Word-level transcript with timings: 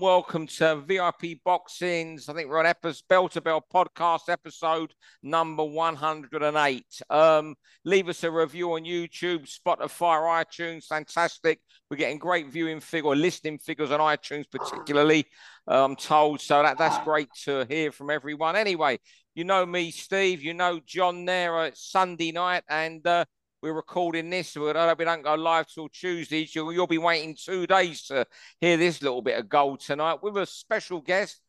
welcome 0.00 0.46
to 0.46 0.76
VIP 0.86 1.42
Boxings. 1.46 2.26
I 2.30 2.32
think 2.32 2.48
we're 2.48 2.58
on 2.58 2.64
episode, 2.64 3.02
Bell 3.06 3.28
to 3.28 3.40
Bell 3.42 3.62
podcast 3.72 4.30
episode 4.30 4.94
number 5.22 5.62
108. 5.62 6.84
Um, 7.10 7.54
leave 7.84 8.08
us 8.08 8.24
a 8.24 8.30
review 8.30 8.72
on 8.72 8.84
YouTube, 8.84 9.46
Spotify, 9.46 10.42
iTunes. 10.42 10.86
Fantastic. 10.86 11.60
We're 11.90 11.98
getting 11.98 12.16
great 12.16 12.50
viewing 12.50 12.80
figure, 12.80 13.14
listening 13.14 13.58
figures 13.58 13.90
on 13.90 14.00
iTunes, 14.00 14.46
particularly. 14.50 15.26
I'm 15.66 15.96
told. 15.96 16.40
So 16.40 16.62
that, 16.62 16.78
that's 16.78 17.04
great 17.04 17.28
to 17.44 17.66
hear 17.68 17.92
from 17.92 18.08
everyone. 18.08 18.56
Anyway, 18.56 19.00
you 19.34 19.44
know 19.44 19.66
me, 19.66 19.90
Steve. 19.90 20.42
You 20.42 20.54
know 20.54 20.80
John 20.84 21.26
there. 21.26 21.66
It's 21.66 21.90
Sunday 21.90 22.32
night, 22.32 22.64
and 22.70 23.06
uh, 23.06 23.26
we're 23.62 23.72
recording 23.74 24.30
this. 24.30 24.56
We 24.56 24.72
don't, 24.72 25.22
go 25.22 25.34
live 25.34 25.66
till 25.66 25.88
Tuesday. 25.88 26.48
You'll, 26.52 26.72
you'll 26.72 26.86
be 26.86 26.98
waiting 26.98 27.36
two 27.36 27.66
days 27.66 28.04
to 28.04 28.26
hear 28.60 28.76
this 28.76 29.02
little 29.02 29.22
bit 29.22 29.38
of 29.38 29.48
gold 29.48 29.80
tonight 29.80 30.22
with 30.22 30.36
a 30.36 30.46
special 30.46 31.00
guest, 31.00 31.40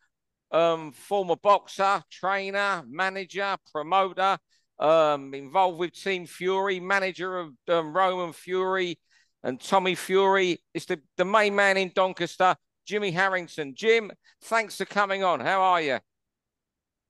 um, 0.51 0.91
former 0.91 1.37
boxer, 1.37 2.03
trainer, 2.11 2.83
manager, 2.89 3.55
promoter, 3.71 4.37
um, 4.79 5.33
involved 5.33 5.79
with 5.79 5.93
Team 5.93 6.25
Fury, 6.25 6.79
manager 6.79 7.39
of 7.39 7.53
um, 7.69 7.93
Roman 7.93 8.33
Fury 8.33 8.99
and 9.43 9.59
Tommy 9.59 9.95
Fury. 9.95 10.61
It's 10.73 10.85
the, 10.85 10.99
the 11.15 11.25
main 11.25 11.55
man 11.55 11.77
in 11.77 11.91
Doncaster, 11.95 12.55
Jimmy 12.85 13.11
Harrington. 13.11 13.73
Jim, 13.75 14.11
thanks 14.43 14.77
for 14.77 14.85
coming 14.85 15.23
on. 15.23 15.39
How 15.39 15.61
are 15.61 15.81
you? 15.81 15.99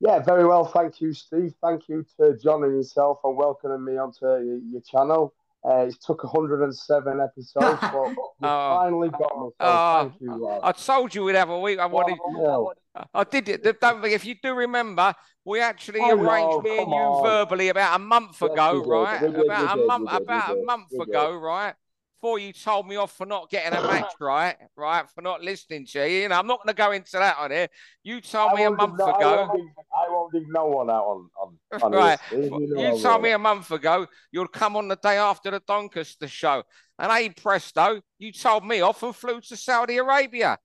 Yeah, 0.02 0.18
very 0.20 0.48
well. 0.48 0.66
Thank 0.66 1.00
you, 1.00 1.14
Steve. 1.14 1.54
Thank 1.62 1.88
you 1.88 2.04
to 2.18 2.36
John 2.36 2.64
and 2.64 2.76
yourself 2.76 3.20
for 3.22 3.36
welcoming 3.36 3.86
me 3.86 3.98
onto 3.98 4.26
your, 4.26 4.82
channel. 4.82 5.32
Uh, 5.64 5.86
it 5.86 5.96
took 6.04 6.24
107 6.24 7.20
episodes, 7.22 7.80
but 7.80 8.08
we 8.10 8.16
oh. 8.42 8.80
finally 8.80 9.10
got 9.10 9.22
me. 9.22 9.50
So 9.50 9.54
oh. 9.60 10.02
thank 10.02 10.22
you. 10.22 10.44
Lad. 10.44 10.62
I 10.64 10.72
told 10.72 11.14
you 11.14 11.24
we'd 11.24 11.36
have 11.36 11.52
a 11.52 11.60
week. 11.60 11.78
I 11.78 11.86
wanted. 11.86 12.18
Oh, 12.24 12.74
I 13.14 13.24
did 13.24 13.48
it. 13.48 13.80
Don't 13.80 14.04
if 14.04 14.26
you 14.26 14.34
do 14.42 14.56
remember, 14.56 15.14
we 15.46 15.62
actually 15.62 16.00
oh, 16.02 16.18
arranged 16.18 16.58
no, 16.58 16.62
me 16.62 16.80
and 16.80 16.88
you 16.88 16.98
on. 16.98 17.24
verbally 17.24 17.70
about 17.70 17.96
a 17.96 18.00
month 18.00 18.38
yes, 18.42 18.52
ago, 18.52 18.84
right? 18.84 19.22
about 19.22 19.78
a 19.78 19.86
month, 19.86 20.10
about 20.12 20.58
a 20.58 20.64
month 20.66 20.92
ago, 21.00 21.36
right? 21.36 21.76
Before 22.22 22.38
you 22.38 22.54
told 22.54 22.88
me 22.88 22.98
off 22.98 23.18
for 23.18 23.26
not 23.26 23.50
getting 23.50 23.78
a 23.78 23.82
match 23.82 24.14
right, 24.20 24.56
right, 24.76 25.10
for 25.10 25.22
not 25.22 25.42
listening 25.42 25.88
to 25.88 26.08
you. 26.08 26.22
You 26.22 26.30
know, 26.30 26.38
I'm 26.38 26.46
not 26.46 26.60
going 26.60 26.76
to 26.76 26.78
go 26.78 26.92
into 26.92 27.12
that 27.14 27.38
on 27.40 27.50
here. 27.50 27.68
You 28.04 28.22
told 28.22 28.52
I 28.52 28.56
me 28.56 28.64
a 28.64 28.72
month 28.72 28.94
ago. 28.94 29.10
I 29.10 29.36
won't, 29.36 29.56
leave, 29.56 29.70
I 29.78 30.12
won't 30.12 30.34
leave 30.34 30.48
no 30.50 30.66
one 30.68 30.90
out 30.92 31.04
on, 31.04 31.30
on, 31.42 31.58
on 31.82 31.92
right. 31.92 32.20
You, 32.32 32.50
know 32.50 32.96
you 32.96 33.02
told 33.02 33.24
me 33.24 33.32
a 33.32 33.40
month 33.40 33.72
ago 33.72 34.06
you'll 34.32 34.48
come 34.48 34.76
on 34.76 34.88
the 34.88 34.98
day 34.98 35.18
after 35.18 35.50
the 35.50 35.62
Doncaster 35.66 36.28
show. 36.28 36.62
And 37.00 37.12
hey, 37.12 37.30
presto, 37.30 38.02
you 38.20 38.32
told 38.32 38.68
me 38.68 38.82
off 38.82 39.02
and 39.02 39.16
flew 39.16 39.42
to 39.42 39.58
Saudi 39.58 39.98
Arabia. 39.98 40.60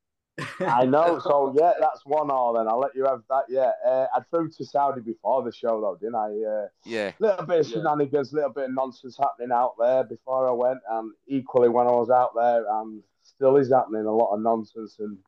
I 0.61 0.85
know. 0.87 1.19
So 1.19 1.55
yeah, 1.59 1.73
that's 1.81 2.05
one 2.05 2.31
all. 2.31 2.55
Then 2.55 2.69
I'll 2.69 2.79
let 2.79 2.95
you 2.95 3.05
have 3.05 3.23
that. 3.29 3.45
Yeah, 3.49 3.71
uh, 3.87 4.07
I 4.15 4.21
flew 4.31 4.49
to 4.49 4.65
Saudi 4.65 5.01
before 5.01 5.43
the 5.43 5.53
show 5.53 5.81
though, 5.81 5.97
didn't 6.01 6.15
I? 6.15 6.65
Uh, 6.65 6.69
yeah. 6.85 7.13
Little 7.19 7.47
bit 7.47 7.61
of 7.61 7.67
shenanigans, 7.67 8.33
little 8.33 8.53
bit 8.53 8.65
of 8.65 8.75
nonsense 8.75 9.17
happening 9.19 9.53
out 9.53 9.75
there 9.79 10.05
before 10.05 10.49
I 10.49 10.53
went, 10.53 10.81
and 10.91 11.13
equally 11.27 11.69
when 11.69 11.87
I 11.87 11.93
was 11.93 12.11
out 12.11 12.33
there, 12.35 12.65
and 12.69 13.03
still 13.23 13.57
is 13.57 13.73
happening 13.73 14.07
a 14.07 14.15
lot 14.15 14.35
of 14.35 14.41
nonsense. 14.41 14.97
And 14.99 15.19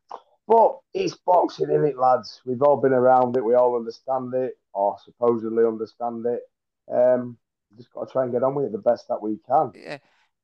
but 0.47 0.79
it's 0.95 1.15
boxing, 1.15 1.71
isn't 1.71 1.85
it, 1.85 1.99
lads? 1.99 2.41
We've 2.45 2.63
all 2.63 2.81
been 2.81 2.93
around 2.93 3.37
it. 3.37 3.45
We 3.45 3.55
all 3.55 3.77
understand 3.77 4.35
it, 4.35 4.59
or 4.73 4.97
supposedly 5.05 5.65
understand 5.65 6.27
it. 6.27 6.43
Um, 6.91 7.37
just 7.77 7.93
got 7.93 8.07
to 8.07 8.13
try 8.13 8.25
and 8.25 8.33
get 8.33 8.43
on 8.43 8.55
with 8.55 8.67
it 8.67 8.73
the 8.73 8.79
best 8.79 9.09
that 9.09 9.23
we 9.23 9.39
can. 9.47 9.73
Yeah 9.75 9.99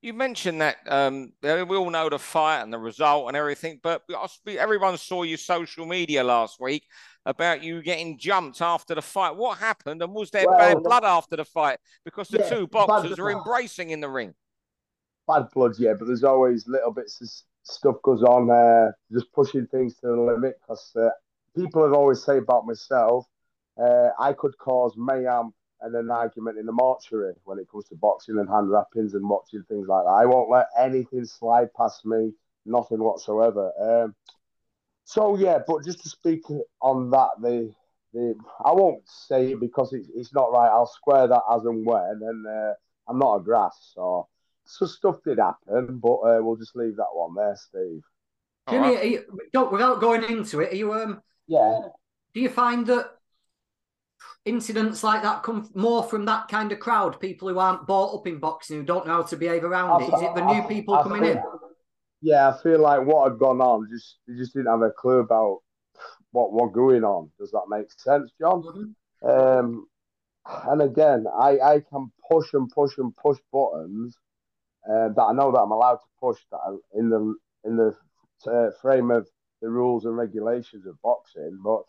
you 0.05 0.13
mentioned 0.13 0.61
that 0.61 0.77
um, 0.87 1.33
we 1.43 1.77
all 1.77 1.89
know 1.89 2.11
the 2.11 2.19
fight 2.19 2.61
and 2.61 2.71
the 2.71 2.79
result 2.79 3.27
and 3.29 3.37
everything, 3.37 3.81
but 3.83 4.03
everyone 4.47 4.99
saw 4.99 5.23
your 5.23 5.39
social 5.39 5.87
media 5.87 6.23
last 6.23 6.61
week 6.61 6.85
about 7.25 7.63
you 7.63 7.81
getting 7.81 8.19
jumped 8.19 8.61
after 8.61 8.95
the 8.95 9.01
fight. 9.01 9.35
What 9.35 9.57
happened, 9.57 10.03
and 10.03 10.13
was 10.13 10.31
there 10.31 10.47
well, 10.47 10.59
bad 10.59 10.83
blood 10.83 11.05
after 11.05 11.37
the 11.37 11.45
fight? 11.47 11.79
Because 12.05 12.29
the 12.29 12.41
yeah, 12.41 12.51
two 12.51 12.67
boxers 12.67 13.19
are 13.19 13.31
embracing 13.31 13.91
in 13.91 14.01
the 14.01 14.09
ring. 14.11 14.35
Bad 15.27 15.49
blood, 15.55 15.73
yeah, 15.79 15.95
but 15.99 16.07
there's 16.07 16.23
always 16.23 16.69
little 16.69 16.93
bits 16.93 17.23
of 17.23 17.31
stuff 17.63 17.97
goes 18.03 18.23
on 18.23 18.49
there, 18.49 18.89
uh, 18.89 18.93
just 19.11 19.33
pushing 19.33 19.67
things 19.69 19.95
to 20.01 20.09
the 20.09 20.21
limit. 20.21 20.61
Because 20.61 20.93
uh, 20.97 21.09
people 21.57 21.83
have 21.83 21.95
always 21.95 22.23
said 22.23 22.37
about 22.37 22.67
myself, 22.67 23.25
uh, 23.83 24.11
I 24.21 24.35
could 24.35 24.57
cause 24.59 24.93
mayhem 24.99 25.55
and 25.85 25.95
an 25.95 26.11
argument 26.11 26.59
in 26.59 26.67
the 26.67 26.73
mortuary 26.73 27.35
when 27.45 27.59
it 27.59 27.71
comes 27.71 27.85
to 27.87 27.95
boxing 27.95 28.39
and 28.39 28.49
hand 28.49 28.71
wrappings 28.71 29.15
and 29.15 29.29
watching 29.29 29.63
things 29.69 29.87
like 29.87 30.05
that. 30.05 30.11
I 30.11 30.25
won't 30.25 30.51
let 30.51 30.67
anything 30.79 31.27
slide 31.27 31.73
past 31.75 32.07
me, 32.07 32.33
nothing 32.65 32.99
whatsoever. 32.99 33.71
Um, 33.79 34.15
so 35.05 35.37
yeah, 35.37 35.59
but 35.67 35.85
just 35.85 36.03
to 36.03 36.09
speak 36.09 36.43
on 36.81 37.11
that, 37.11 37.31
the 37.41 37.73
the 38.15 38.35
I 38.65 38.73
won't 38.73 39.03
say 39.07 39.53
it 39.53 39.61
because 39.61 39.93
it's, 39.93 40.09
it's 40.15 40.33
not 40.33 40.53
right. 40.53 40.69
I'll 40.71 40.87
square 40.87 41.29
that 41.29 41.43
as 41.53 41.65
and 41.65 41.85
when, 41.85 42.21
and 42.23 42.47
uh, 42.47 42.73
I'm 43.07 43.19
not 43.19 43.37
a 43.37 43.43
grass, 43.43 43.93
so 43.95 44.29
so 44.65 44.87
stuff 44.87 45.17
did 45.23 45.39
happen, 45.39 45.99
but 45.99 46.17
uh, 46.17 46.39
we'll 46.41 46.57
just 46.57 46.75
leave 46.75 46.97
that 46.97 47.13
one 47.13 47.35
there, 47.35 47.57
Steve. 47.57 48.03
Jimmy, 48.71 48.95
right. 48.95 49.11
you, 49.53 49.69
without 49.71 50.01
going 50.01 50.25
into 50.25 50.61
it, 50.61 50.73
are 50.73 50.77
you 50.77 50.95
um 50.95 51.21
yeah? 51.47 51.81
Do 52.33 52.41
you 52.41 52.49
find 52.49 52.87
that 52.87 53.14
incidents 54.45 55.03
like 55.03 55.23
that 55.23 55.43
come 55.43 55.71
more 55.75 56.03
from 56.03 56.25
that 56.27 56.49
kind 56.49 56.71
of 56.73 56.79
crowd, 56.79 57.19
people 57.21 57.49
who 57.49 57.59
aren't 57.59 57.87
brought 57.87 58.15
up 58.15 58.27
in 58.27 58.39
boxing, 58.39 58.79
who 58.79 58.85
don't 58.85 59.07
know 59.07 59.15
how 59.15 59.23
to 59.23 59.37
behave 59.37 59.65
around 59.65 60.03
I, 60.03 60.07
it? 60.07 60.15
Is 60.15 60.23
it 60.23 60.35
the 60.35 60.45
new 60.45 60.63
people 60.69 60.95
I 60.95 61.03
coming 61.03 61.23
feel, 61.23 61.31
in? 61.33 61.43
Yeah, 62.21 62.49
I 62.51 62.63
feel 62.63 62.81
like 62.81 63.05
what 63.05 63.31
had 63.31 63.39
gone 63.39 63.61
on, 63.61 63.89
just 63.91 64.17
they 64.27 64.35
just 64.35 64.55
didn't 64.55 64.71
have 64.71 64.83
a 64.83 64.91
clue 64.91 65.19
about 65.19 65.61
what 66.33 66.53
was 66.53 66.73
going 66.75 67.05
on. 67.05 67.31
Does 67.39 67.53
that 67.53 67.65
make 67.69 67.91
sense, 67.93 68.33
John? 68.41 68.63
Mm-hmm. 68.63 69.29
Um, 69.29 69.87
and 70.67 70.83
again, 70.83 71.25
I, 71.39 71.59
I 71.59 71.81
can 71.81 72.13
push 72.31 72.53
and 72.53 72.69
push 72.71 72.99
and 72.99 73.17
push 73.17 73.39
buttons 73.53 74.19
uh, 74.89 75.09
that 75.09 75.23
I 75.23 75.33
know 75.33 75.53
that 75.53 75.61
I'm 75.61 75.71
allowed 75.71 75.97
to 75.97 76.07
push 76.21 76.39
that 76.51 76.79
in 76.95 77.09
the 77.09 77.35
in 77.65 77.77
the 77.77 77.95
uh, 78.51 78.71
frame 78.83 79.11
of 79.11 79.27
the 79.63 79.71
rules 79.71 80.05
and 80.05 80.17
regulations 80.17 80.87
of 80.87 81.01
boxing, 81.03 81.59
but 81.65 81.83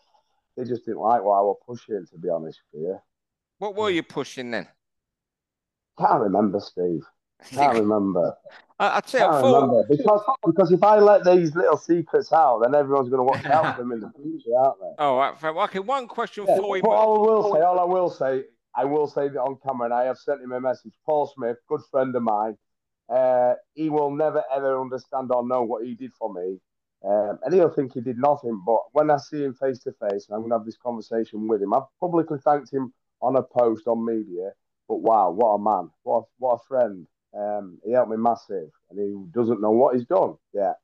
they 0.56 0.64
just 0.64 0.84
didn't 0.84 1.00
like 1.00 1.22
what 1.22 1.38
I 1.38 1.42
was 1.42 1.58
pushing, 1.66 2.06
to 2.10 2.18
be 2.18 2.28
honest 2.28 2.60
with 2.72 2.82
you. 2.82 2.98
What 3.58 3.74
were 3.74 3.90
you 3.90 4.02
pushing 4.02 4.50
then? 4.50 4.66
Can't 5.98 6.20
remember, 6.20 6.60
Steve. 6.60 7.02
Can't 7.50 7.78
remember. 7.78 8.34
I, 8.78 8.98
I 8.98 9.00
tell 9.00 9.34
you, 9.34 9.40
for... 9.40 9.86
because 9.88 10.22
because 10.44 10.72
if 10.72 10.82
I 10.82 10.98
let 10.98 11.24
these 11.24 11.54
little 11.54 11.76
secrets 11.76 12.32
out, 12.32 12.60
then 12.62 12.74
everyone's 12.74 13.08
going 13.08 13.20
to 13.20 13.24
watch 13.24 13.44
out 13.46 13.76
for 13.76 13.82
them 13.82 13.92
in 13.92 14.00
the 14.00 14.10
future, 14.22 14.50
aren't 14.58 14.80
they? 14.80 14.94
Oh, 14.98 15.16
right. 15.16 15.44
Okay, 15.44 15.78
one 15.78 16.06
question 16.06 16.44
yeah, 16.46 16.56
for 16.56 16.76
you. 16.76 16.82
But 16.82 16.90
all 16.90 17.16
I 17.16 17.26
will 17.26 17.54
say, 17.54 17.60
all 17.62 17.80
I 17.80 17.84
will 17.84 18.10
say, 18.10 18.44
I 18.74 18.84
will 18.84 19.06
say 19.06 19.28
that 19.28 19.40
on 19.40 19.56
camera, 19.66 19.86
and 19.86 19.94
I 19.94 20.04
have 20.04 20.18
sent 20.18 20.42
him 20.42 20.52
a 20.52 20.60
message. 20.60 20.92
Paul 21.06 21.32
Smith, 21.34 21.56
good 21.68 21.80
friend 21.90 22.14
of 22.14 22.22
mine, 22.22 22.56
uh, 23.08 23.54
he 23.74 23.88
will 23.88 24.10
never 24.10 24.42
ever 24.54 24.80
understand 24.80 25.30
or 25.30 25.46
know 25.46 25.62
what 25.62 25.84
he 25.84 25.94
did 25.94 26.12
for 26.18 26.32
me 26.32 26.58
um, 27.06 27.38
and 27.44 27.54
he'll 27.54 27.70
think 27.70 27.92
he 27.92 28.00
did 28.00 28.18
nothing. 28.18 28.62
But 28.66 28.80
when 28.92 29.10
I 29.10 29.18
see 29.18 29.44
him 29.44 29.54
face 29.54 29.78
to 29.80 29.92
face, 29.92 30.26
and 30.28 30.34
I'm 30.34 30.40
going 30.40 30.50
to 30.50 30.58
have 30.58 30.66
this 30.66 30.76
conversation 30.76 31.46
with 31.46 31.62
him, 31.62 31.72
I've 31.72 31.82
publicly 32.00 32.38
thanked 32.44 32.72
him 32.72 32.92
on 33.22 33.36
a 33.36 33.42
post 33.42 33.86
on 33.86 34.04
media. 34.04 34.50
But 34.88 35.00
wow, 35.00 35.30
what 35.30 35.48
a 35.48 35.58
man! 35.58 35.90
What 36.02 36.18
a, 36.18 36.22
what 36.38 36.54
a 36.54 36.64
friend! 36.66 37.06
Um, 37.36 37.78
he 37.84 37.92
helped 37.92 38.10
me 38.10 38.16
massive, 38.16 38.70
and 38.90 38.98
he 38.98 39.14
doesn't 39.32 39.60
know 39.60 39.70
what 39.70 39.94
he's 39.94 40.06
done 40.06 40.36
yet. 40.52 40.76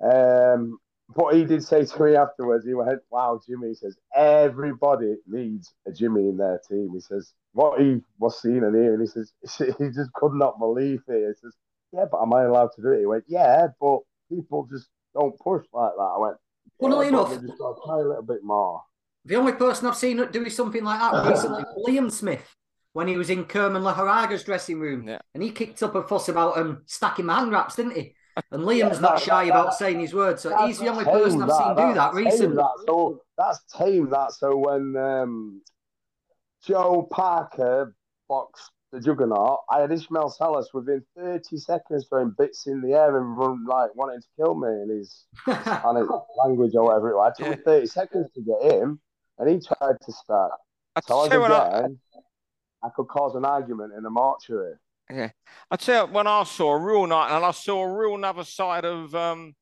Um, 0.00 0.78
but 1.14 1.34
he 1.34 1.44
did 1.44 1.62
say 1.62 1.84
to 1.84 2.02
me 2.02 2.16
afterwards, 2.16 2.64
he 2.64 2.74
went, 2.74 3.00
"Wow, 3.10 3.40
Jimmy," 3.46 3.68
he 3.68 3.74
says, 3.74 3.96
"Everybody 4.14 5.16
needs 5.26 5.74
a 5.86 5.92
Jimmy 5.92 6.28
in 6.28 6.36
their 6.36 6.60
team." 6.68 6.90
He 6.94 7.00
says, 7.00 7.32
"What 7.52 7.80
he 7.80 8.00
was 8.18 8.40
seeing 8.40 8.64
and 8.64 8.74
hearing," 8.74 9.00
he 9.00 9.06
says, 9.06 9.32
he 9.78 9.90
just 9.90 10.12
could 10.14 10.34
not 10.34 10.58
believe 10.58 11.02
it. 11.08 11.28
He 11.28 11.34
says, 11.40 11.54
"Yeah, 11.92 12.06
but 12.10 12.22
am 12.22 12.32
I 12.32 12.44
allowed 12.44 12.70
to 12.76 12.82
do 12.82 12.92
it?" 12.92 13.00
He 13.00 13.06
went, 13.06 13.24
"Yeah, 13.28 13.68
but 13.80 14.00
people 14.28 14.66
just 14.70 14.88
don't 15.14 15.38
push 15.38 15.64
like 15.72 15.92
that. 15.96 16.02
I 16.02 16.18
went, 16.18 16.36
funnily 16.80 17.08
enough, 17.08 17.30
just 17.30 17.58
got 17.58 17.74
to 17.74 17.80
try 17.84 17.98
a 18.00 18.04
little 18.04 18.22
bit 18.22 18.42
more. 18.42 18.82
The 19.24 19.36
only 19.36 19.52
person 19.52 19.86
I've 19.86 19.96
seen 19.96 20.24
doing 20.32 20.50
something 20.50 20.82
like 20.82 21.00
that 21.00 21.30
recently, 21.30 21.64
Liam 21.86 22.10
Smith, 22.10 22.56
when 22.92 23.08
he 23.08 23.16
was 23.16 23.30
in 23.30 23.44
Kerman 23.44 23.82
Lejarraga's 23.82 24.44
dressing 24.44 24.80
room, 24.80 25.06
yeah. 25.06 25.18
and 25.34 25.42
he 25.42 25.50
kicked 25.50 25.82
up 25.82 25.94
a 25.94 26.02
fuss 26.02 26.28
about 26.28 26.58
um, 26.58 26.82
stacking 26.86 27.26
my 27.26 27.38
hand 27.38 27.52
wraps, 27.52 27.76
didn't 27.76 27.96
he? 27.96 28.14
And 28.50 28.64
Liam's 28.64 28.96
yeah, 28.96 29.00
not 29.00 29.20
shy 29.20 29.44
that, 29.44 29.50
about 29.50 29.66
that, 29.66 29.74
saying 29.74 30.00
his 30.00 30.14
words, 30.14 30.42
so 30.42 30.66
he's 30.66 30.78
the 30.78 30.88
only 30.88 31.04
person 31.04 31.42
I've 31.42 31.48
that, 31.48 31.76
seen 31.76 31.88
do 31.88 31.94
that 31.94 32.14
recently. 32.14 32.56
That. 32.56 32.84
So 32.86 33.22
that's 33.36 33.60
tame. 33.76 34.10
That 34.10 34.32
so 34.32 34.56
when 34.56 34.96
um, 34.96 35.62
Joe 36.64 37.06
Parker 37.10 37.94
boxed 38.28 38.70
the 38.92 39.00
juggernaut, 39.00 39.60
I 39.70 39.80
had 39.80 39.90
Ismael 39.90 40.28
Salas 40.28 40.68
within 40.74 41.02
30 41.16 41.56
seconds 41.56 42.06
throwing 42.08 42.34
bits 42.36 42.66
in 42.66 42.82
the 42.82 42.92
air 42.92 43.16
and 43.16 43.36
run 43.36 43.64
like 43.64 43.94
wanting 43.94 44.20
to 44.20 44.26
kill 44.36 44.54
me 44.54 44.68
in 44.68 44.90
his 44.90 45.24
on 45.46 45.96
his 45.96 46.08
language 46.44 46.74
or 46.74 46.84
whatever 46.84 47.10
it 47.10 47.16
was. 47.16 47.32
It 47.38 47.44
took 47.44 47.58
me 47.58 47.64
30 47.64 47.86
seconds 47.86 48.30
to 48.34 48.42
get 48.42 48.72
him, 48.72 49.00
and 49.38 49.48
he 49.48 49.60
tried 49.66 49.96
to 50.00 50.12
start. 50.12 50.52
So 51.06 51.24
again, 51.24 51.50
I... 51.50 51.84
I 52.84 52.90
could 52.94 53.06
cause 53.06 53.34
an 53.34 53.44
argument 53.44 53.94
in 53.96 54.04
a 54.04 54.10
mortuary. 54.10 54.74
Yeah, 55.10 55.30
I 55.70 55.76
tell 55.76 56.06
you, 56.06 56.12
when 56.12 56.26
I 56.26 56.44
saw 56.44 56.72
a 56.72 56.78
real 56.78 57.06
night, 57.06 57.34
and 57.34 57.44
I 57.44 57.50
saw 57.52 57.82
a 57.82 57.96
real 57.96 58.14
another 58.14 58.44
side 58.44 58.84
of 58.84 59.14
um, 59.14 59.54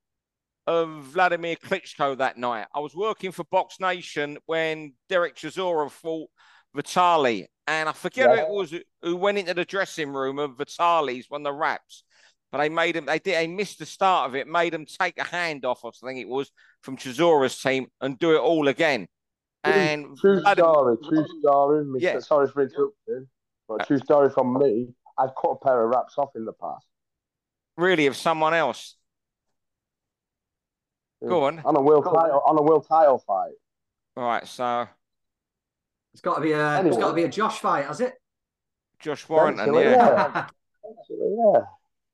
of 0.67 1.05
Vladimir 1.05 1.57
Klitschko 1.57 2.19
that 2.19 2.37
night. 2.37 2.67
I 2.75 2.81
was 2.81 2.95
working 2.95 3.33
for 3.33 3.45
Box 3.45 3.79
Nation 3.81 4.39
when 4.47 4.95
Derek 5.09 5.37
Chisora 5.37 5.91
fought 5.91 6.31
Vitali, 6.75 7.49
and 7.71 7.89
I 7.89 7.93
forget 7.93 8.29
yeah. 8.29 8.37
who 8.37 8.43
it 8.43 8.51
was 8.51 8.75
who 9.03 9.17
went 9.17 9.39
into 9.39 9.55
the 9.55 9.65
dressing 9.65 10.13
room 10.13 10.41
of 10.41 10.57
Vitali's 10.57 11.27
when 11.29 11.45
the 11.45 11.53
wraps. 11.53 12.03
But 12.51 12.59
they 12.59 12.69
made 12.69 12.97
him. 12.97 13.07
They 13.07 13.21
did. 13.21 13.37
They 13.37 13.47
missed 13.47 13.79
the 13.79 13.87
start 13.87 14.29
of 14.29 14.35
it. 14.35 14.49
Made 14.49 14.75
him 14.75 14.87
take 14.87 15.19
a 15.19 15.25
hand 15.25 15.65
off, 15.65 15.85
I 15.85 15.91
think 16.05 16.19
it 16.19 16.29
was, 16.29 16.51
from 16.83 16.97
Chisora's 16.97 17.57
team 17.61 17.87
and 18.01 18.19
do 18.19 18.35
it 18.35 18.41
all 18.41 18.67
again. 18.67 19.07
And 19.63 20.19
true 20.19 20.41
story, 20.41 20.97
true 21.09 21.27
story. 21.39 21.85
Mr. 21.85 22.01
Yeah. 22.01 22.19
Sorry 22.19 22.49
for 22.49 22.63
interrupting, 22.63 23.29
but 23.69 23.83
uh, 23.83 23.85
true 23.85 23.99
story 23.99 24.31
from 24.31 24.59
me. 24.59 24.89
I've 25.17 25.31
cut 25.41 25.51
a 25.51 25.65
pair 25.65 25.85
of 25.85 25.91
wraps 25.91 26.15
off 26.19 26.31
in 26.35 26.45
the 26.45 26.53
past. 26.53 26.87
Really, 27.77 28.07
of 28.07 28.17
someone 28.17 28.55
else. 28.55 28.97
Go 31.27 31.45
on. 31.45 31.61
On 31.65 31.77
a 31.77 31.81
world 31.81 32.05
title, 32.05 32.43
on 32.47 32.59
a 32.59 32.63
world 32.63 32.87
title 32.89 33.19
fight. 33.19 33.53
All 34.17 34.25
right, 34.25 34.47
so 34.47 34.89
it's 36.13 36.23
got 36.23 36.37
to 36.37 36.41
be 36.41 36.53
a 36.53 36.71
anyway. 36.71 36.89
it's 36.89 36.99
got 36.99 37.09
to 37.09 37.15
be 37.15 37.25
a 37.25 37.29
Josh 37.29 37.59
fight, 37.59 37.87
has 37.87 38.01
it? 38.01 38.15
Josh 38.99 39.29
Warrington, 39.29 39.75
yeah. 39.75 39.81
yeah. 39.81 40.47
yeah. 41.11 41.61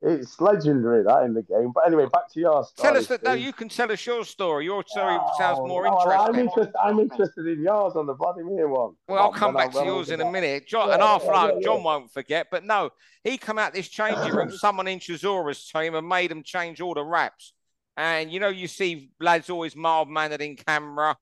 It's 0.03 0.41
legendary 0.41 1.03
that 1.05 1.25
in 1.25 1.33
the 1.33 1.43
game. 1.43 1.73
But 1.75 1.87
anyway, 1.87 2.07
back 2.13 2.31
to 2.33 2.41
your 2.41 2.65
story. 2.65 2.93
Tell 2.93 3.01
us 3.01 3.07
that. 3.09 3.23
No, 3.23 3.33
you 3.33 3.53
can 3.53 3.69
tell 3.69 3.91
us 3.91 4.05
your 4.05 4.25
story. 4.25 4.67
Your 4.67 4.85
story 4.87 5.17
oh, 5.19 5.31
sounds 5.39 5.59
more 5.59 5.85
no, 5.85 5.95
interesting. 5.95 6.21
I'm 6.21 6.39
interested. 6.39 6.75
I'm 6.81 7.01
interested 7.01 7.47
in 7.47 7.63
yours 7.63 7.95
on 7.97 8.07
the 8.07 8.15
Vladimir 8.15 8.69
one. 8.69 8.93
Well, 9.09 9.23
I'll 9.23 9.33
come 9.33 9.55
back 9.55 9.73
to 9.73 9.85
yours 9.85 10.11
in 10.11 10.21
a 10.21 10.31
minute. 10.31 10.69
John, 10.69 10.89
yeah, 10.89 10.95
and 10.95 11.03
after 11.03 11.33
yeah, 11.33 11.47
yeah, 11.55 11.61
John 11.63 11.83
won't 11.83 12.13
forget. 12.13 12.49
But 12.51 12.65
no, 12.65 12.91
he 13.25 13.39
come 13.39 13.59
out 13.59 13.73
this 13.73 13.89
changing 13.89 14.35
room. 14.35 14.51
someone 14.57 14.87
in 14.87 14.99
Chisora's 14.99 15.67
team 15.67 15.95
and 15.95 16.07
made 16.07 16.31
him 16.31 16.43
change 16.43 16.83
all 16.83 16.95
the 16.95 17.03
wraps. 17.03 17.55
And 17.97 18.31
you 18.31 18.39
know, 18.39 18.49
you 18.49 18.69
see 18.69 19.11
lads 19.19 19.49
always 19.49 19.75
mild 19.75 20.11
mannered 20.11 20.43
in 20.43 20.57
camera. 20.57 21.17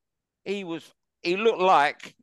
He 0.44 0.64
was. 0.64 0.84
He 1.22 1.36
looked 1.36 1.60
like. 1.60 2.16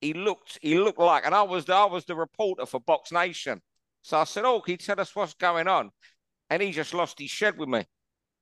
He 0.00 0.12
looked. 0.14 0.58
He 0.62 0.78
looked 0.78 0.98
like. 0.98 1.26
And 1.26 1.34
I 1.34 1.42
was. 1.42 1.68
I 1.68 1.84
was 1.84 2.04
the 2.04 2.14
reporter 2.14 2.66
for 2.66 2.80
Box 2.80 3.12
Nation. 3.12 3.60
So 4.02 4.18
I 4.18 4.24
said, 4.24 4.44
Oh, 4.44 4.60
can 4.60 4.72
you 4.72 4.78
tell 4.78 5.00
us 5.00 5.14
what's 5.14 5.34
going 5.34 5.68
on? 5.68 5.90
And 6.50 6.62
he 6.62 6.72
just 6.72 6.94
lost 6.94 7.18
his 7.18 7.30
shed 7.30 7.58
with 7.58 7.68
me. 7.68 7.84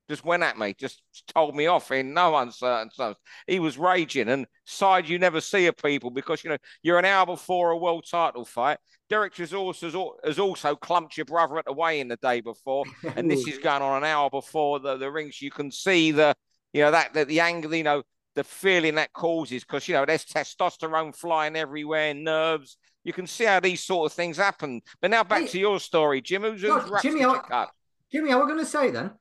Just 0.09 0.23
went 0.23 0.43
at 0.43 0.57
me, 0.57 0.73
just 0.73 1.01
told 1.35 1.53
me 1.53 1.67
off 1.67 1.91
in 1.91 2.13
no 2.13 2.33
uncertain 2.37 2.89
terms. 2.89 3.17
He 3.45 3.59
was 3.59 3.77
raging 3.77 4.29
and 4.29 4.47
side 4.63 5.09
you 5.09 5.19
never 5.19 5.41
see 5.41 5.65
of 5.67 5.75
people 5.75 6.11
because 6.11 6.45
you 6.45 6.49
know 6.49 6.57
you're 6.81 6.97
an 6.97 7.03
hour 7.03 7.25
before 7.25 7.71
a 7.71 7.77
world 7.77 8.05
title 8.09 8.45
fight. 8.45 8.77
Derek 9.09 9.33
Chisora, 9.33 10.13
has 10.23 10.39
also 10.39 10.75
clumped 10.77 11.17
your 11.17 11.25
brother 11.25 11.57
at 11.57 11.65
the 11.65 11.73
weigh 11.73 11.99
in 11.99 12.07
the 12.07 12.15
day 12.17 12.39
before, 12.39 12.85
and 13.17 13.29
this 13.29 13.45
is 13.45 13.57
going 13.57 13.81
on 13.81 13.97
an 13.97 14.09
hour 14.09 14.29
before 14.29 14.79
the, 14.79 14.95
the 14.95 15.11
rings. 15.11 15.41
You 15.41 15.51
can 15.51 15.71
see 15.71 16.11
the 16.11 16.33
you 16.71 16.83
know 16.83 16.91
that 16.91 17.13
the, 17.13 17.25
the 17.25 17.41
angle, 17.41 17.75
you 17.75 17.83
know, 17.83 18.03
the 18.37 18.43
feeling 18.45 18.95
that 18.95 19.11
causes 19.11 19.65
because 19.65 19.87
you 19.87 19.95
know 19.95 20.05
there's 20.05 20.23
testosterone 20.23 21.13
flying 21.13 21.57
everywhere, 21.57 22.13
nerves 22.13 22.77
you 23.07 23.13
can 23.13 23.25
see 23.25 23.45
how 23.45 23.61
these 23.61 23.81
sort 23.81 24.11
of 24.11 24.13
things 24.13 24.35
happen. 24.35 24.81
But 24.99 25.11
now 25.11 25.23
back 25.23 25.43
hey, 25.43 25.47
to 25.47 25.59
your 25.59 25.79
story, 25.79 26.19
Jim. 26.19 26.41
Who's, 26.41 26.61
who's 26.61 26.91
no, 26.91 26.99
Jimmy, 27.01 27.23
I, 27.23 27.67
Jimmy, 28.11 28.33
I 28.33 28.35
was 28.35 28.47
going 28.47 28.59
to 28.59 28.65
say 28.65 28.91
then, 28.91 29.11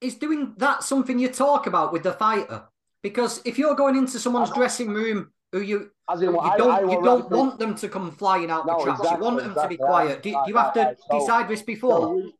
is 0.00 0.14
doing 0.14 0.54
that 0.56 0.82
something 0.82 1.18
you 1.18 1.28
talk 1.28 1.66
about 1.66 1.92
with 1.92 2.04
the 2.04 2.12
fighter? 2.12 2.64
Because 3.02 3.42
if 3.44 3.58
you're 3.58 3.74
going 3.74 3.96
into 3.96 4.18
someone's 4.18 4.50
dressing 4.50 4.88
room 4.88 5.30
who 5.52 5.60
you 5.60 5.90
in, 6.10 6.22
you 6.22 6.38
I, 6.38 6.56
don't, 6.56 6.70
I 6.70 6.80
you 6.90 7.02
don't 7.02 7.30
want 7.30 7.58
them 7.58 7.74
to 7.74 7.88
come 7.90 8.10
flying 8.12 8.50
out 8.50 8.66
no, 8.66 8.78
the 8.78 8.84
traps. 8.84 9.00
Exactly, 9.00 9.18
you 9.18 9.24
want 9.24 9.36
them 9.42 9.50
exactly, 9.50 9.76
to 9.76 9.82
be 9.82 9.86
quiet. 9.86 10.22
Do, 10.22 10.30
do 10.30 10.38
you 10.46 10.56
have 10.56 10.72
to 10.72 10.96
so, 11.10 11.20
decide 11.20 11.48
this 11.48 11.62
before? 11.62 12.00
So 12.00 12.12
we, 12.12 12.34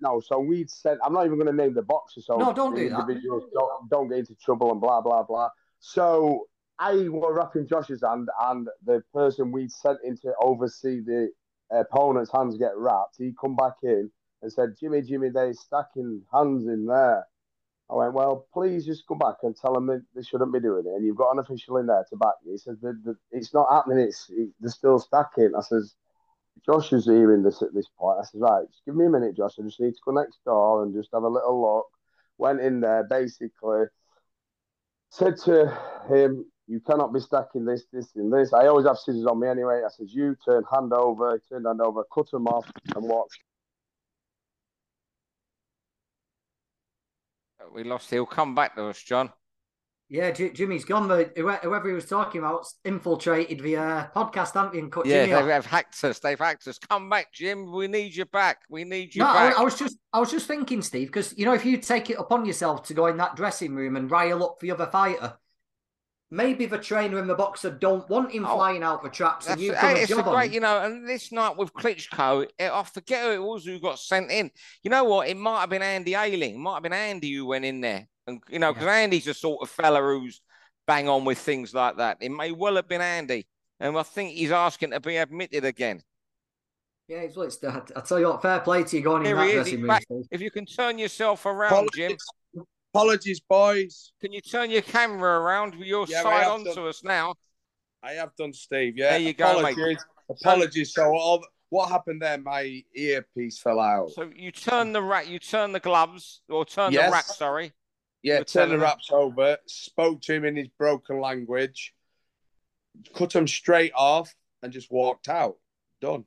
no, 0.00 0.20
so 0.20 0.38
we 0.38 0.66
said 0.66 0.98
I'm 1.04 1.12
not 1.12 1.26
even 1.26 1.38
going 1.38 1.54
to 1.54 1.62
name 1.62 1.74
the 1.74 1.82
boxer. 1.82 2.20
So 2.20 2.36
no, 2.36 2.52
don't 2.52 2.74
do 2.74 2.88
that. 2.88 3.06
Don't, 3.54 3.90
don't 3.90 4.08
get 4.08 4.18
into 4.18 4.34
trouble 4.36 4.72
and 4.72 4.80
blah 4.80 5.00
blah 5.00 5.22
blah. 5.22 5.50
So 5.80 6.46
I 6.78 7.08
were 7.08 7.34
wrapping 7.34 7.66
Josh's 7.66 8.02
hand, 8.02 8.28
and 8.40 8.68
the 8.84 9.02
person 9.12 9.52
we'd 9.52 9.70
sent 9.70 9.98
in 10.04 10.16
to 10.18 10.32
oversee 10.40 11.00
the 11.00 11.30
opponent's 11.70 12.32
hands 12.32 12.56
get 12.56 12.76
wrapped, 12.76 13.16
he 13.18 13.32
come 13.40 13.54
back 13.54 13.74
in 13.82 14.10
and 14.42 14.52
said, 14.52 14.74
Jimmy, 14.80 15.02
Jimmy, 15.02 15.28
they're 15.28 15.52
stacking 15.52 16.22
hands 16.32 16.66
in 16.66 16.86
there. 16.86 17.26
I 17.90 17.94
went, 17.94 18.14
well, 18.14 18.46
please 18.54 18.86
just 18.86 19.06
go 19.06 19.16
back 19.16 19.36
and 19.42 19.54
tell 19.56 19.74
them 19.74 19.86
that 19.88 20.02
they 20.14 20.22
shouldn't 20.22 20.52
be 20.52 20.60
doing 20.60 20.84
it. 20.86 20.94
And 20.94 21.04
you've 21.04 21.16
got 21.16 21.32
an 21.32 21.40
official 21.40 21.76
in 21.78 21.86
there 21.86 22.04
to 22.08 22.16
back 22.16 22.34
you. 22.44 22.52
He 22.52 22.58
says, 22.58 22.76
it's 23.32 23.52
not 23.52 23.68
happening. 23.70 23.98
It's 23.98 24.30
it, 24.30 24.48
they're 24.60 24.70
still 24.70 24.98
stacking. 25.00 25.52
I 25.58 25.60
says, 25.60 25.94
Josh 26.66 26.92
is 26.92 27.06
hearing 27.06 27.42
this 27.42 27.62
at 27.62 27.74
this 27.74 27.88
point. 27.98 28.18
I 28.20 28.24
said, 28.24 28.40
right, 28.40 28.66
just 28.70 28.84
give 28.84 28.94
me 28.94 29.06
a 29.06 29.10
minute, 29.10 29.36
Josh. 29.36 29.54
I 29.58 29.62
just 29.62 29.80
need 29.80 29.92
to 29.92 30.00
go 30.04 30.12
next 30.12 30.38
door 30.44 30.82
and 30.82 30.94
just 30.94 31.10
have 31.14 31.22
a 31.22 31.28
little 31.28 31.60
look. 31.60 31.86
Went 32.38 32.60
in 32.60 32.80
there, 32.80 33.04
basically 33.04 33.86
said 35.10 35.36
to 35.36 35.76
him, 36.08 36.46
you 36.66 36.80
cannot 36.80 37.12
be 37.12 37.20
stacking 37.20 37.64
this, 37.64 37.84
this, 37.92 38.14
and 38.14 38.32
this. 38.32 38.52
I 38.52 38.66
always 38.68 38.86
have 38.86 38.96
scissors 38.96 39.26
on 39.26 39.40
me 39.40 39.48
anyway. 39.48 39.82
I 39.84 39.90
said, 39.90 40.06
you 40.08 40.36
turn 40.44 40.62
hand 40.72 40.92
over, 40.92 41.40
turn 41.48 41.64
hand 41.64 41.80
over, 41.80 42.04
cut 42.14 42.30
them 42.30 42.46
off, 42.46 42.70
and 42.94 43.04
watch. 43.04 43.40
We 47.72 47.84
lost. 47.84 48.10
He'll 48.10 48.26
come 48.26 48.54
back 48.54 48.74
to 48.76 48.86
us, 48.86 49.00
John. 49.02 49.30
Yeah, 50.12 50.32
Jimmy's 50.32 50.84
gone. 50.84 51.06
The 51.06 51.30
whoever 51.36 51.88
he 51.88 51.94
was 51.94 52.06
talking 52.06 52.40
about 52.40 52.66
infiltrated 52.84 53.60
the 53.60 53.76
uh, 53.76 54.06
podcast, 54.08 54.54
haven't 54.54 54.72
they, 54.72 54.80
and 54.80 54.90
cut 54.90 55.06
yeah, 55.06 55.24
Jimmy 55.24 55.52
they've, 55.52 55.64
hacked 55.64 56.02
us. 56.02 56.18
They've 56.18 56.38
hacked 56.38 56.66
us. 56.66 56.78
Come 56.78 57.08
back, 57.08 57.32
Jim. 57.32 57.70
We 57.70 57.86
need 57.86 58.16
you 58.16 58.24
back. 58.24 58.62
We 58.68 58.82
need 58.82 59.14
you 59.14 59.20
no, 59.20 59.26
back. 59.26 59.56
I, 59.56 59.60
I 59.60 59.64
was 59.64 59.78
just, 59.78 59.98
I 60.12 60.18
was 60.18 60.32
just 60.32 60.48
thinking, 60.48 60.82
Steve, 60.82 61.06
because 61.06 61.32
you 61.38 61.44
know, 61.44 61.54
if 61.54 61.64
you 61.64 61.76
take 61.76 62.10
it 62.10 62.18
upon 62.18 62.44
yourself 62.44 62.82
to 62.88 62.94
go 62.94 63.06
in 63.06 63.18
that 63.18 63.36
dressing 63.36 63.72
room 63.72 63.94
and 63.94 64.10
rile 64.10 64.42
up 64.42 64.58
the 64.58 64.72
other 64.72 64.86
fighter, 64.86 65.34
maybe 66.28 66.66
the 66.66 66.78
trainer 66.78 67.18
and 67.18 67.30
the 67.30 67.36
boxer 67.36 67.70
don't 67.70 68.08
want 68.10 68.32
him 68.32 68.44
oh, 68.44 68.56
flying 68.56 68.82
out 68.82 69.04
the 69.04 69.10
traps 69.10 69.46
and 69.46 69.60
you 69.60 69.72
a, 69.74 69.92
it's 69.92 70.10
a 70.10 70.22
great, 70.24 70.52
you 70.52 70.58
know, 70.58 70.82
and 70.82 71.08
this 71.08 71.30
night 71.30 71.56
with 71.56 71.72
Klitschko, 71.72 72.48
it, 72.58 72.70
I 72.72 72.82
forget 72.82 73.26
who 73.26 73.30
it 73.30 73.42
was 73.42 73.64
who 73.64 73.78
got 73.78 74.00
sent 74.00 74.32
in. 74.32 74.50
You 74.82 74.90
know 74.90 75.04
what? 75.04 75.28
It 75.28 75.36
might 75.36 75.60
have 75.60 75.70
been 75.70 75.82
Andy 75.82 76.16
Ayling 76.16 76.56
It 76.56 76.58
might 76.58 76.74
have 76.74 76.82
been 76.82 76.92
Andy 76.92 77.32
who 77.32 77.46
went 77.46 77.64
in 77.64 77.80
there. 77.80 78.08
And, 78.30 78.42
you 78.48 78.58
know, 78.58 78.72
because 78.72 78.86
yeah. 78.86 78.94
Andy's 78.94 79.26
the 79.26 79.34
sort 79.34 79.60
of 79.62 79.68
fella 79.68 80.00
who's 80.00 80.40
bang 80.86 81.08
on 81.08 81.24
with 81.24 81.38
things 81.38 81.74
like 81.74 81.98
that. 81.98 82.18
It 82.20 82.30
may 82.30 82.52
well 82.52 82.76
have 82.76 82.88
been 82.88 83.02
Andy. 83.02 83.46
And 83.78 83.96
I 83.96 84.02
think 84.02 84.32
he's 84.32 84.52
asking 84.52 84.90
to 84.90 85.00
be 85.00 85.16
admitted 85.16 85.64
again. 85.64 86.02
Yeah, 87.08 87.22
he's 87.22 87.36
well, 87.36 87.50
I 87.96 88.00
tell 88.00 88.20
you 88.20 88.28
what, 88.28 88.40
fair 88.40 88.60
play 88.60 88.84
to 88.84 88.96
you 88.96 89.02
going 89.02 89.24
Here 89.24 89.38
in 89.38 89.46
that 89.46 89.52
dressing 89.52 89.82
room. 89.82 90.24
If 90.30 90.40
you 90.40 90.50
can 90.50 90.64
turn 90.64 90.98
yourself 90.98 91.44
around, 91.44 91.88
Jim. 91.92 92.16
Apologies, 92.94 93.40
boys. 93.40 94.12
Can 94.20 94.32
you 94.32 94.40
turn 94.40 94.70
your 94.70 94.82
camera 94.82 95.40
around 95.40 95.76
with 95.76 95.86
your 95.86 96.06
yeah, 96.08 96.22
side 96.22 96.46
onto 96.46 96.74
done, 96.74 96.88
us 96.88 97.02
now? 97.04 97.34
I 98.02 98.12
have 98.12 98.34
done, 98.36 98.52
Steve. 98.52 98.96
Yeah. 98.96 99.10
There 99.10 99.20
you 99.20 99.30
Apologies. 99.30 99.76
go, 99.76 99.84
mate. 99.84 99.98
Apologies. 100.28 100.94
So 100.94 101.04
all, 101.04 101.44
what 101.68 101.88
happened 101.88 102.22
there? 102.22 102.38
My 102.38 102.82
earpiece 102.94 103.58
fell 103.58 103.80
out. 103.80 104.10
So 104.10 104.30
you 104.34 104.50
turn 104.50 104.92
the 104.92 105.02
rat, 105.02 105.28
you 105.28 105.38
turn 105.38 105.72
the 105.72 105.80
gloves, 105.80 106.42
or 106.48 106.64
turn 106.64 106.92
yes. 106.92 107.06
the 107.06 107.12
wrap. 107.12 107.24
Sorry. 107.24 107.72
Yeah, 108.22 108.42
turn 108.42 108.68
the 108.68 108.78
wraps 108.78 109.10
over. 109.10 109.56
Spoke 109.66 110.20
to 110.22 110.34
him 110.34 110.44
in 110.44 110.56
his 110.56 110.68
broken 110.68 111.20
language. 111.20 111.94
Cut 113.14 113.34
him 113.34 113.48
straight 113.48 113.92
off 113.96 114.34
and 114.62 114.72
just 114.72 114.90
walked 114.90 115.28
out. 115.28 115.56
Done. 116.00 116.24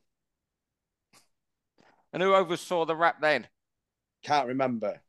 And 2.12 2.22
who 2.22 2.34
oversaw 2.34 2.86
the 2.86 2.96
wrap 2.96 3.22
then? 3.22 3.48
Can't 4.24 4.48
remember. 4.48 5.02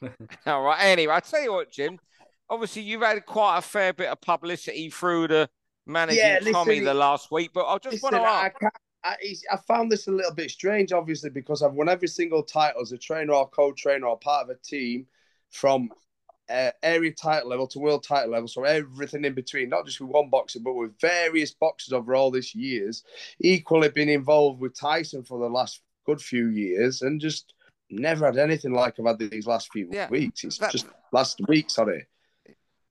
All 0.46 0.62
right. 0.62 0.84
Anyway, 0.84 1.12
I 1.12 1.20
tell 1.20 1.42
you 1.42 1.52
what, 1.52 1.70
Jim. 1.70 1.98
Obviously, 2.48 2.82
you've 2.82 3.02
had 3.02 3.24
quite 3.26 3.58
a 3.58 3.62
fair 3.62 3.92
bit 3.92 4.08
of 4.08 4.20
publicity 4.20 4.88
through 4.90 5.28
the 5.28 5.50
managing 5.86 6.24
yeah, 6.24 6.38
listen, 6.38 6.52
Tommy 6.52 6.80
the 6.80 6.94
last 6.94 7.30
week, 7.30 7.50
but 7.52 7.66
I 7.66 7.78
just 7.78 8.02
listen, 8.02 8.12
want 8.12 8.14
to 8.14 8.28
ask. 8.28 8.74
I, 9.04 9.16
I, 9.52 9.56
found 9.68 9.90
this 9.90 10.08
a 10.08 10.12
little 10.12 10.34
bit 10.34 10.50
strange, 10.50 10.92
obviously, 10.92 11.30
because 11.30 11.62
I've 11.62 11.74
won 11.74 11.88
every 11.88 12.08
single 12.08 12.42
title 12.42 12.82
as 12.82 12.90
a 12.90 12.98
trainer 12.98 13.34
or 13.34 13.48
co-trainer 13.48 14.06
or 14.06 14.18
part 14.18 14.44
of 14.44 14.50
a 14.50 14.58
team 14.60 15.06
from 15.50 15.90
uh, 16.48 16.70
area 16.82 17.12
title 17.12 17.50
level 17.50 17.66
to 17.68 17.78
world 17.78 18.04
title 18.04 18.30
level, 18.30 18.48
so 18.48 18.64
everything 18.64 19.24
in 19.24 19.34
between, 19.34 19.68
not 19.68 19.84
just 19.84 20.00
with 20.00 20.10
one 20.10 20.30
boxer, 20.30 20.60
but 20.60 20.74
with 20.74 20.98
various 21.00 21.52
boxers 21.52 21.92
over 21.92 22.14
all 22.14 22.30
these 22.30 22.54
years. 22.54 23.04
Equally 23.40 23.88
been 23.88 24.08
involved 24.08 24.60
with 24.60 24.78
Tyson 24.78 25.22
for 25.24 25.38
the 25.38 25.48
last 25.48 25.82
good 26.04 26.20
few 26.20 26.48
years, 26.48 27.02
and 27.02 27.20
just 27.20 27.52
never 27.90 28.26
had 28.26 28.38
anything 28.38 28.72
like 28.72 28.98
I've 28.98 29.06
had 29.06 29.18
these 29.18 29.46
last 29.46 29.72
few 29.72 29.88
yeah, 29.90 30.08
weeks. 30.08 30.44
It's 30.44 30.58
that, 30.58 30.72
just 30.72 30.86
last 31.12 31.40
week, 31.48 31.70
sorry. 31.70 32.06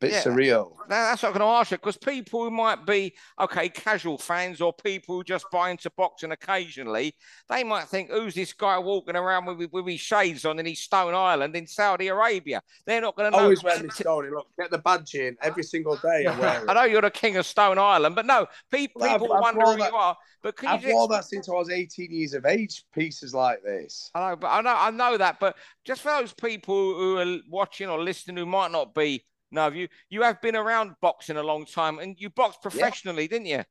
Bit 0.05 0.13
yeah. 0.13 0.23
surreal. 0.23 0.71
Now, 0.87 1.09
that's 1.09 1.23
what 1.23 1.29
I'm 1.29 1.37
going 1.37 1.49
to 1.49 1.59
ask 1.59 1.71
you 1.71 1.77
because 1.77 1.97
people 1.97 2.43
who 2.43 2.51
might 2.51 2.85
be 2.85 3.15
okay 3.39 3.69
casual 3.69 4.17
fans 4.17 4.61
or 4.61 4.71
people 4.71 5.15
who 5.15 5.23
just 5.23 5.45
buy 5.51 5.71
into 5.71 5.89
boxing 5.97 6.31
occasionally, 6.31 7.15
they 7.49 7.63
might 7.63 7.85
think, 7.85 8.11
"Who's 8.11 8.35
this 8.35 8.53
guy 8.53 8.77
walking 8.77 9.15
around 9.15 9.45
with, 9.45 9.71
with 9.71 9.87
his 9.87 9.99
shades 9.99 10.45
on 10.45 10.59
in 10.59 10.65
his 10.65 10.81
Stone 10.81 11.15
Island 11.15 11.55
in 11.55 11.67
Saudi 11.67 12.07
Arabia?" 12.07 12.61
They're 12.85 13.01
not 13.01 13.15
going 13.15 13.31
to 13.31 13.37
know. 13.37 13.43
Always 13.43 13.63
wear 13.63 13.79
the 13.79 13.91
stone. 13.91 14.29
Look, 14.29 14.47
get 14.59 14.71
the 14.71 14.77
badge 14.77 15.15
in 15.15 15.37
every 15.41 15.63
single 15.63 15.97
day. 15.97 16.27
I 16.27 16.73
know 16.73 16.83
you're 16.83 17.01
the 17.01 17.11
king 17.11 17.37
of 17.37 17.45
Stone 17.45 17.79
Island, 17.79 18.15
but 18.15 18.25
no, 18.25 18.47
people, 18.71 19.01
well, 19.01 19.19
people 19.19 19.33
I've, 19.33 19.41
wonder 19.41 19.61
I've 19.61 19.73
who 19.73 19.79
that, 19.79 19.91
you 19.91 19.97
are. 19.97 20.17
But 20.43 20.57
can 20.57 20.69
I've 20.69 20.83
you 20.83 20.93
wore 20.93 21.07
that 21.07 21.25
since 21.25 21.49
I 21.49 21.53
was 21.53 21.71
18 21.71 22.11
years 22.11 22.33
of 22.33 22.45
age. 22.45 22.83
Pieces 22.93 23.33
like 23.33 23.63
this. 23.63 24.11
I 24.13 24.29
know, 24.29 24.35
but 24.35 24.47
I 24.47 24.61
know, 24.61 24.75
I 24.77 24.91
know 24.91 25.17
that. 25.17 25.39
But 25.39 25.55
just 25.83 26.01
for 26.01 26.09
those 26.09 26.33
people 26.33 26.75
who 26.75 27.17
are 27.17 27.39
watching 27.49 27.89
or 27.89 27.99
listening 27.99 28.37
who 28.37 28.45
might 28.45 28.71
not 28.71 28.93
be 28.93 29.25
no, 29.55 29.69
you 29.69 29.87
you 30.09 30.21
have 30.21 30.41
been 30.41 30.55
around 30.55 30.95
boxing 31.01 31.37
a 31.37 31.43
long 31.43 31.65
time, 31.65 31.99
and 31.99 32.15
you 32.19 32.29
boxed 32.29 32.61
professionally, 32.61 33.23
yeah. 33.23 33.27
didn't 33.27 33.47
you? 33.47 33.63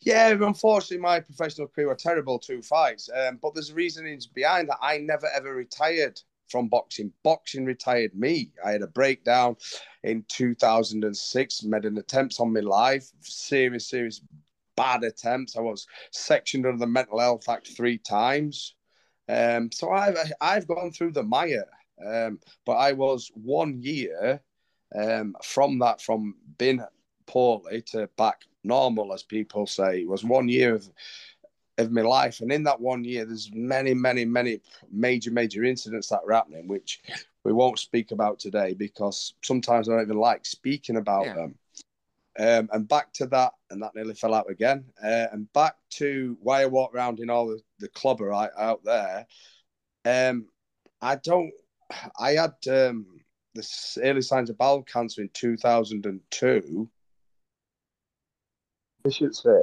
Yeah, 0.00 0.28
unfortunately, 0.30 0.98
my 0.98 1.20
professional 1.20 1.68
career 1.68 1.88
were 1.88 1.94
terrible 1.94 2.38
two 2.38 2.62
fights. 2.62 3.10
Um, 3.14 3.38
but 3.42 3.54
there's 3.54 3.72
reasonings 3.72 4.26
behind 4.26 4.68
that. 4.68 4.78
I 4.80 4.98
never 4.98 5.28
ever 5.34 5.54
retired 5.54 6.20
from 6.48 6.68
boxing. 6.68 7.12
Boxing 7.22 7.64
retired 7.64 8.14
me. 8.14 8.52
I 8.64 8.72
had 8.72 8.82
a 8.82 8.86
breakdown 8.86 9.56
in 10.04 10.24
2006, 10.28 11.62
made 11.64 11.84
an 11.84 11.98
attempt 11.98 12.36
on 12.40 12.52
my 12.52 12.60
life, 12.60 13.10
serious, 13.20 13.90
serious, 13.90 14.22
bad 14.76 15.02
attempts. 15.04 15.56
I 15.56 15.60
was 15.60 15.86
sectioned 16.12 16.64
under 16.64 16.78
the 16.78 16.86
Mental 16.86 17.18
Health 17.18 17.48
Act 17.48 17.68
three 17.76 17.98
times. 17.98 18.74
Um, 19.28 19.70
so 19.72 19.90
I've 19.90 20.16
I've 20.40 20.68
gone 20.68 20.92
through 20.92 21.12
the 21.12 21.22
mire. 21.22 21.66
Um, 22.04 22.38
but 22.64 22.74
I 22.74 22.92
was 22.92 23.30
one 23.34 23.82
year 23.82 24.40
um, 24.94 25.36
from 25.42 25.78
that, 25.80 26.00
from 26.00 26.34
being 26.56 26.82
poorly 27.26 27.82
to 27.82 28.08
back 28.16 28.42
normal, 28.64 29.12
as 29.12 29.22
people 29.22 29.66
say, 29.66 30.00
it 30.00 30.08
was 30.08 30.24
one 30.24 30.48
year 30.48 30.74
of 30.74 30.88
of 31.78 31.92
my 31.92 32.00
life, 32.02 32.40
and 32.40 32.50
in 32.50 32.64
that 32.64 32.80
one 32.80 33.04
year, 33.04 33.24
there's 33.24 33.50
many, 33.54 33.94
many, 33.94 34.24
many 34.24 34.60
major, 34.90 35.30
major 35.30 35.62
incidents 35.62 36.08
that 36.08 36.24
were 36.24 36.32
happening, 36.32 36.66
which 36.66 37.00
we 37.44 37.52
won't 37.52 37.78
speak 37.78 38.10
about 38.10 38.38
today 38.38 38.74
because 38.74 39.34
sometimes 39.42 39.88
I 39.88 39.92
don't 39.92 40.02
even 40.02 40.18
like 40.18 40.44
speaking 40.44 40.96
about 40.96 41.26
yeah. 41.26 41.34
them. 41.34 41.54
Um, 42.40 42.68
and 42.72 42.88
back 42.88 43.12
to 43.14 43.26
that, 43.26 43.52
and 43.70 43.82
that 43.82 43.94
nearly 43.94 44.14
fell 44.14 44.34
out 44.34 44.50
again. 44.50 44.84
Uh, 45.02 45.26
and 45.32 45.52
back 45.52 45.74
to 45.90 46.36
why 46.40 46.62
I 46.62 46.66
walk 46.66 46.94
around 46.94 47.20
in 47.20 47.30
all 47.30 47.48
the, 47.48 47.60
the 47.78 47.88
clobber 47.88 48.26
right 48.26 48.50
out 48.58 48.84
there. 48.84 49.26
Um, 50.04 50.46
I 51.00 51.16
don't. 51.16 51.52
I 52.18 52.32
had 52.32 52.54
um, 52.70 53.06
the 53.58 54.00
early 54.04 54.22
signs 54.22 54.50
of 54.50 54.58
bowel 54.58 54.82
cancer 54.82 55.20
in 55.20 55.30
2002. 55.32 56.88
I 59.04 59.10
should 59.10 59.34
say. 59.34 59.62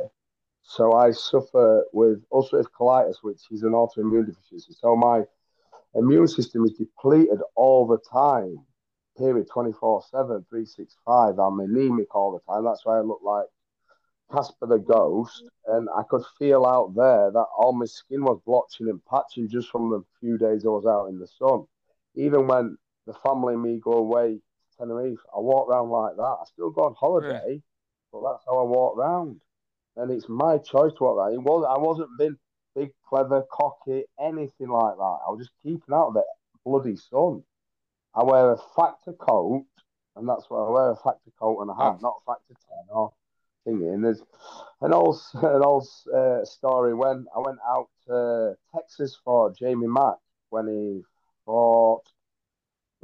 So 0.63 0.93
I 0.93 1.11
suffer 1.11 1.85
with 1.93 2.27
ulcerative 2.29 2.71
colitis, 2.77 3.17
which 3.21 3.41
is 3.51 3.63
an 3.63 3.71
autoimmune 3.71 4.25
deficiency. 4.25 4.73
So 4.73 4.95
my 4.95 5.23
immune 5.93 6.27
system 6.27 6.65
is 6.65 6.73
depleted 6.73 7.39
all 7.55 7.85
the 7.85 7.99
time, 8.11 8.57
period 9.17 9.47
24 9.51 10.03
7, 10.09 10.27
365. 10.49 11.39
I'm 11.39 11.59
anemic 11.59 12.13
all 12.15 12.33
the 12.33 12.51
time. 12.51 12.65
That's 12.65 12.85
why 12.85 12.97
I 12.97 13.01
look 13.01 13.21
like 13.23 13.45
Casper 14.31 14.65
the 14.67 14.79
Ghost. 14.79 15.43
And 15.67 15.87
I 15.95 16.03
could 16.09 16.23
feel 16.37 16.65
out 16.65 16.95
there 16.95 17.31
that 17.31 17.45
all 17.57 17.73
my 17.73 17.85
skin 17.85 18.23
was 18.23 18.39
blotching 18.45 18.89
and 18.89 19.03
patching 19.05 19.47
just 19.47 19.69
from 19.69 19.91
the 19.91 20.03
few 20.19 20.37
days 20.37 20.65
I 20.65 20.69
was 20.69 20.85
out 20.85 21.07
in 21.07 21.19
the 21.19 21.27
sun. 21.27 21.65
Even 22.15 22.47
when 22.47 22.77
the 23.05 23.13
family 23.25 23.53
and 23.53 23.63
me 23.63 23.79
go 23.81 23.93
away 23.93 24.35
to 24.35 24.77
Tenerife, 24.77 25.19
I 25.35 25.39
walk 25.39 25.69
around 25.69 25.89
like 25.89 26.15
that. 26.15 26.37
I 26.41 26.43
still 26.45 26.71
go 26.71 26.83
on 26.83 26.95
holiday, 26.95 27.53
yeah. 27.53 27.59
but 28.11 28.21
that's 28.23 28.43
how 28.45 28.59
I 28.59 28.63
walk 28.63 28.97
around. 28.97 29.41
And 29.95 30.11
it's 30.11 30.27
my 30.27 30.57
choice 30.57 30.93
to 30.97 31.03
walk 31.03 31.17
around. 31.17 31.33
It 31.33 31.41
was 31.41 31.65
I 31.67 31.79
wasn't 31.79 32.09
being 32.17 32.37
big, 32.75 32.91
clever, 33.07 33.43
cocky, 33.51 34.03
anything 34.19 34.69
like 34.69 34.95
that. 34.97 35.19
I 35.25 35.29
was 35.29 35.39
just 35.39 35.51
keeping 35.63 35.93
out 35.93 36.09
of 36.09 36.13
the 36.15 36.23
bloody 36.65 36.97
sun. 36.97 37.43
I 38.13 38.23
wear 38.23 38.51
a 38.51 38.57
factor 38.75 39.13
coat, 39.13 39.65
and 40.15 40.27
that's 40.27 40.45
what 40.49 40.59
I 40.59 40.69
wear 40.69 40.91
a 40.91 40.95
factor 40.95 41.31
coat 41.39 41.61
and 41.61 41.69
a 41.69 41.75
hat, 41.75 41.97
oh. 41.97 41.99
not 42.01 42.21
factor 42.25 42.53
10 42.53 42.57
or 42.89 43.13
thingy. 43.67 43.93
And 43.93 44.03
there's 44.03 44.21
an 44.81 44.93
old, 44.93 45.19
an 45.33 45.63
old 45.63 45.87
uh, 46.13 46.43
story 46.45 46.93
when 46.93 47.25
I 47.35 47.39
went 47.39 47.59
out 47.67 47.89
to 48.07 48.55
Texas 48.73 49.17
for 49.23 49.53
Jamie 49.53 49.87
Mack 49.87 50.15
when 50.49 50.67
he 50.67 51.01
fought 51.45 52.03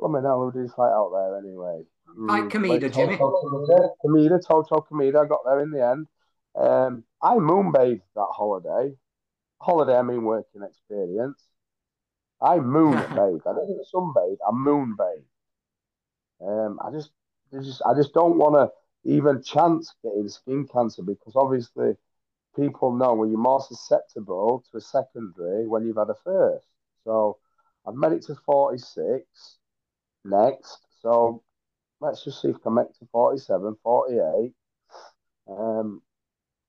let 0.01 0.11
me 0.11 0.21
know 0.21 0.51
who 0.51 0.61
did 0.61 0.71
fight 0.71 0.91
out 0.91 1.11
there 1.13 1.37
anyway. 1.37 1.83
Fight 2.27 2.43
mm, 2.43 2.69
like, 2.69 2.93
Jimmy. 2.93 3.17
Kameda, 3.17 4.45
Toto 4.45 4.85
Kameda. 4.91 5.23
I 5.23 5.27
got 5.27 5.41
there 5.45 5.61
in 5.61 5.71
the 5.71 5.85
end. 5.85 6.07
Um, 6.55 7.03
I 7.21 7.35
moonbathed 7.35 8.01
that 8.15 8.27
holiday. 8.31 8.95
Holiday, 9.61 9.95
I 9.95 10.01
mean 10.01 10.23
working 10.23 10.63
experience. 10.63 11.41
I 12.41 12.57
moonbathed. 12.57 13.45
I 13.45 13.53
didn't 13.53 13.85
sunbathe. 13.93 14.37
I 14.45 14.51
moonbathed. 14.51 15.23
Um, 16.41 16.79
I 16.83 16.91
just, 16.91 17.11
just, 17.53 17.83
I 17.85 17.93
just 17.93 18.13
don't 18.13 18.37
want 18.37 18.55
to 18.55 18.71
even 19.09 19.43
chance 19.43 19.93
getting 20.03 20.27
skin 20.27 20.67
cancer 20.67 21.03
because 21.03 21.33
obviously 21.35 21.93
people 22.55 22.95
know 22.95 23.13
when 23.13 23.29
you're 23.29 23.37
more 23.37 23.61
susceptible 23.61 24.63
to 24.71 24.77
a 24.77 24.81
secondary 24.81 25.67
when 25.67 25.85
you've 25.85 25.97
had 25.97 26.09
a 26.09 26.15
first. 26.23 26.65
So 27.03 27.37
I've 27.87 27.95
made 27.95 28.13
it 28.13 28.23
to 28.23 28.35
46 28.45 29.57
next. 30.23 30.77
So 31.01 31.43
let's 31.99 32.23
just 32.23 32.41
see 32.41 32.49
if 32.49 32.57
I 32.57 32.59
can 32.59 32.73
make 32.75 32.93
to 32.99 33.07
47, 33.11 33.75
48. 33.83 34.53
Um, 35.49 36.01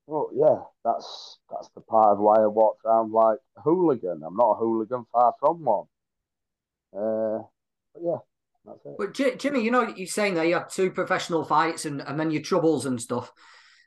well, 0.06 0.30
yeah, 0.34 0.62
that's 0.84 1.38
that's 1.50 1.68
the 1.74 1.80
part 1.80 2.12
of 2.12 2.18
why 2.18 2.36
I 2.36 2.46
walked 2.46 2.84
around 2.84 3.12
like 3.12 3.38
a 3.56 3.60
hooligan. 3.60 4.22
I'm 4.26 4.36
not 4.36 4.52
a 4.52 4.56
hooligan, 4.56 5.06
far 5.12 5.34
from 5.38 5.64
one. 5.64 5.86
Uh, 6.94 7.42
but 7.94 8.02
yeah, 8.02 8.18
that's 8.66 8.84
it. 8.84 8.96
But 8.98 9.14
J- 9.14 9.36
Jimmy, 9.36 9.62
you 9.62 9.70
know, 9.70 9.88
you're 9.96 10.06
saying 10.06 10.34
that 10.34 10.48
you 10.48 10.54
had 10.54 10.68
two 10.70 10.90
professional 10.90 11.44
fights 11.44 11.84
and, 11.84 12.00
and 12.00 12.18
then 12.18 12.30
your 12.30 12.42
troubles 12.42 12.86
and 12.86 13.00
stuff. 13.00 13.32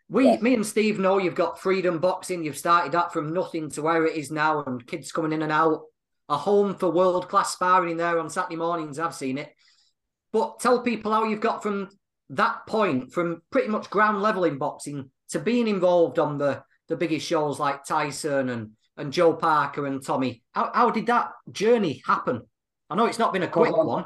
We, 0.08 0.26
yes. 0.26 0.42
me 0.42 0.54
and 0.54 0.66
Steve 0.66 1.00
know 1.00 1.18
you've 1.18 1.36
got 1.36 1.60
freedom 1.60 2.00
boxing. 2.00 2.44
You've 2.44 2.58
started 2.58 2.92
that 2.92 3.12
from 3.12 3.34
nothing 3.34 3.72
to 3.72 3.82
where 3.82 4.06
it 4.06 4.16
is 4.16 4.32
now, 4.32 4.64
and 4.64 4.86
kids 4.86 5.12
coming 5.12 5.34
in 5.34 5.42
and 5.42 5.52
out 5.52 5.82
a 6.30 6.38
home 6.38 6.76
for 6.76 6.90
world 6.90 7.30
class 7.30 7.54
sparring 7.54 7.92
in 7.92 7.98
there 7.98 8.20
on 8.20 8.30
Saturday 8.30 8.56
mornings. 8.56 9.00
I've 9.00 9.16
seen 9.16 9.38
it. 9.38 9.54
But 10.34 10.60
tell 10.60 10.82
people 10.82 11.12
how 11.14 11.26
you've 11.26 11.40
got 11.40 11.64
from 11.64 11.90
that 12.30 12.66
point, 12.68 13.14
from 13.14 13.42
pretty 13.52 13.68
much 13.70 13.90
ground 13.90 14.22
level 14.22 14.44
in 14.44 14.58
boxing 14.58 15.12
to 15.30 15.40
being 15.40 15.68
involved 15.68 16.20
on 16.20 16.38
the, 16.38 16.64
the 16.88 16.98
biggest 16.98 17.26
shows 17.26 17.60
like 17.60 17.86
Tyson 17.86 18.50
and, 18.50 18.72
and 18.98 19.14
Joe 19.14 19.34
Parker 19.34 19.86
and 19.86 20.04
Tommy. 20.04 20.44
How, 20.52 20.72
how 20.74 20.90
did 20.90 21.08
that 21.08 21.32
journey 21.52 22.02
happen? 22.06 22.42
I 22.90 22.96
know 22.96 23.06
it's 23.06 23.20
not 23.20 23.34
been 23.34 23.44
a 23.44 23.48
quick 23.48 23.74
um, 23.74 23.88
one. 23.88 24.06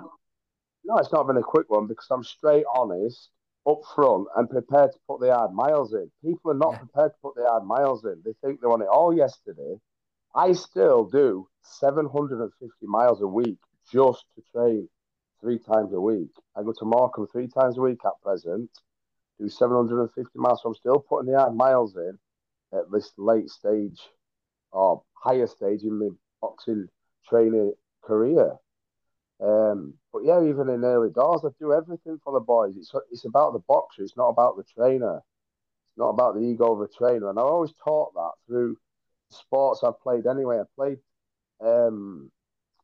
No, 0.85 0.97
it's 0.97 1.11
not 1.11 1.27
been 1.27 1.37
a 1.37 1.43
quick 1.43 1.69
one 1.69 1.87
because 1.87 2.07
I'm 2.11 2.23
straight 2.23 2.65
honest, 2.75 3.29
up 3.67 3.81
front, 3.95 4.27
and 4.35 4.49
prepared 4.49 4.91
to 4.91 4.99
put 5.07 5.19
the 5.19 5.33
hard 5.33 5.53
miles 5.53 5.93
in. 5.93 6.09
People 6.23 6.51
are 6.51 6.55
not 6.55 6.73
yeah. 6.73 6.79
prepared 6.79 7.11
to 7.11 7.17
put 7.21 7.35
the 7.35 7.45
hard 7.47 7.65
miles 7.65 8.05
in. 8.05 8.21
They 8.23 8.33
think 8.43 8.61
they 8.61 8.67
want 8.67 8.83
it 8.83 8.87
all 8.87 9.13
yesterday. 9.13 9.75
I 10.35 10.53
still 10.53 11.05
do 11.05 11.47
750 11.63 12.85
miles 12.85 13.21
a 13.21 13.27
week 13.27 13.57
just 13.91 14.25
to 14.35 14.43
train 14.51 14.87
three 15.41 15.59
times 15.59 15.93
a 15.93 15.99
week. 16.01 16.29
I 16.55 16.63
go 16.63 16.73
to 16.73 16.85
Morecambe 16.85 17.27
three 17.31 17.47
times 17.47 17.77
a 17.77 17.81
week 17.81 17.99
at 18.05 18.21
present, 18.21 18.69
do 19.39 19.49
750 19.49 20.29
miles. 20.35 20.61
So 20.61 20.69
I'm 20.69 20.75
still 20.75 20.99
putting 20.99 21.31
the 21.31 21.51
miles 21.51 21.95
in 21.95 22.17
at 22.73 22.91
this 22.91 23.11
late 23.17 23.49
stage 23.49 23.99
or 24.71 25.01
higher 25.13 25.47
stage 25.47 25.83
in 25.83 25.97
my 25.97 26.09
boxing 26.41 26.87
training 27.27 27.73
career. 28.03 28.55
Um, 29.41 29.93
but 30.11 30.23
yeah, 30.25 30.43
even 30.43 30.69
in 30.69 30.83
early 30.83 31.11
doors, 31.11 31.41
I 31.45 31.49
do 31.59 31.73
everything 31.73 32.19
for 32.23 32.33
the 32.33 32.41
boys. 32.41 32.75
It's 32.77 32.91
it's 33.11 33.25
about 33.25 33.53
the 33.53 33.63
boxer. 33.67 34.03
It's 34.03 34.17
not 34.17 34.29
about 34.29 34.57
the 34.57 34.63
trainer. 34.63 35.17
It's 35.17 35.97
not 35.97 36.09
about 36.09 36.35
the 36.35 36.41
ego 36.41 36.73
of 36.73 36.79
the 36.79 36.93
trainer. 36.95 37.29
And 37.29 37.39
I 37.39 37.41
always 37.41 37.73
taught 37.83 38.13
that 38.13 38.31
through 38.45 38.77
sports 39.31 39.83
I've 39.83 39.99
played 40.01 40.25
anyway. 40.25 40.59
I 40.59 40.63
played 40.75 40.97
um, 41.61 42.31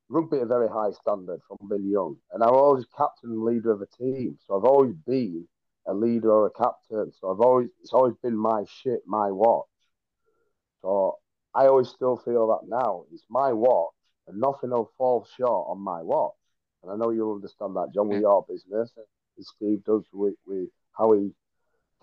rugby 0.09 0.37
at 0.37 0.43
a 0.43 0.47
very 0.47 0.67
high 0.67 0.91
standard 0.91 1.41
from 1.47 1.69
being 1.69 1.89
young, 1.89 2.17
and 2.31 2.43
I'm 2.43 2.53
always 2.53 2.85
captain 2.97 3.31
and 3.31 3.43
leader 3.43 3.71
of 3.71 3.81
a 3.81 3.87
team. 3.97 4.37
So 4.45 4.57
I've 4.57 4.65
always 4.65 4.93
been 5.05 5.47
a 5.87 5.93
leader 5.93 6.31
or 6.31 6.47
a 6.47 6.51
captain. 6.51 7.11
So 7.19 7.31
I've 7.31 7.41
always 7.41 7.69
it's 7.81 7.93
always 7.93 8.15
been 8.21 8.37
my 8.37 8.63
shit, 8.81 9.01
my 9.05 9.31
watch. 9.31 9.67
So 10.81 11.17
I 11.53 11.67
always 11.67 11.89
still 11.89 12.17
feel 12.17 12.47
that 12.47 12.69
now 12.69 13.05
it's 13.13 13.25
my 13.29 13.53
watch, 13.53 13.93
and 14.27 14.39
nothing 14.39 14.71
will 14.71 14.91
fall 14.97 15.27
short 15.37 15.67
on 15.69 15.79
my 15.79 16.01
watch. 16.01 16.33
And 16.83 16.91
I 16.91 16.95
know 16.97 17.11
you'll 17.11 17.35
understand 17.35 17.75
that, 17.75 17.91
John, 17.93 18.09
with 18.09 18.21
your 18.21 18.45
business, 18.47 18.91
and 18.95 19.45
Steve 19.45 19.83
does 19.85 20.03
with, 20.13 20.35
with 20.45 20.69
how 20.97 21.13
he 21.13 21.31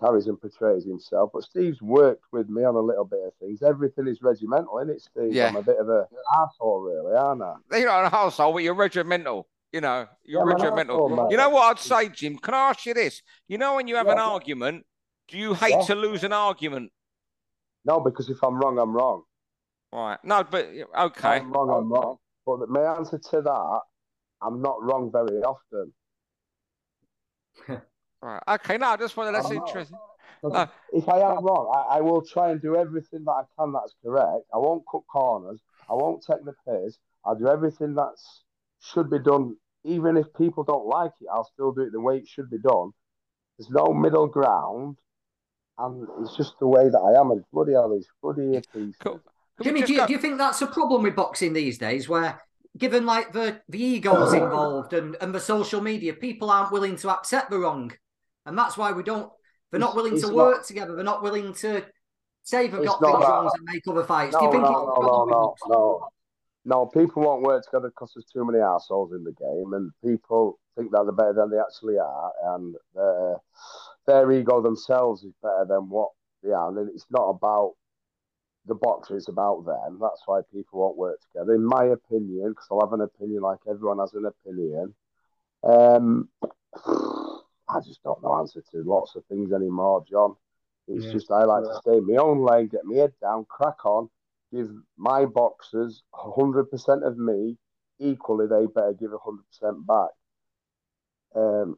carries 0.03 0.27
and 0.27 0.39
portrays 0.39 0.85
himself. 0.85 1.31
But 1.33 1.43
Steve's 1.43 1.81
worked 1.81 2.25
with 2.31 2.49
me 2.49 2.63
on 2.63 2.75
a 2.75 2.79
little 2.79 3.05
bit 3.05 3.19
of 3.25 3.33
things. 3.39 3.61
Everything 3.61 4.07
is 4.07 4.21
regimental, 4.21 4.79
isn't 4.79 4.95
it, 4.95 5.01
Steve? 5.01 5.33
Yeah. 5.33 5.47
I'm 5.47 5.55
a 5.55 5.63
bit 5.63 5.77
of 5.77 5.89
a 5.89 6.07
asshole, 6.41 6.81
really, 6.81 7.15
aren't 7.15 7.41
I? 7.41 7.55
You're 7.77 7.87
not 7.87 8.05
an 8.05 8.11
asshole, 8.13 8.53
but 8.53 8.63
you're 8.63 8.73
regimental. 8.73 9.47
You 9.71 9.81
know, 9.81 10.07
you're 10.23 10.47
yeah, 10.47 10.55
regimental. 10.55 11.27
you 11.31 11.37
know 11.37 11.49
what 11.49 11.71
I'd 11.71 11.79
say, 11.79 12.09
Jim? 12.09 12.37
Can 12.37 12.53
I 12.53 12.69
ask 12.69 12.85
you 12.85 12.93
this? 12.93 13.23
You 13.47 13.57
know, 13.57 13.75
when 13.75 13.87
you 13.87 13.95
have 13.95 14.05
yeah. 14.05 14.13
an 14.13 14.19
argument, 14.19 14.85
do 15.27 15.37
you 15.37 15.55
hate 15.55 15.71
yeah. 15.71 15.81
to 15.85 15.95
lose 15.95 16.23
an 16.23 16.33
argument? 16.33 16.91
No, 17.83 17.99
because 17.99 18.29
if 18.29 18.37
I'm 18.43 18.59
wrong, 18.59 18.77
I'm 18.77 18.93
wrong. 18.93 19.23
Right. 19.91 20.19
No, 20.23 20.43
but 20.43 20.69
okay. 20.99 21.37
I'm 21.37 21.51
wrong, 21.51 21.69
I'm 21.69 21.91
wrong. 21.91 22.17
But 22.45 22.69
my 22.69 22.81
answer 22.97 23.17
to 23.17 23.41
that, 23.41 23.79
I'm 24.41 24.61
not 24.61 24.81
wrong 24.81 25.11
very 25.11 25.41
often. 25.41 25.93
right. 28.23 28.43
Okay. 28.47 28.77
No, 28.77 28.87
I 28.87 28.97
just 28.97 29.15
wanted 29.17 29.35
that's 29.35 29.47
um, 29.47 29.57
interesting. 29.57 29.97
No. 30.43 30.67
If 30.91 31.07
I 31.07 31.19
am 31.19 31.43
wrong, 31.43 31.71
I, 31.73 31.97
I, 31.97 32.01
will 32.01 32.21
try 32.21 32.51
and 32.51 32.61
do 32.61 32.75
everything 32.75 33.23
that 33.23 33.31
I 33.31 33.43
can 33.57 33.71
that's 33.71 33.95
correct. 34.03 34.43
I 34.53 34.57
won't 34.57 34.83
cut 34.91 35.03
corners. 35.09 35.61
I 35.89 35.93
won't 35.93 36.21
take 36.21 36.43
the 36.43 36.53
piss. 36.67 36.97
I'll 37.25 37.35
do 37.35 37.47
everything 37.47 37.95
that's 37.95 38.43
should 38.81 39.09
be 39.09 39.19
done. 39.19 39.55
Even 39.85 40.17
if 40.17 40.25
people 40.37 40.63
don't 40.63 40.85
like 40.85 41.11
it, 41.21 41.27
I'll 41.31 41.49
still 41.53 41.71
do 41.71 41.81
it 41.81 41.91
the 41.93 42.01
way 42.01 42.17
it 42.17 42.27
should 42.27 42.49
be 42.49 42.57
done. 42.57 42.91
There's 43.57 43.69
no 43.69 43.93
middle 43.93 44.27
ground, 44.27 44.97
and 45.77 46.07
it's 46.21 46.35
just 46.35 46.59
the 46.59 46.67
way 46.67 46.89
that 46.89 46.99
I 46.99 47.19
am. 47.19 47.31
And 47.31 47.43
bloody 47.53 47.73
hell, 47.73 47.93
these 47.93 48.07
bloody 48.21 48.61
pieces. 48.73 48.95
Cool. 48.99 49.21
Jimmy, 49.61 49.83
do 49.83 49.93
you, 49.93 50.07
do 50.07 50.13
you 50.13 50.19
think 50.19 50.37
that's 50.37 50.61
a 50.61 50.67
problem 50.67 51.03
with 51.03 51.15
boxing 51.15 51.53
these 51.53 51.77
days, 51.77 52.09
where 52.09 52.41
given 52.77 53.05
like 53.05 53.31
the 53.33 53.61
the 53.69 53.81
egos 53.81 54.33
involved 54.33 54.93
and 54.93 55.15
and 55.21 55.33
the 55.33 55.39
social 55.39 55.81
media, 55.81 56.13
people 56.13 56.49
aren't 56.49 56.71
willing 56.71 56.95
to 56.97 57.09
accept 57.09 57.49
the 57.49 57.59
wrong, 57.59 57.91
and 58.45 58.57
that's 58.57 58.77
why 58.77 58.91
we 58.91 59.03
don't. 59.03 59.31
They're 59.71 59.79
not 59.79 59.95
willing 59.95 60.19
to 60.21 60.27
work 60.27 60.57
not, 60.57 60.65
together. 60.65 60.95
They're 60.95 61.03
not 61.03 61.23
willing 61.23 61.53
to 61.55 61.83
say 62.43 62.67
they've 62.67 62.85
got 62.85 63.01
things 63.01 63.13
wrong 63.13 63.49
and 63.53 63.65
make 63.65 63.87
other 63.87 64.03
fights. 64.03 64.33
No, 64.33 64.39
do 64.39 64.45
you 64.45 64.51
think 64.51 64.63
no, 64.63 64.71
no, 64.71 65.01
no, 65.01 65.25
no, 65.25 65.55
no, 65.67 66.07
no, 66.65 66.85
people 66.85 67.23
won't 67.23 67.41
work 67.41 67.63
together 67.65 67.89
because 67.89 68.11
there's 68.13 68.25
too 68.31 68.45
many 68.45 68.59
assholes 68.59 69.11
in 69.11 69.23
the 69.23 69.31
game, 69.31 69.73
and 69.73 69.91
people 70.03 70.59
think 70.75 70.91
that 70.91 71.03
they're 71.03 71.11
better 71.11 71.33
than 71.33 71.49
they 71.49 71.59
actually 71.59 71.97
are, 71.97 72.31
and 72.55 72.75
their, 72.95 73.37
their 74.07 74.31
ego 74.31 74.61
themselves 74.61 75.23
is 75.23 75.33
better 75.41 75.65
than 75.67 75.89
what 75.89 76.09
they 76.43 76.51
are. 76.51 76.69
And 76.69 76.89
it's 76.89 77.07
not 77.09 77.29
about 77.29 77.73
the 78.65 78.75
boxer, 78.75 79.17
it's 79.17 79.27
about 79.27 79.65
them. 79.65 79.99
That's 79.99 80.21
why 80.25 80.41
people 80.53 80.79
won't 80.79 80.97
work 80.97 81.19
together. 81.31 81.53
In 81.53 81.65
my 81.65 81.85
opinion, 81.85 82.49
because 82.49 82.67
I'll 82.71 82.81
have 82.81 82.93
an 82.93 83.01
opinion 83.01 83.41
like 83.41 83.59
everyone 83.69 83.99
has 83.99 84.13
an 84.13 84.25
opinion. 84.25 84.93
Um, 85.63 86.29
I 87.73 87.79
just 87.79 88.03
don't 88.03 88.21
know 88.23 88.39
answer 88.39 88.61
to 88.71 88.83
lots 88.83 89.15
of 89.15 89.25
things 89.25 89.51
anymore, 89.51 90.05
John. 90.09 90.35
It's 90.87 91.05
yeah. 91.05 91.11
just 91.13 91.31
I 91.31 91.43
like 91.43 91.63
to 91.63 91.79
stay 91.81 91.97
in 91.97 92.07
my 92.07 92.21
own 92.21 92.45
lane, 92.45 92.67
get 92.67 92.85
my 92.85 92.97
head 92.97 93.13
down, 93.21 93.45
crack 93.49 93.85
on, 93.85 94.09
give 94.51 94.69
my 94.97 95.25
boxers 95.25 96.03
100% 96.13 97.07
of 97.07 97.17
me. 97.17 97.57
Equally, 97.99 98.47
they 98.47 98.65
better 98.65 98.93
give 98.93 99.11
100% 99.11 99.85
back. 99.85 100.09
Um, 101.35 101.77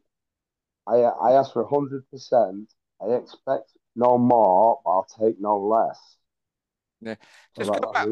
I 0.87 0.95
I 0.95 1.33
ask 1.33 1.53
for 1.53 1.65
100%. 1.65 2.65
I 3.01 3.05
expect 3.13 3.71
no 3.95 4.17
more, 4.17 4.79
but 4.83 4.91
I'll 4.91 5.07
take 5.19 5.39
no 5.39 5.59
less. 5.59 5.99
Yeah. 7.01 7.15
Just 7.57 7.71
go 7.71 7.91
back. 7.91 8.07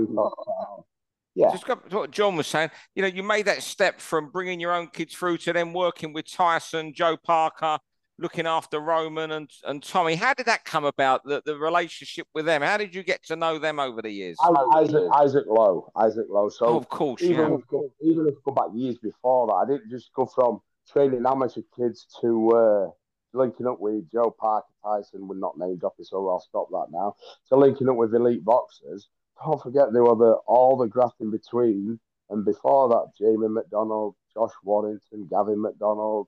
Yeah. 1.36 1.52
Just 1.52 1.66
go 1.66 1.76
to 1.76 1.96
what 1.96 2.12
John 2.12 2.36
was 2.36 2.48
saying. 2.48 2.70
You 2.96 3.02
know, 3.02 3.08
you 3.08 3.24
made 3.24 3.46
that 3.46 3.64
step 3.64 4.00
from 4.00 4.30
bringing 4.30 4.60
your 4.60 4.74
own 4.74 4.88
kids 4.88 5.16
through 5.16 5.38
to 5.40 5.54
then 5.54 5.74
working 5.74 6.14
with 6.14 6.32
Tyson, 6.32 6.94
Joe 6.94 7.18
Parker, 7.18 7.80
looking 8.20 8.46
after 8.46 8.80
Roman 8.80 9.32
and, 9.32 9.50
and 9.64 9.82
Tommy. 9.82 10.16
How 10.16 10.36
did 10.36 10.46
that 10.46 10.64
come 10.64 10.86
about, 10.86 11.24
the, 11.26 11.42
the 11.46 11.58
relationship 11.58 12.28
with 12.36 12.46
them? 12.46 12.62
How 12.62 12.78
did 12.78 12.94
you 12.94 13.04
get 13.04 13.24
to 13.26 13.36
know 13.36 13.58
them 13.58 13.80
over 13.80 14.02
the 14.02 14.12
years? 14.12 14.38
Isaac, 14.76 15.04
Isaac 15.14 15.46
Lowe. 15.48 15.92
Isaac 15.96 16.28
Lowe. 16.30 16.50
So, 16.50 16.68
oh, 16.68 16.78
of 16.78 16.90
course, 16.90 17.24
even, 17.24 17.50
yeah. 17.50 17.56
if 17.56 17.68
go, 17.68 17.92
even 18.02 18.28
if 18.28 18.36
go 18.44 18.52
back 18.52 18.68
years 18.74 18.98
before 19.00 19.48
that, 19.48 19.54
I 19.54 19.66
didn't 19.66 19.90
just 19.90 20.14
go 20.14 20.28
from 20.28 20.62
training 20.92 21.24
amateur 21.26 21.62
kids 21.76 22.06
to 22.22 22.50
uh, 22.52 22.90
linking 23.34 23.68
up 23.68 23.80
with 23.80 24.10
Joe 24.12 24.36
Parker 24.38 24.68
Tyson. 24.84 25.28
We're 25.28 25.40
not 25.40 25.58
named 25.58 25.84
off 25.84 25.94
so 26.02 26.30
I'll 26.30 26.40
stop 26.40 26.70
that 26.70 26.88
now. 26.92 27.16
So 27.46 27.58
linking 27.58 27.90
up 27.90 27.96
with 27.96 28.14
elite 28.14 28.46
boxers. 28.46 29.10
Don't 29.46 29.62
forget 29.62 29.92
there 29.92 30.04
were 30.04 30.16
the 30.16 30.34
all 30.48 30.78
the 30.78 30.88
graft 30.88 31.20
in 31.20 31.32
between, 31.32 32.00
and 32.30 32.46
before 32.46 32.90
that, 32.90 33.12
Jamie 33.18 33.48
McDonnell, 33.48 34.14
Josh 34.34 34.54
Warrington, 34.64 35.28
Gavin 35.30 35.58
McDonnell, 35.58 36.28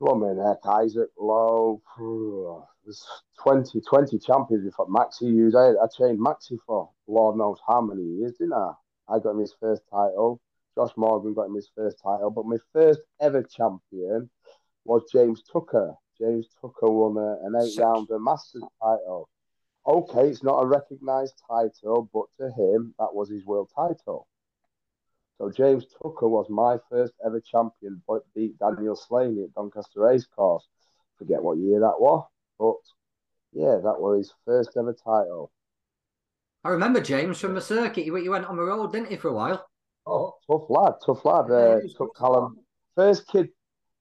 Blooming 0.00 0.42
heck, 0.42 0.64
Isaac 0.66 1.10
Lowe. 1.18 1.82
There's 2.84 3.06
20, 3.42 3.80
20 3.82 4.18
champions 4.18 4.64
before 4.64 4.88
Maxi 4.88 5.30
Hughes. 5.30 5.54
I, 5.54 5.70
I 5.72 5.86
trained 5.94 6.18
Maxi 6.18 6.58
for 6.66 6.90
Lord 7.06 7.36
knows 7.36 7.58
how 7.66 7.82
many 7.82 8.02
years, 8.02 8.32
didn't 8.38 8.54
I? 8.54 8.72
I 9.08 9.18
got 9.18 9.32
him 9.32 9.40
his 9.40 9.54
first 9.60 9.82
title. 9.90 10.40
Josh 10.74 10.92
Morgan 10.96 11.34
got 11.34 11.46
him 11.46 11.54
his 11.54 11.70
first 11.74 11.98
title. 12.02 12.30
But 12.30 12.46
my 12.46 12.56
first 12.72 13.00
ever 13.20 13.42
champion 13.42 14.30
was 14.84 15.02
James 15.12 15.42
Tucker. 15.42 15.94
James 16.18 16.48
Tucker 16.60 16.90
won 16.90 17.16
a, 17.18 17.46
an 17.46 17.54
eight 17.60 17.78
rounder 17.78 18.18
Masters 18.18 18.64
title. 18.82 19.28
Okay, 19.86 20.28
it's 20.28 20.42
not 20.42 20.62
a 20.62 20.66
recognised 20.66 21.40
title, 21.48 22.08
but 22.12 22.26
to 22.38 22.52
him, 22.52 22.94
that 22.98 23.14
was 23.14 23.30
his 23.30 23.44
world 23.44 23.70
title. 23.74 24.26
So 25.38 25.50
James 25.50 25.86
Tucker 25.86 26.28
was 26.28 26.50
my 26.50 26.76
first 26.90 27.14
ever 27.24 27.40
champion, 27.40 28.02
but 28.06 28.22
beat 28.34 28.58
Daniel 28.58 28.94
Slaney 28.94 29.44
at 29.44 29.54
Doncaster 29.54 30.00
Racecourse. 30.00 30.68
Forget 31.18 31.42
what 31.42 31.58
year 31.58 31.80
that 31.80 31.98
was, 31.98 32.26
but 32.58 32.76
yeah, 33.52 33.76
that 33.82 34.00
was 34.00 34.18
his 34.18 34.34
first 34.44 34.70
ever 34.76 34.92
title. 34.92 35.50
I 36.62 36.68
remember 36.68 37.00
James 37.00 37.40
from 37.40 37.54
the 37.54 37.60
circuit. 37.62 38.04
He 38.04 38.10
went 38.10 38.44
on 38.44 38.56
the 38.56 38.62
road, 38.62 38.92
didn't 38.92 39.08
he, 39.08 39.16
for 39.16 39.28
a 39.28 39.32
while? 39.32 39.66
Oh, 40.06 40.34
tough 40.46 40.68
lad, 40.68 40.94
tough 41.04 41.24
lad. 41.24 41.50
Uh, 41.50 41.80
took 41.96 42.14
Callum, 42.16 42.58
first 42.94 43.26
kid 43.28 43.48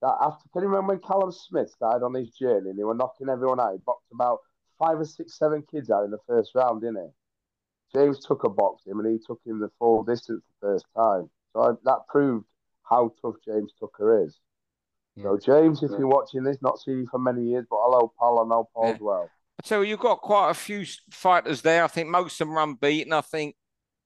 that 0.01 0.15
after. 0.21 0.43
Can 0.51 0.63
you 0.63 0.67
remember 0.67 0.93
when 0.93 0.99
Callum 0.99 1.31
Smith 1.31 1.69
started 1.69 2.05
on 2.05 2.13
his 2.15 2.31
journey 2.31 2.69
and 2.69 2.77
they 2.77 2.83
were 2.83 2.95
knocking 2.95 3.29
everyone 3.29 3.61
out? 3.61 3.71
He 3.71 3.79
boxed 3.85 4.11
about 4.13 4.39
five 4.79 4.99
or 4.99 5.05
six, 5.05 5.37
seven 5.37 5.63
kids 5.69 5.91
out 5.91 6.05
in 6.05 6.11
the 6.11 6.17
first 6.25 6.51
round, 6.55 6.81
didn't 6.81 6.97
he? 6.97 7.99
James 7.99 8.19
Tucker 8.25 8.49
boxed 8.49 8.87
him, 8.87 8.99
and 8.99 9.11
he 9.11 9.19
took 9.25 9.39
him 9.45 9.59
the 9.59 9.69
full 9.77 10.03
distance 10.03 10.41
the 10.61 10.67
first 10.67 10.85
time. 10.95 11.29
So 11.53 11.61
I, 11.61 11.71
that 11.83 11.99
proved 12.07 12.45
how 12.89 13.13
tough 13.21 13.35
James 13.45 13.73
Tucker 13.79 14.23
is. 14.25 14.37
Yeah. 15.15 15.23
So 15.23 15.37
James, 15.37 15.83
if 15.83 15.91
you're 15.91 16.07
watching 16.07 16.43
this, 16.43 16.57
not 16.61 16.79
seen 16.79 16.99
you 16.99 17.07
for 17.11 17.19
many 17.19 17.43
years, 17.43 17.65
but 17.69 17.77
hello, 17.81 18.13
Paul. 18.17 18.39
I 18.39 18.47
know 18.47 18.69
Paul 18.73 18.89
yeah. 18.89 18.97
well. 18.99 19.29
So 19.65 19.81
you've 19.81 19.99
got 19.99 20.21
quite 20.21 20.51
a 20.51 20.53
few 20.53 20.85
fighters 21.11 21.61
there. 21.61 21.83
I 21.83 21.87
think 21.87 22.07
most 22.09 22.39
of 22.39 22.47
them 22.47 22.55
run 22.55 22.75
beaten. 22.75 23.11
I 23.11 23.21
think 23.21 23.55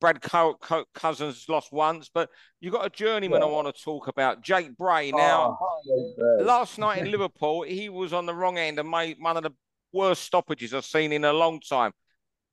Brad 0.02 0.22
Co- 0.22 0.56
Co- 0.56 0.86
Cousins 0.96 1.46
lost 1.48 1.72
once, 1.72 2.10
but 2.12 2.30
you've 2.60 2.74
got 2.74 2.86
a 2.86 2.90
journeyman 2.90 3.42
yeah. 3.42 3.48
I 3.48 3.50
want 3.50 3.74
to 3.74 3.84
talk 3.84 4.08
about, 4.08 4.42
Jake 4.42 4.76
Bray. 4.76 5.12
Now, 5.12 5.58
oh, 5.62 6.38
last 6.42 6.80
night 6.80 7.00
in 7.00 7.12
Liverpool, 7.12 7.62
he 7.62 7.90
was 7.90 8.14
on 8.14 8.26
the 8.26 8.34
wrong 8.34 8.58
end 8.58 8.80
and 8.80 8.90
made 8.90 9.18
one 9.20 9.38
of 9.38 9.44
the 9.44 9.52
worst 9.94 10.24
stoppages 10.24 10.74
I've 10.74 10.86
seen 10.86 11.12
in 11.12 11.24
a 11.24 11.34
long 11.34 11.62
time. 11.62 11.94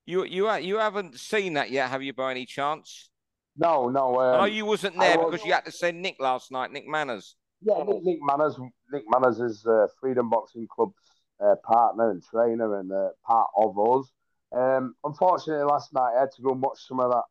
You 0.05 0.23
you 0.23 0.51
you 0.57 0.77
haven't 0.77 1.19
seen 1.19 1.53
that 1.53 1.71
yet, 1.71 1.89
have 1.89 2.01
you? 2.01 2.13
By 2.13 2.31
any 2.31 2.45
chance? 2.45 3.09
No, 3.57 3.89
no. 3.89 4.19
Um, 4.19 4.37
no, 4.37 4.45
you 4.45 4.65
wasn't 4.65 4.97
there 4.97 5.17
was, 5.17 5.31
because 5.31 5.45
you 5.45 5.53
had 5.53 5.65
to 5.65 5.71
send 5.71 6.01
Nick 6.01 6.15
last 6.19 6.51
night, 6.51 6.71
Nick 6.71 6.87
Manners. 6.87 7.35
Yeah, 7.61 7.83
Nick, 7.85 8.03
Nick 8.03 8.19
Manners. 8.21 8.57
Nick 8.91 9.03
Manners 9.09 9.39
is 9.39 9.65
uh, 9.65 9.87
Freedom 9.99 10.29
Boxing 10.29 10.67
Club's 10.73 10.95
uh, 11.43 11.55
partner 11.63 12.11
and 12.11 12.23
trainer 12.23 12.79
and 12.79 12.91
uh, 12.91 13.09
part 13.25 13.49
of 13.57 13.77
us. 13.77 14.11
Um, 14.51 14.95
unfortunately, 15.03 15.63
last 15.63 15.93
night 15.93 16.13
I 16.17 16.21
had 16.21 16.31
to 16.35 16.41
go 16.41 16.51
and 16.51 16.61
watch 16.61 16.79
some 16.87 16.99
of 16.99 17.11
that 17.11 17.23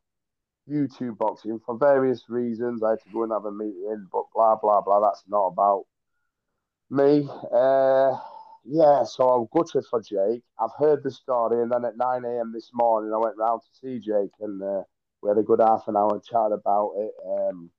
YouTube 0.73 1.18
boxing 1.18 1.59
for 1.64 1.77
various 1.77 2.25
reasons. 2.29 2.83
I 2.83 2.90
had 2.90 3.03
to 3.03 3.12
go 3.12 3.25
and 3.25 3.33
have 3.33 3.44
a 3.44 3.53
meeting, 3.53 4.07
but 4.12 4.25
blah 4.35 4.57
blah 4.57 4.81
blah. 4.81 5.01
That's 5.01 5.25
not 5.27 5.46
about 5.46 5.85
me. 6.90 7.29
Uh, 7.53 8.16
yeah, 8.64 9.05
so 9.05 9.29
I'm 9.29 9.49
gutted 9.53 9.87
for 9.87 10.03
Jake. 10.03 10.42
I've 10.59 10.75
heard 10.79 11.03
the 11.03 11.11
story, 11.11 11.62
and 11.62 11.70
then 11.70 11.85
at 11.85 11.96
9 11.96 12.25
a.m. 12.25 12.53
this 12.53 12.70
morning, 12.73 13.12
I 13.12 13.18
went 13.18 13.37
round 13.37 13.62
to 13.62 13.79
see 13.79 13.99
Jake, 13.99 14.33
and 14.40 14.62
uh, 14.62 14.83
we 15.23 15.29
had 15.29 15.38
a 15.38 15.42
good 15.42 15.61
half 15.61 15.88
an 15.88 15.96
hour 15.96 16.12
and 16.14 16.25
chat 16.25 16.53
about 16.53 16.92
it. 16.96 17.12
Um, 17.27 17.70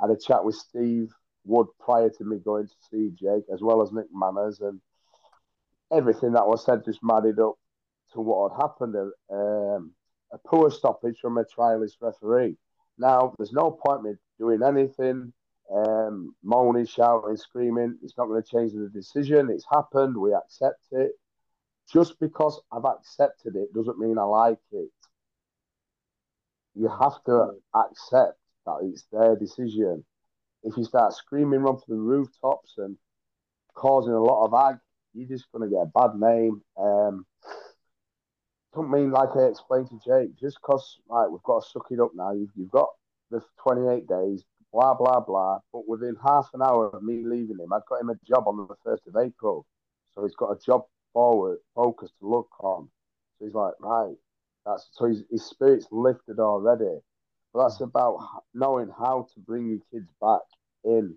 I 0.00 0.06
had 0.06 0.16
a 0.16 0.20
chat 0.20 0.44
with 0.44 0.56
Steve 0.56 1.12
Wood 1.44 1.66
prior 1.80 2.08
to 2.10 2.24
me 2.24 2.38
going 2.38 2.66
to 2.66 2.74
see 2.90 3.10
Jake, 3.10 3.44
as 3.52 3.60
well 3.62 3.82
as 3.82 3.92
Nick 3.92 4.06
Manners, 4.12 4.60
and 4.60 4.80
everything 5.92 6.32
that 6.32 6.46
was 6.46 6.64
said 6.64 6.84
just 6.84 7.00
added 7.10 7.38
up 7.38 7.54
to 8.12 8.20
what 8.20 8.52
had 8.52 8.62
happened. 8.62 8.96
Um, 9.30 9.92
a 10.32 10.38
poor 10.46 10.70
stoppage 10.70 11.18
from 11.20 11.36
a 11.36 11.44
trialist 11.44 11.96
referee. 12.00 12.56
Now, 12.98 13.34
there's 13.36 13.52
no 13.52 13.70
point 13.70 14.02
me 14.02 14.12
doing 14.38 14.62
anything 14.62 15.32
um, 15.74 16.34
moaning, 16.42 16.86
shouting, 16.86 17.36
screaming. 17.36 17.98
It's 18.02 18.16
not 18.16 18.26
going 18.26 18.42
to 18.42 18.48
change 18.48 18.72
the 18.72 18.90
decision. 18.92 19.50
It's 19.50 19.66
happened. 19.70 20.16
We 20.16 20.34
accept 20.34 20.84
it. 20.92 21.12
Just 21.92 22.18
because 22.20 22.60
I've 22.72 22.84
accepted 22.84 23.56
it 23.56 23.74
doesn't 23.74 23.98
mean 23.98 24.18
I 24.18 24.22
like 24.22 24.58
it. 24.72 24.90
You 26.74 26.88
have 26.88 27.22
to 27.26 27.50
accept 27.74 28.38
that 28.66 28.78
it's 28.82 29.04
their 29.12 29.36
decision. 29.36 30.04
If 30.62 30.76
you 30.76 30.84
start 30.84 31.12
screaming 31.12 31.62
from 31.62 31.80
the 31.88 31.96
rooftops 31.96 32.74
and 32.78 32.96
causing 33.74 34.12
a 34.12 34.22
lot 34.22 34.46
of 34.46 34.54
ag, 34.54 34.78
you're 35.12 35.28
just 35.28 35.50
going 35.52 35.68
to 35.68 35.74
get 35.74 35.82
a 35.82 35.86
bad 35.86 36.14
name. 36.18 36.62
Um, 36.78 37.26
don't 38.74 38.90
mean 38.90 39.10
like 39.10 39.36
I 39.36 39.44
explained 39.44 39.88
to 39.90 40.00
Jake, 40.04 40.36
just 40.38 40.58
because 40.62 41.00
like 41.08 41.28
we've 41.28 41.42
got 41.42 41.62
to 41.62 41.68
suck 41.68 41.86
it 41.90 42.00
up 42.00 42.12
now. 42.14 42.32
You've, 42.32 42.50
you've 42.56 42.70
got 42.70 42.88
the 43.30 43.42
28 43.62 44.06
days, 44.06 44.44
blah, 44.72 44.94
blah, 44.94 45.20
blah. 45.20 45.58
But 45.72 45.88
within 45.88 46.16
half 46.24 46.48
an 46.54 46.62
hour 46.62 46.88
of 46.88 47.02
me 47.02 47.22
leaving 47.24 47.58
him, 47.58 47.72
I'd 47.72 47.82
got 47.88 48.00
him 48.00 48.10
a 48.10 48.16
job 48.26 48.48
on 48.48 48.56
the 48.56 48.76
1st 48.86 49.06
of 49.08 49.16
April. 49.24 49.66
So 50.14 50.22
he's 50.24 50.34
got 50.36 50.50
a 50.50 50.58
job 50.64 50.84
forward, 51.12 51.58
focus 51.74 52.10
to 52.20 52.28
look 52.28 52.50
on. 52.60 52.88
So 53.38 53.44
he's 53.44 53.54
like, 53.54 53.74
right, 53.80 54.14
that's 54.66 54.88
so 54.92 55.06
his, 55.06 55.24
his 55.30 55.44
spirit's 55.44 55.86
lifted 55.90 56.38
already. 56.38 57.00
But 57.52 57.64
that's 57.68 57.80
about 57.80 58.18
knowing 58.54 58.90
how 58.98 59.26
to 59.34 59.40
bring 59.40 59.68
your 59.68 59.80
kids 59.92 60.10
back 60.20 60.40
in 60.84 61.16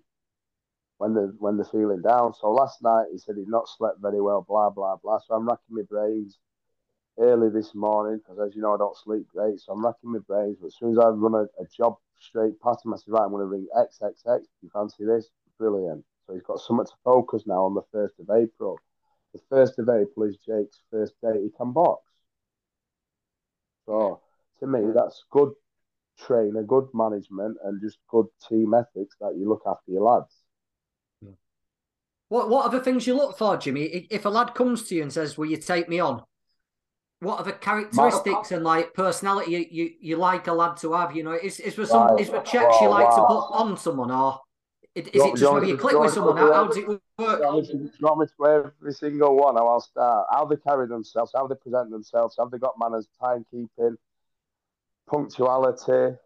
when 0.98 1.14
they're 1.14 1.34
when 1.38 1.56
they're 1.56 1.66
feeling 1.66 2.02
down. 2.02 2.34
So 2.34 2.50
last 2.50 2.82
night 2.82 3.06
he 3.12 3.18
said 3.18 3.36
he'd 3.36 3.48
not 3.48 3.68
slept 3.68 4.00
very 4.00 4.20
well, 4.20 4.44
blah 4.46 4.70
blah 4.70 4.96
blah. 4.96 5.18
So 5.26 5.34
I'm 5.34 5.46
racking 5.48 5.76
my 5.76 5.82
brains 5.88 6.38
early 7.18 7.50
this 7.50 7.74
morning 7.74 8.18
because, 8.18 8.38
as 8.48 8.54
you 8.56 8.62
know, 8.62 8.74
I 8.74 8.78
don't 8.78 8.96
sleep 8.96 9.26
great. 9.34 9.60
So 9.60 9.72
I'm 9.72 9.84
racking 9.84 10.12
my 10.12 10.20
brains. 10.20 10.58
But 10.60 10.68
as 10.68 10.76
soon 10.78 10.92
as 10.92 10.98
I 10.98 11.08
run 11.08 11.34
a, 11.34 11.62
a 11.62 11.66
job 11.76 11.96
straight 12.18 12.60
past 12.60 12.84
him, 12.84 12.94
I 12.94 12.96
said, 12.96 13.12
right, 13.12 13.22
I'm 13.22 13.30
going 13.30 13.42
to 13.42 13.46
ring 13.46 13.66
XXX. 13.76 14.40
You 14.62 14.70
fancy 14.72 15.04
this? 15.04 15.28
Brilliant. 15.58 16.04
So 16.26 16.34
he's 16.34 16.42
got 16.42 16.60
something 16.60 16.86
to 16.86 16.92
focus 17.04 17.44
now 17.46 17.64
on 17.64 17.74
the 17.74 17.82
first 17.92 18.14
of 18.18 18.28
April. 18.30 18.78
The 19.32 19.40
first 19.48 19.78
of 19.78 19.88
April 19.88 20.28
is 20.28 20.36
Jake's 20.38 20.80
first 20.90 21.14
day 21.22 21.42
he 21.42 21.50
can 21.56 21.72
box. 21.72 22.02
So 23.86 24.20
to 24.60 24.66
me, 24.66 24.90
that's 24.94 25.24
good 25.30 25.52
trainer, 26.18 26.62
good 26.62 26.88
management, 26.94 27.58
and 27.64 27.80
just 27.80 27.98
good 28.08 28.26
team 28.48 28.74
ethics 28.74 29.16
that 29.20 29.36
you 29.36 29.48
look 29.48 29.62
after 29.66 29.92
your 29.92 30.02
lads. 30.02 30.34
What 32.28 32.48
what 32.48 32.66
are 32.66 32.76
the 32.76 32.82
things 32.82 33.06
you 33.06 33.14
look 33.14 33.38
for, 33.38 33.56
Jimmy? 33.56 34.08
If 34.10 34.24
a 34.24 34.28
lad 34.28 34.54
comes 34.54 34.88
to 34.88 34.96
you 34.96 35.02
and 35.02 35.12
says, 35.12 35.38
"Will 35.38 35.46
you 35.46 35.58
take 35.58 35.88
me 35.88 36.00
on?" 36.00 36.24
What 37.20 37.38
are 37.40 37.44
the 37.44 37.52
characteristics 37.52 38.52
and 38.52 38.62
like 38.62 38.92
personality 38.92 39.52
you, 39.52 39.66
you, 39.70 39.90
you 40.00 40.16
like 40.16 40.46
a 40.48 40.52
lad 40.52 40.76
to 40.78 40.92
have? 40.92 41.16
You 41.16 41.24
know, 41.24 41.32
is 41.32 41.60
is 41.60 41.74
there 41.76 41.86
some 41.86 42.08
right. 42.08 42.20
is 42.20 42.30
there 42.30 42.42
checks 42.42 42.76
you 42.80 42.88
like 42.88 43.08
wow. 43.08 43.16
to 43.16 43.26
put 43.26 43.48
on 43.52 43.76
someone, 43.78 44.10
or 44.10 44.40
is, 44.94 45.06
is 45.08 45.22
it 45.22 45.36
just 45.36 45.52
whether 45.52 45.66
you 45.66 45.78
click 45.78 45.98
with 45.98 46.12
someone? 46.12 46.36
How, 46.36 46.52
how 46.52 46.66
does 46.66 46.76
it 46.76 46.86
work? 46.86 47.00
You 47.18 47.90
want 48.00 48.20
me 48.20 48.26
to 48.26 48.46
every 48.46 48.92
single 48.92 49.36
one? 49.36 49.56
How 49.56 49.66
I'll 49.66 49.80
start. 49.80 50.26
How 50.30 50.44
they 50.44 50.56
carry 50.56 50.86
themselves, 50.88 51.32
how 51.34 51.46
they 51.46 51.54
present 51.54 51.90
themselves, 51.90 52.36
have 52.38 52.50
they 52.50 52.58
got 52.58 52.74
manners, 52.78 53.08
timekeeping, 53.22 53.96
punctuality. 55.06 56.16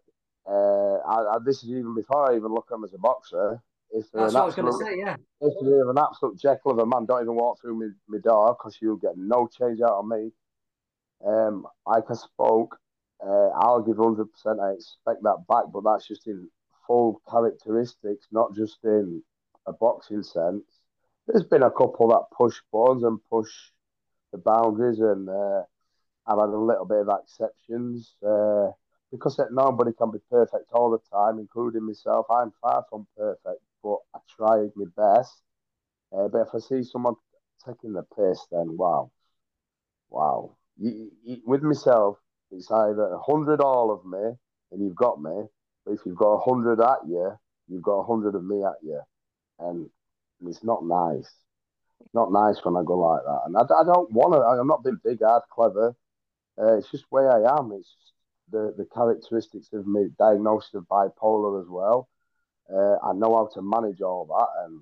Uh, 0.48 0.96
I, 0.96 1.34
I, 1.34 1.38
this 1.44 1.62
is 1.62 1.70
even 1.70 1.94
before 1.94 2.32
I 2.32 2.36
even 2.36 2.52
look 2.52 2.66
at 2.68 2.74
them 2.74 2.84
as 2.84 2.94
a 2.94 2.98
boxer. 2.98 3.62
If 3.92 4.06
That's 4.12 4.34
what 4.34 4.42
I 4.42 4.46
was 4.46 4.54
going 4.54 4.72
to 4.72 4.78
say, 4.78 4.98
yeah. 4.98 5.16
If 5.40 5.54
you're 5.62 5.90
an 5.90 5.98
absolute 5.98 6.38
Jekyll 6.38 6.72
of 6.72 6.78
a 6.78 6.86
man, 6.86 7.06
don't 7.06 7.22
even 7.22 7.34
walk 7.34 7.60
through 7.60 7.78
my, 7.78 7.88
my 8.08 8.18
door 8.18 8.56
because 8.58 8.78
you'll 8.80 8.96
get 8.96 9.16
no 9.16 9.48
change 9.48 9.80
out 9.80 9.98
of 9.98 10.06
me. 10.06 10.30
Um, 11.26 11.66
like 11.86 12.04
I 12.10 12.14
spoke, 12.14 12.78
uh, 13.24 13.48
I'll 13.50 13.82
give 13.82 13.96
100%. 13.98 14.60
I 14.60 14.72
expect 14.72 15.22
that 15.22 15.44
back, 15.48 15.64
but 15.72 15.84
that's 15.84 16.08
just 16.08 16.26
in 16.26 16.48
full 16.86 17.20
characteristics, 17.30 18.26
not 18.32 18.54
just 18.54 18.78
in 18.84 19.22
a 19.66 19.72
boxing 19.72 20.22
sense. 20.22 20.64
There's 21.26 21.44
been 21.44 21.62
a 21.62 21.70
couple 21.70 22.08
that 22.08 22.36
push 22.36 22.56
buttons 22.72 23.04
and 23.04 23.18
push 23.30 23.50
the 24.32 24.38
boundaries, 24.38 25.00
and 25.00 25.28
uh, 25.28 25.62
I've 26.26 26.38
had 26.38 26.48
a 26.50 26.58
little 26.58 26.86
bit 26.86 27.06
of 27.06 27.10
exceptions. 27.22 28.14
Uh, 28.26 28.70
because 29.10 29.40
nobody 29.50 29.92
can 29.92 30.10
be 30.10 30.18
perfect 30.30 30.70
all 30.72 30.90
the 30.90 31.00
time, 31.12 31.38
including 31.38 31.84
myself. 31.86 32.26
I'm 32.30 32.52
far 32.62 32.84
from 32.88 33.06
perfect, 33.16 33.60
but 33.82 33.98
I 34.14 34.18
try 34.36 34.68
my 34.76 34.86
best. 34.96 35.42
Uh, 36.12 36.28
but 36.28 36.42
if 36.42 36.48
I 36.54 36.58
see 36.58 36.84
someone 36.84 37.14
taking 37.66 37.92
the 37.92 38.02
piss, 38.02 38.46
then 38.50 38.76
wow, 38.76 39.10
wow. 40.10 40.56
You, 40.80 41.10
you, 41.22 41.36
with 41.44 41.62
myself, 41.62 42.16
it's 42.50 42.70
either 42.70 43.12
a 43.12 43.18
hundred 43.18 43.60
all 43.60 43.90
of 43.92 44.04
me 44.04 44.32
and 44.72 44.82
you've 44.82 44.96
got 44.96 45.20
me, 45.22 45.44
but 45.84 45.92
if 45.92 46.00
you've 46.06 46.16
got 46.16 46.32
a 46.32 46.50
hundred 46.50 46.80
at 46.80 47.06
you, 47.06 47.38
you've 47.68 47.82
got 47.82 48.00
a 48.00 48.06
hundred 48.06 48.34
of 48.34 48.44
me 48.44 48.64
at 48.64 48.76
you, 48.82 49.00
and, 49.58 49.88
it's 50.46 50.64
not 50.64 50.82
nice. 50.86 51.30
Not 52.14 52.32
nice 52.32 52.64
when 52.64 52.74
I 52.74 52.82
go 52.82 52.96
like 52.96 53.22
that, 53.26 53.42
and 53.44 53.56
I, 53.58 53.60
I 53.60 53.84
don't 53.84 54.10
want 54.10 54.32
to. 54.32 54.40
I'm 54.40 54.66
not 54.66 54.82
being 54.82 54.98
big, 55.04 55.20
hard, 55.22 55.42
clever. 55.52 55.94
Uh, 56.58 56.78
it's 56.78 56.90
just 56.90 57.04
where 57.10 57.30
I 57.30 57.58
am. 57.58 57.72
It's 57.72 57.94
the 58.50 58.74
the 58.78 58.86
characteristics 58.86 59.68
of 59.74 59.86
me 59.86 60.08
diagnosed 60.18 60.74
of 60.74 60.88
bipolar 60.88 61.60
as 61.60 61.68
well. 61.68 62.08
Uh, 62.72 62.96
I 63.04 63.12
know 63.12 63.36
how 63.36 63.50
to 63.52 63.60
manage 63.60 64.00
all 64.00 64.24
that, 64.26 64.64
and 64.64 64.80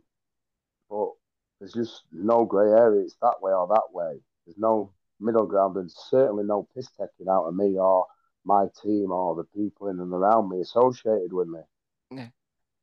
but 0.89 1.11
there's 1.59 1.73
just 1.73 2.03
no 2.13 2.45
grey 2.45 2.71
area. 2.71 3.03
It's 3.03 3.17
that 3.21 3.43
way 3.43 3.53
or 3.53 3.67
that 3.67 3.93
way. 3.93 4.21
There's 4.47 4.59
no 4.59 4.93
middle 5.21 5.47
ground, 5.47 5.77
and 5.77 5.91
certainly 5.91 6.45
no 6.45 6.69
piss 6.75 6.89
taking 6.99 7.29
out 7.31 7.45
of 7.45 7.55
me 7.55 7.79
or 7.79 8.07
my 8.45 8.67
team 8.83 9.11
or 9.11 9.35
the 9.35 9.45
people 9.45 9.89
in 9.89 10.01
and 10.01 10.13
around 10.13 10.49
me 10.49 10.61
associated 10.61 11.33
with 11.33 11.49
me. 11.49 11.61
Yeah. 12.11 12.29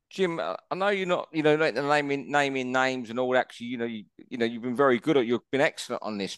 Jim, 0.10 0.40
uh, 0.40 0.56
I 0.70 0.76
know 0.76 0.90
you're 0.90 1.08
not, 1.08 1.28
you 1.32 1.44
know, 1.44 1.56
naming 1.58 2.32
naming 2.32 2.72
names 2.72 3.10
and 3.10 3.20
all. 3.20 3.32
that. 3.32 3.40
Actually, 3.40 3.68
you 3.68 3.78
know, 3.78 3.86
you 3.86 4.06
you 4.30 4.38
know, 4.38 4.46
you've 4.46 4.62
been 4.62 4.76
very 4.76 5.00
good 5.00 5.18
at. 5.18 5.26
You've 5.26 5.50
been 5.52 5.62
excellent 5.62 6.04
on 6.04 6.18
this 6.18 6.38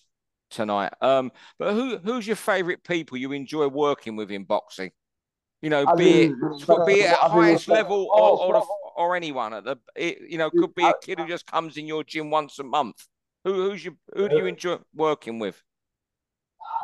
tonight. 0.50 0.94
Um, 1.02 1.32
but 1.60 1.74
who 1.74 1.98
who's 1.98 2.26
your 2.26 2.38
favourite 2.38 2.84
people 2.84 3.18
you 3.18 3.34
enjoy 3.34 3.68
working 3.68 4.16
with 4.16 4.32
in 4.32 4.46
boxing? 4.46 4.92
You 5.62 5.70
know, 5.70 5.86
be 5.96 6.24
it 6.24 6.32
be 6.86 7.02
it 7.02 7.12
at 7.12 7.32
highest 7.32 7.68
level 7.68 8.10
or 8.14 8.40
or, 8.40 8.54
the, 8.54 8.66
or 8.96 9.16
anyone 9.16 9.54
at 9.54 9.64
the 9.64 9.78
it, 9.96 10.22
you 10.30 10.38
know 10.38 10.50
could 10.50 10.74
be 10.74 10.86
a 10.86 10.94
kid 11.02 11.20
who 11.20 11.28
just 11.28 11.46
comes 11.46 11.78
in 11.78 11.88
your 11.88 12.04
gym 12.04 12.30
once 12.30 12.60
a 12.60 12.64
month. 12.64 13.06
Who 13.44 13.54
who's 13.54 13.84
you 13.84 13.98
who 14.16 14.30
do 14.30 14.38
you 14.38 14.46
enjoy 14.46 14.78
working 14.96 15.40
with? 15.40 15.62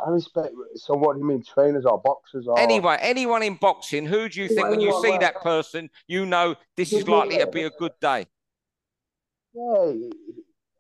I 0.05 0.09
respect. 0.09 0.53
So, 0.75 0.95
what 0.95 1.13
do 1.13 1.19
you 1.19 1.25
mean, 1.25 1.43
trainers 1.43 1.85
or 1.85 2.01
boxers 2.01 2.47
or 2.47 2.59
anyone? 2.59 2.99
Anyone 3.01 3.43
in 3.43 3.55
boxing? 3.55 4.05
Who 4.05 4.29
do 4.29 4.41
you 4.41 4.47
think 4.47 4.69
when 4.69 4.79
you 4.79 4.99
see 5.01 5.17
that 5.17 5.41
person, 5.41 5.89
you 6.07 6.25
know 6.25 6.55
this 6.75 6.91
is 6.91 7.07
likely 7.07 7.37
to 7.37 7.47
be 7.47 7.63
a 7.63 7.69
good 7.71 7.93
day? 8.01 8.27
Yeah, 9.53 9.93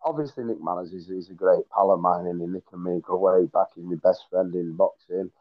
obviously 0.03 0.43
Nick 0.43 0.61
Manners 0.61 0.93
is, 0.93 1.09
is 1.09 1.29
a 1.29 1.33
great 1.33 1.69
pal 1.69 1.91
of 1.91 1.99
mine, 1.99 2.25
and 2.27 2.39
Nick 2.39 2.63
and 2.71 2.83
me 2.83 3.01
go 3.05 3.17
way 3.17 3.45
back. 3.45 3.67
He's 3.75 3.85
my 3.85 3.95
best 3.95 4.25
friend 4.29 4.53
in 4.55 4.75
boxing. 4.75 5.31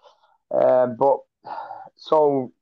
Um, 0.51 0.97
but 0.97 1.19
so 1.97 2.53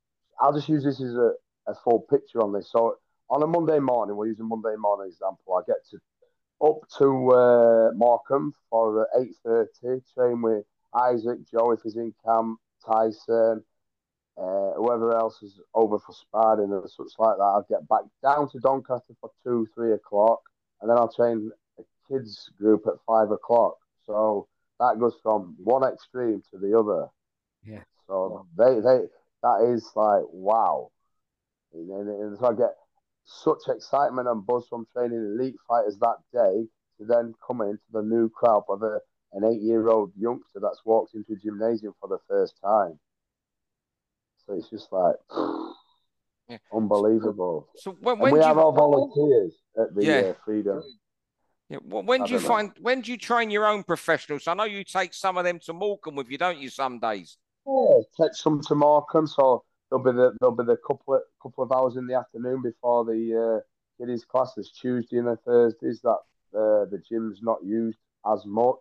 I'll 0.40 0.52
just 0.52 0.68
use 0.68 0.84
this 0.84 1.00
as 1.00 1.14
a, 1.14 1.32
a 1.66 1.74
full 1.84 2.00
picture 2.08 2.40
on 2.40 2.52
this. 2.52 2.70
So 2.70 2.96
on 3.28 3.42
a 3.42 3.46
Monday 3.46 3.78
morning, 3.78 4.16
we'll 4.16 4.28
use 4.28 4.40
a 4.40 4.44
Monday 4.44 4.76
morning 4.76 5.10
example. 5.10 5.56
I 5.56 5.62
get 5.66 5.84
to 5.90 5.98
up 6.62 6.80
to 6.98 7.30
uh, 7.32 7.90
Morecambe 7.94 8.54
for 8.68 9.02
uh, 9.02 9.20
eight 9.20 9.34
thirty. 9.44 10.02
Train 10.14 10.42
with 10.42 10.64
Isaac, 10.94 11.38
Joe 11.50 11.72
if 11.72 11.80
he's 11.82 11.96
in 11.96 12.14
camp, 12.24 12.58
Tyson, 12.84 13.62
uh, 14.36 14.72
whoever 14.76 15.16
else 15.16 15.42
is 15.42 15.60
over 15.74 15.98
for 15.98 16.12
sparring 16.12 16.72
and 16.72 16.90
such 16.90 17.12
like 17.18 17.36
that. 17.36 17.42
I'll 17.42 17.66
get 17.68 17.86
back 17.88 18.02
down 18.22 18.48
to 18.50 18.58
Doncaster 18.58 19.14
for 19.20 19.30
two, 19.44 19.66
three 19.74 19.92
o'clock, 19.92 20.40
and 20.80 20.90
then 20.90 20.96
I'll 20.96 21.12
train 21.12 21.50
a 21.78 21.82
kids 22.08 22.50
group 22.58 22.84
at 22.86 22.94
five 23.06 23.30
o'clock. 23.30 23.76
So 24.06 24.48
that 24.78 24.98
goes 24.98 25.16
from 25.22 25.56
one 25.62 25.84
extreme 25.84 26.42
to 26.50 26.58
the 26.58 26.78
other. 26.78 27.08
Yeah. 27.64 27.82
So 28.06 28.46
they 28.56 28.74
they 28.80 29.06
that 29.42 29.72
is 29.74 29.90
like 29.94 30.24
wow. 30.32 30.90
And, 31.72 32.08
and 32.08 32.38
so 32.38 32.46
I 32.46 32.54
get 32.54 32.74
such 33.24 33.68
excitement 33.68 34.26
and 34.26 34.44
buzz 34.44 34.66
from 34.68 34.86
training 34.92 35.36
elite 35.36 35.56
fighters 35.68 35.96
that 36.00 36.16
day 36.32 36.66
to 36.98 37.04
then 37.06 37.34
come 37.46 37.60
into 37.60 37.82
the 37.92 38.02
new 38.02 38.28
crowd 38.28 38.64
a, 38.68 39.00
an 39.32 39.44
eight 39.44 39.60
year 39.60 39.88
old 39.88 40.12
youngster 40.16 40.60
that's 40.60 40.80
walked 40.84 41.14
into 41.14 41.32
a 41.32 41.36
gymnasium 41.36 41.94
for 42.00 42.08
the 42.08 42.18
first 42.28 42.54
time. 42.62 42.98
So 44.46 44.54
it's 44.54 44.68
just 44.68 44.90
like 44.92 45.16
yeah. 46.48 46.58
unbelievable. 46.72 47.68
So, 47.76 47.92
so 47.92 47.96
when, 48.00 48.18
when 48.18 48.32
we 48.32 48.40
have 48.40 48.56
you... 48.56 48.62
our 48.62 48.72
volunteers 48.72 49.54
at 49.78 49.94
the 49.94 50.04
yeah. 50.04 50.20
uh, 50.20 50.34
Freedom. 50.44 50.82
Yeah. 51.68 51.78
Well, 51.84 52.02
when 52.02 52.24
do 52.24 52.32
you 52.32 52.40
find 52.40 52.68
know. 52.68 52.82
when 52.82 53.00
do 53.00 53.12
you 53.12 53.16
train 53.16 53.50
your 53.50 53.66
own 53.66 53.84
professionals? 53.84 54.48
I 54.48 54.54
know 54.54 54.64
you 54.64 54.82
take 54.82 55.14
some 55.14 55.38
of 55.38 55.44
them 55.44 55.60
to 55.66 55.72
Morecambe 55.72 56.16
with 56.16 56.28
you, 56.28 56.36
don't 56.36 56.58
you? 56.58 56.68
Some 56.68 56.98
days. 56.98 57.36
Yeah, 57.64 58.00
take 58.20 58.34
some 58.34 58.60
to 58.62 58.74
Morecambe. 58.74 59.28
So 59.28 59.62
there'll 59.88 60.04
be 60.04 60.12
the 60.12 60.32
there'll 60.40 60.56
be 60.56 60.64
the 60.64 60.78
couple 60.84 61.14
of, 61.14 61.20
couple 61.40 61.62
of 61.62 61.70
hours 61.70 61.96
in 61.96 62.08
the 62.08 62.14
afternoon 62.14 62.62
before 62.62 63.04
the 63.04 63.60
uh, 63.60 63.60
kiddies 64.00 64.24
classes 64.24 64.72
Tuesday 64.72 65.18
and 65.18 65.28
the 65.28 65.36
Thursdays 65.36 66.00
that 66.02 66.18
uh, 66.54 66.90
the 66.90 67.00
gym's 67.08 67.38
not 67.40 67.58
used 67.64 67.98
as 68.30 68.44
much. 68.44 68.76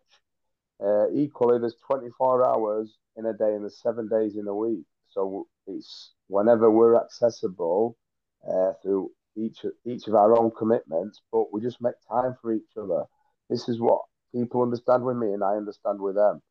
Uh, 0.84 1.10
equally, 1.14 1.60
there's 1.60 1.76
24 1.88 2.46
hours 2.46 2.98
in 3.18 3.26
a 3.26 3.34
day 3.34 3.54
and 3.54 3.64
there's 3.64 3.82
seven 3.82 4.08
days 4.08 4.36
in 4.38 4.48
a 4.48 4.56
week. 4.56 4.86
So 5.10 5.48
it's 5.68 6.14
whenever 6.28 6.72
we're 6.72 6.96
accessible 7.02 7.98
uh, 8.48 8.74
through 8.82 9.12
each 9.36 9.66
each 9.86 10.08
of 10.08 10.16
our 10.16 10.38
own 10.40 10.52
commitments, 10.58 11.22
but 11.32 11.52
we 11.54 11.62
just 11.62 11.82
make 11.82 11.96
time 12.10 12.36
for 12.42 12.54
each 12.54 12.72
other. 12.78 13.04
This 13.50 13.68
is 13.70 13.80
what 13.80 14.02
people 14.34 14.62
understand 14.62 15.04
with 15.04 15.18
me, 15.18 15.34
and 15.34 15.44
I 15.44 15.56
understand 15.56 16.00
with 16.00 16.16
them. 16.16 16.42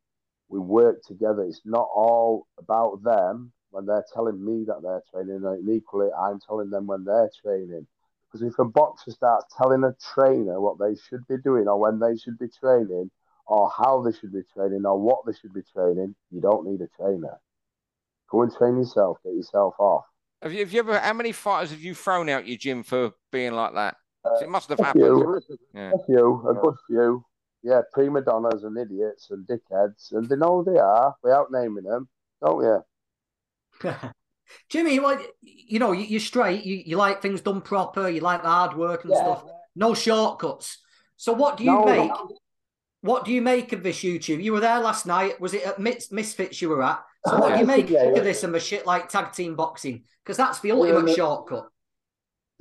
We 0.49 0.59
work 0.59 1.01
together. 1.03 1.43
It's 1.43 1.61
not 1.65 1.87
all 1.95 2.47
about 2.57 3.03
them 3.03 3.51
when 3.71 3.85
they're 3.85 4.05
telling 4.13 4.43
me 4.43 4.65
that 4.65 4.81
they're 4.83 5.03
training, 5.11 5.43
and 5.45 5.69
equally, 5.69 6.09
I'm 6.11 6.39
telling 6.39 6.69
them 6.69 6.87
when 6.87 7.03
they're 7.05 7.31
training. 7.41 7.87
Because 8.31 8.47
if 8.47 8.59
a 8.59 8.65
boxer 8.65 9.11
starts 9.11 9.45
telling 9.57 9.83
a 9.83 9.95
trainer 10.13 10.59
what 10.61 10.77
they 10.79 10.95
should 10.95 11.25
be 11.27 11.37
doing, 11.43 11.67
or 11.67 11.79
when 11.79 11.99
they 11.99 12.17
should 12.17 12.37
be 12.39 12.47
training, 12.47 13.11
or 13.49 13.71
how 13.75 14.01
they 14.01 14.11
should 14.11 14.31
be 14.31 14.43
training, 14.53 14.85
or 14.85 14.99
what 14.99 15.25
they 15.25 15.33
should 15.33 15.53
be 15.53 15.63
training, 15.73 16.15
you 16.31 16.39
don't 16.39 16.67
need 16.67 16.81
a 16.81 16.87
trainer. 16.95 17.39
Go 18.29 18.43
and 18.43 18.55
train 18.55 18.77
yourself, 18.77 19.17
get 19.23 19.33
yourself 19.33 19.73
off. 19.79 20.05
Have 20.43 20.53
you, 20.53 20.59
have 20.59 20.71
you 20.71 20.79
ever? 20.79 20.99
How 20.99 21.13
many 21.13 21.31
fighters 21.31 21.71
have 21.71 21.81
you 21.81 21.95
thrown 21.95 22.29
out 22.29 22.47
your 22.47 22.57
gym 22.57 22.83
for 22.83 23.11
being 23.31 23.53
like 23.53 23.73
that? 23.73 23.95
Uh, 24.23 24.35
it 24.43 24.49
must 24.49 24.69
have 24.69 24.79
a 24.79 24.83
happened. 24.83 25.03
Few. 25.03 25.41
Yeah. 25.73 25.91
A 25.93 26.05
few, 26.05 26.47
a 26.47 26.53
good 26.53 26.75
few. 26.87 27.25
Yeah, 27.63 27.81
prima 27.91 28.21
donnas 28.21 28.63
and 28.63 28.77
idiots 28.77 29.31
and 29.31 29.47
dickheads, 29.47 30.11
and 30.11 30.29
they 30.29 30.35
know 30.35 30.63
they 30.63 30.79
are 30.79 31.15
without 31.23 31.47
naming 31.51 31.83
them, 31.83 32.07
don't 32.41 32.63
you? 33.83 33.93
Jimmy, 34.69 34.99
like 34.99 35.21
you 35.41 35.79
know, 35.79 35.91
you, 35.91 36.17
are 36.17 36.21
straight. 36.21 36.63
You, 36.63 36.81
you 36.85 36.97
like 36.97 37.21
things 37.21 37.41
done 37.41 37.61
proper. 37.61 38.07
You 38.07 38.21
like 38.21 38.43
the 38.43 38.49
hard 38.49 38.77
work 38.77 39.03
and 39.03 39.13
yeah. 39.13 39.23
stuff. 39.23 39.43
No 39.75 39.95
shortcuts. 39.95 40.77
So, 41.17 41.33
what 41.33 41.57
do 41.57 41.63
you 41.63 41.71
no, 41.71 41.85
make? 41.85 42.09
No. 42.09 42.37
What 43.01 43.25
do 43.25 43.31
you 43.31 43.41
make 43.41 43.71
of 43.71 43.83
this 43.83 43.99
YouTube? 43.99 44.43
You 44.43 44.53
were 44.53 44.59
there 44.59 44.79
last 44.79 45.05
night. 45.05 45.39
Was 45.39 45.53
it 45.53 45.63
at 45.63 45.79
Misfits 45.79 46.61
you 46.61 46.69
were 46.69 46.83
at? 46.83 47.01
So, 47.25 47.37
what 47.39 47.53
do 47.53 47.59
you 47.59 47.65
make 47.65 47.89
yeah, 47.89 48.03
of 48.03 48.23
this 48.23 48.43
and 48.43 48.53
the 48.53 48.59
shit 48.59 48.85
like 48.85 49.09
tag 49.09 49.31
team 49.33 49.55
boxing? 49.55 50.03
Because 50.23 50.37
that's 50.37 50.59
the 50.59 50.71
ultimate 50.71 51.15
shortcut. 51.15 51.67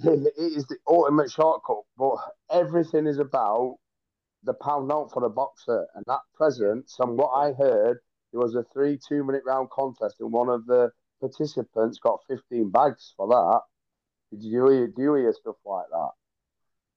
It 0.01 0.33
is 0.37 0.65
the 0.69 0.77
ultimate 0.87 1.29
shortcut, 1.29 1.83
but 1.97 2.19
everything 2.53 3.09
is 3.09 3.19
about 3.19 3.79
the 4.45 4.55
pound 4.55 4.87
note 4.87 5.11
for 5.13 5.21
the 5.21 5.29
boxer. 5.29 5.89
And 5.97 6.05
that 6.07 6.21
present, 6.37 6.89
from 6.97 7.17
what 7.17 7.31
I 7.31 7.53
heard, 7.53 7.99
there 8.33 8.41
was 8.41 8.55
a 8.55 8.65
three 8.73 8.97
two 9.09 9.25
minute 9.25 9.43
round 9.45 9.71
contest, 9.71 10.17
and 10.21 10.33
one 10.33 10.49
of 10.49 10.67
the 10.67 10.93
participants 11.21 11.99
got 11.99 12.21
15 12.29 12.71
bags 12.71 13.13
for 13.17 13.27
that. 13.27 13.61
Did 14.31 14.45
you 14.45 14.69
hear, 14.69 14.87
do 14.87 15.03
you 15.03 15.15
hear 15.15 15.33
stuff 15.33 15.57
like 15.65 15.87
that? 15.91 16.11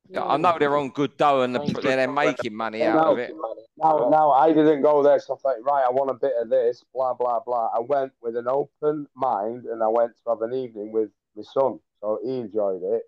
Yeah, 0.10 0.24
I 0.26 0.38
know 0.38 0.58
they're 0.60 0.76
on 0.76 0.90
good 0.90 1.16
dough 1.16 1.42
and 1.42 1.56
they're, 1.56 1.82
they're 1.82 2.12
making 2.12 2.54
money 2.54 2.84
out 2.84 3.14
of 3.14 3.18
it. 3.18 3.34
Now, 3.78 4.10
now, 4.10 4.32
I 4.32 4.52
didn't 4.52 4.82
go 4.82 5.02
there, 5.02 5.20
so 5.20 5.36
I 5.36 5.38
thought, 5.38 5.56
right, 5.64 5.86
I 5.88 5.92
want 5.92 6.10
a 6.10 6.14
bit 6.16 6.34
of 6.40 6.50
this, 6.50 6.84
blah, 6.94 7.14
blah, 7.14 7.40
blah. 7.40 7.70
I 7.74 7.80
went 7.80 8.12
with 8.22 8.36
an 8.36 8.48
open 8.48 9.08
mind 9.16 9.66
and 9.66 9.82
I 9.82 9.88
went 9.88 10.12
to 10.24 10.30
have 10.30 10.42
an 10.42 10.54
evening 10.54 10.92
with 10.92 11.10
my 11.36 11.44
son. 11.44 11.80
So 12.02 12.20
he 12.24 12.40
enjoyed 12.40 12.82
it. 12.84 13.04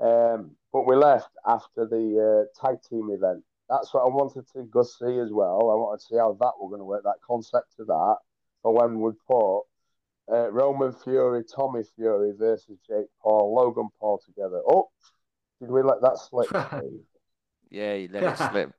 Um, 0.00 0.52
but 0.72 0.86
we 0.86 0.96
left 0.96 1.30
after 1.46 1.86
the 1.86 2.48
uh, 2.48 2.66
tag 2.66 2.78
team 2.88 3.10
event. 3.10 3.44
That's 3.68 3.92
what 3.92 4.00
I 4.00 4.08
wanted 4.08 4.46
to 4.54 4.62
go 4.64 4.82
see 4.82 5.18
as 5.18 5.30
well. 5.30 5.70
I 5.70 5.76
wanted 5.76 6.00
to 6.00 6.06
see 6.06 6.16
how 6.16 6.32
that 6.40 6.52
was 6.58 6.70
going 6.70 6.80
to 6.80 6.84
work, 6.84 7.04
that 7.04 7.20
concept 7.26 7.74
of 7.78 7.86
that. 7.86 8.16
For 8.62 8.74
when 8.74 9.00
we 9.00 9.12
put 9.26 9.60
uh, 10.30 10.50
Roman 10.50 10.92
Fury, 10.92 11.44
Tommy 11.44 11.82
Fury 11.96 12.32
versus 12.36 12.78
Jake 12.88 13.06
Paul, 13.22 13.54
Logan 13.54 13.88
Paul 14.00 14.20
together. 14.24 14.60
Oh, 14.68 14.88
did 15.60 15.70
we 15.70 15.82
let 15.82 16.00
that 16.02 16.18
slip? 16.18 16.48
yeah, 17.70 17.94
you 17.94 18.08
let 18.12 18.22
it 18.22 18.36
slip. 18.50 18.72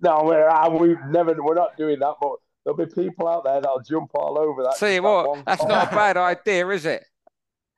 no, 0.00 0.22
we're, 0.24 0.48
uh, 0.48 0.70
we 0.70 0.96
never. 1.08 1.34
We're 1.42 1.54
not 1.54 1.76
doing 1.76 1.98
that. 2.00 2.14
But 2.20 2.32
there'll 2.64 2.76
be 2.76 2.86
people 2.86 3.28
out 3.28 3.44
there 3.44 3.60
that'll 3.60 3.80
jump 3.80 4.10
all 4.14 4.38
over 4.38 4.62
that. 4.64 4.74
See 4.74 5.00
what? 5.00 5.44
That's 5.44 5.64
not 5.64 5.92
a 5.92 5.94
bad 5.94 6.16
idea, 6.16 6.68
is 6.68 6.86
it? 6.86 7.04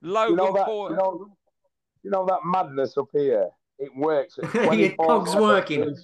Logan 0.03 0.31
you 0.31 0.37
know 0.37 0.53
that, 0.53 0.66
Paul. 0.66 0.90
You 0.90 0.96
know, 0.96 1.27
you 2.03 2.11
know 2.11 2.27
that 2.27 2.40
madness 2.44 2.96
up 2.96 3.09
here. 3.12 3.48
It 3.79 3.90
works. 3.96 4.38
Your 4.55 4.94
cog's 4.96 5.35
working. 5.35 5.96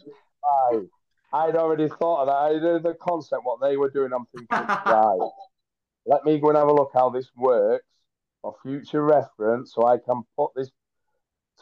I'd 1.33 1.57
already 1.57 1.89
thought 1.89 2.23
of 2.23 2.27
that. 2.29 2.33
I 2.33 2.53
did 2.53 2.85
the 2.85 2.95
concept, 2.95 3.43
what 3.43 3.61
they 3.61 3.77
were 3.77 3.91
doing. 3.91 4.13
I'm 4.13 4.27
thinking, 4.27 4.47
right, 4.51 5.31
let 6.07 6.25
me 6.25 6.39
go 6.39 6.51
and 6.51 6.57
have 6.57 6.69
a 6.69 6.73
look 6.73 6.93
how 6.95 7.11
this 7.11 7.29
works 7.37 7.85
for 8.41 8.55
future 8.63 9.03
reference 9.03 9.73
so 9.75 9.87
I 9.87 9.99
can 9.99 10.23
put 10.37 10.53
this 10.55 10.71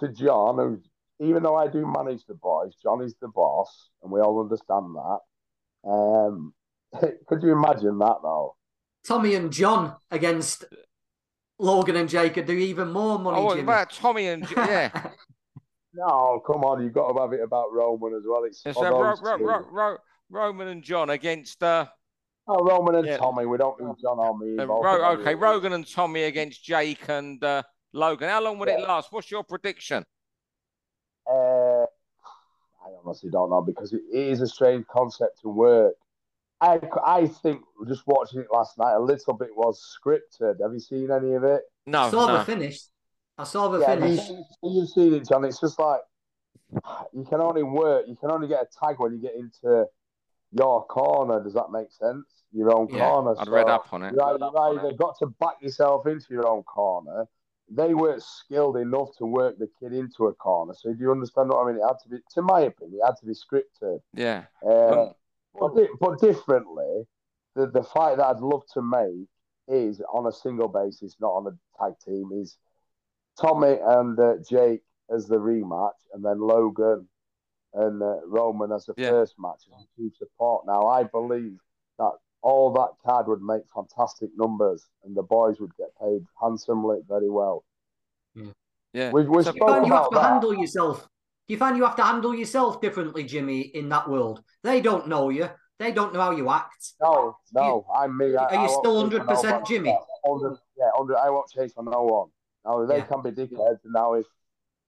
to 0.03 0.09
John, 0.09 0.57
who, 0.57 0.81
even 1.25 1.43
though 1.43 1.57
I 1.57 1.69
do 1.69 1.87
manage 1.87 2.25
the 2.27 2.35
boys, 2.35 2.75
John 2.83 3.03
is 3.03 3.15
the 3.21 3.29
boss, 3.29 3.91
and 4.03 4.11
we 4.12 4.21
all 4.21 4.41
understand 4.41 4.95
that. 4.95 5.88
Um, 5.88 6.55
could 7.27 7.43
you 7.43 7.53
imagine 7.53 7.99
that 7.99 8.17
though? 8.23 8.57
Tommy 9.07 9.35
and 9.35 9.53
John 9.53 9.97
against 10.11 10.65
Logan 11.59 11.97
and 11.97 12.09
Jake 12.09 12.35
could 12.35 12.47
do 12.47 12.53
even 12.53 12.93
more 12.93 13.19
money. 13.19 13.38
Oh, 13.38 13.51
Jimmy. 13.51 13.62
about 13.62 13.91
Tommy 13.91 14.27
and 14.27 14.49
yeah. 14.51 14.91
no, 15.95 16.43
come 16.47 16.65
on, 16.65 16.83
you've 16.83 16.93
got 16.93 17.12
to 17.12 17.21
have 17.21 17.33
it 17.33 17.41
about 17.41 17.73
Roman 17.73 18.15
as 18.15 18.23
well. 18.27 18.45
It's, 18.45 18.62
it's 18.65 18.79
uh, 18.79 18.83
Ro- 18.83 19.15
Ro- 19.21 19.67
Ro- 19.71 19.99
Roman 20.31 20.69
and 20.69 20.83
John 20.83 21.11
against 21.11 21.62
uh, 21.62 21.87
Oh, 22.49 22.65
Roman 22.65 22.97
and 22.97 23.07
yeah. 23.07 23.19
Tommy. 23.19 23.47
We 23.47 23.57
don't 23.57 23.79
do 23.79 23.95
John 24.03 24.19
or 24.19 24.37
me. 24.37 24.59
Uh, 24.59 24.67
Ro- 24.67 25.17
okay, 25.21 25.35
Rogan 25.35 25.73
and 25.75 25.87
Tommy 25.87 26.25
against 26.25 26.65
Jake 26.65 27.09
and 27.09 27.43
uh, 27.45 27.62
Logan. 27.92 28.28
How 28.28 28.42
long 28.42 28.59
would 28.59 28.68
yeah. 28.68 28.78
it 28.78 28.88
last? 28.88 29.12
What's 29.12 29.31
your 29.31 29.44
prediction? 29.44 30.05
Uh, 31.28 31.85
I 31.85 32.90
honestly 33.05 33.31
don't 33.31 33.50
know 33.50 33.62
because 33.62 33.92
it 33.92 34.02
is 34.12 34.40
a 34.40 34.46
strange 34.46 34.87
concept 34.87 35.40
to 35.42 35.48
work. 35.48 35.94
I, 36.61 36.81
I 37.05 37.26
think 37.26 37.62
just 37.88 38.02
watching 38.07 38.40
it 38.40 38.46
last 38.52 38.78
night, 38.78 38.94
a 38.94 39.00
little 39.00 39.35
bit 39.35 39.50
was 39.57 39.83
scripted. 39.98 40.61
Have 40.62 40.72
you 40.72 40.81
seen 40.81 41.11
any 41.11 41.35
of 41.35 41.44
it? 41.44 41.62
No, 41.87 42.02
I 42.02 42.11
saw 42.11 42.26
no. 42.26 42.38
the 42.38 42.44
finish. 42.44 42.81
I 43.37 43.44
saw 43.44 43.68
the 43.68 43.81
yeah, 43.81 43.96
finish. 43.96 44.28
You, 44.28 44.44
you've 44.62 44.88
seen 44.88 45.14
it, 45.14 45.28
John. 45.28 45.44
It's 45.44 45.61
just 45.61 45.78
like 45.78 46.00
you 47.12 47.24
can 47.24 47.40
only 47.40 47.64
work. 47.64 48.05
You 48.07 48.16
can 48.16 48.31
only 48.31 48.46
get 48.46 48.61
a 48.62 48.66
tag 48.81 48.96
when 48.98 49.12
you 49.12 49.18
get 49.18 49.35
into 49.35 49.87
your 50.52 50.87
corner. 50.87 51.42
Does 51.42 51.55
that 51.55 51.70
make 51.72 51.90
sense? 51.90 52.26
Your 52.52 52.76
own 52.76 52.88
yeah, 52.90 53.09
corner. 53.09 53.35
I'd 53.38 53.46
so 53.46 53.52
read 53.52 53.68
up 53.68 53.92
on 53.92 54.05
it. 54.05 54.14
You 54.14 54.22
either, 54.22 54.44
either 54.44 54.92
got 54.96 55.18
to 55.18 55.26
back 55.26 55.57
yourself 55.61 56.07
into 56.07 56.26
your 56.31 56.46
own 56.46 56.62
corner. 56.62 57.26
They 57.74 57.94
weren't 57.94 58.22
skilled 58.22 58.76
enough 58.76 59.16
to 59.18 59.24
work 59.24 59.58
the 59.58 59.68
kid 59.80 59.92
into 59.92 60.26
a 60.26 60.35
corner. 60.35 60.74
So 60.74 60.92
do 60.92 61.00
you 61.00 61.11
understand 61.11 61.48
what 61.48 61.64
I 61.64 61.66
mean? 61.68 61.80
It 61.80 61.87
had 61.87 61.98
to 62.02 62.08
be, 62.08 62.16
to 62.35 62.42
my 62.42 62.61
opinion, 62.61 63.00
it 63.02 63.06
had 63.06 63.16
to 63.20 63.26
be 63.26 63.32
scripted. 63.32 64.00
Yeah. 64.14 64.44
Uh, 64.66 65.12
but, 65.58 65.72
but 66.00 66.20
differently, 66.20 67.06
the, 67.54 67.66
the 67.66 67.82
fight 67.82 68.16
that 68.18 68.26
I'd 68.26 68.40
love 68.40 68.62
to 68.74 68.82
make 68.82 69.28
is 69.68 70.02
on 70.12 70.26
a 70.26 70.32
single 70.32 70.68
basis, 70.68 71.16
not 71.20 71.28
on 71.28 71.46
a 71.46 71.82
tag 71.82 71.94
team. 72.04 72.30
Is 72.35 72.58
Tommy 73.40 73.78
and 73.82 74.18
uh, 74.18 74.35
Jake 74.48 74.82
as 75.14 75.26
the 75.26 75.37
rematch, 75.37 75.92
and 76.12 76.24
then 76.24 76.40
Logan 76.40 77.08
and 77.74 78.02
uh, 78.02 78.16
Roman 78.26 78.72
as 78.72 78.87
the 78.87 78.94
yeah. 78.96 79.11
first 79.11 79.35
match 79.38 79.62
as 79.78 79.87
two 79.96 80.11
support. 80.18 80.64
Now, 80.66 80.87
I 80.87 81.04
believe 81.04 81.56
that 81.98 82.12
all 82.42 82.72
that 82.72 82.90
card 83.05 83.28
would 83.28 83.42
make 83.42 83.62
fantastic 83.74 84.31
numbers, 84.37 84.85
and 85.05 85.16
the 85.16 85.22
boys 85.22 85.61
would 85.61 85.74
get 85.76 85.88
paid 86.00 86.24
handsomely, 86.40 87.00
very 87.09 87.31
well. 87.31 87.64
Yeah, 88.35 88.52
yeah. 88.92 89.11
We, 89.12 89.24
we 89.24 89.42
so 89.44 89.52
you 89.55 89.61
find 89.61 89.87
you 89.87 89.92
have 89.92 90.11
to 90.11 90.14
that. 90.16 90.22
handle 90.22 90.55
yourself. 90.55 91.09
Do 91.48 91.55
you 91.55 91.59
find 91.59 91.76
you 91.76 91.85
have 91.85 91.96
to 91.96 92.05
handle 92.05 92.35
yourself 92.35 92.81
differently, 92.81 93.24
Jimmy, 93.24 93.61
in 93.61 93.88
that 93.88 94.09
world? 94.09 94.42
They 94.62 94.81
don't 94.81 95.09
know 95.09 95.31
you. 95.31 95.48
They 95.78 95.92
don't 95.92 96.12
know 96.12 96.20
how 96.20 96.31
you 96.31 96.50
act. 96.50 96.92
No, 97.00 97.37
no, 97.52 97.64
you, 97.64 97.85
I'm 97.94 98.16
me. 98.16 98.37
I, 98.37 98.44
are 98.44 98.55
you 98.55 98.61
I 98.61 98.66
still 98.66 99.00
hundred 99.00 99.26
percent 99.26 99.66
Jimmy? 99.66 99.96
100, 100.22 100.57
yeah, 100.78 100.90
100, 100.94 101.16
I 101.16 101.31
won't 101.31 101.50
chase 101.50 101.72
for 101.72 101.83
no 101.83 102.02
one. 102.02 102.28
Now 102.64 102.87
they 102.87 102.98
yeah. 102.98 103.05
can 103.05 103.22
be 103.22 103.31
dickheads, 103.31 103.78
and 103.85 103.92
now 103.92 104.14
if 104.14 104.26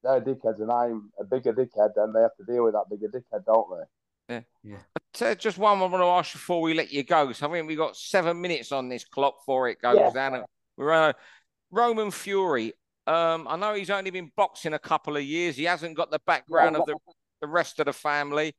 they're 0.04 0.20
dickheads 0.20 0.60
and 0.60 0.70
I'm 0.70 1.10
a 1.18 1.24
bigger 1.24 1.52
dickhead, 1.52 1.90
then 1.96 2.12
they 2.12 2.20
have 2.20 2.36
to 2.36 2.44
deal 2.44 2.64
with 2.64 2.74
that 2.74 2.84
bigger 2.90 3.08
dickhead, 3.08 3.44
don't 3.44 3.66
they? 3.70 4.34
Yeah. 4.34 4.40
yeah. 4.62 4.76
But, 4.92 5.02
uh, 5.22 5.34
just 5.34 5.58
one 5.58 5.78
I 5.78 5.82
want 5.82 6.02
to 6.02 6.06
ask 6.06 6.32
before 6.32 6.60
we 6.60 6.74
let 6.74 6.92
you 6.92 7.02
go. 7.02 7.32
So 7.32 7.48
I 7.48 7.52
think 7.52 7.68
we 7.68 7.76
got 7.76 7.96
seven 7.96 8.40
minutes 8.40 8.72
on 8.72 8.88
this 8.88 9.04
clock 9.04 9.40
before 9.40 9.68
it 9.68 9.80
goes 9.80 9.96
yeah. 9.98 10.10
down. 10.10 10.44
We're 10.76 10.92
uh, 10.92 11.12
Roman 11.70 12.10
Fury. 12.10 12.72
Um, 13.06 13.46
I 13.48 13.56
know 13.56 13.74
he's 13.74 13.90
only 13.90 14.10
been 14.10 14.30
boxing 14.36 14.72
a 14.72 14.78
couple 14.78 15.16
of 15.16 15.22
years. 15.22 15.56
He 15.56 15.64
hasn't 15.64 15.96
got 15.96 16.10
the 16.10 16.20
background 16.26 16.74
yeah. 16.74 16.80
of 16.80 16.86
the, 16.86 16.96
the 17.42 17.48
rest 17.48 17.80
of 17.80 17.86
the 17.86 17.92
family. 17.92 18.54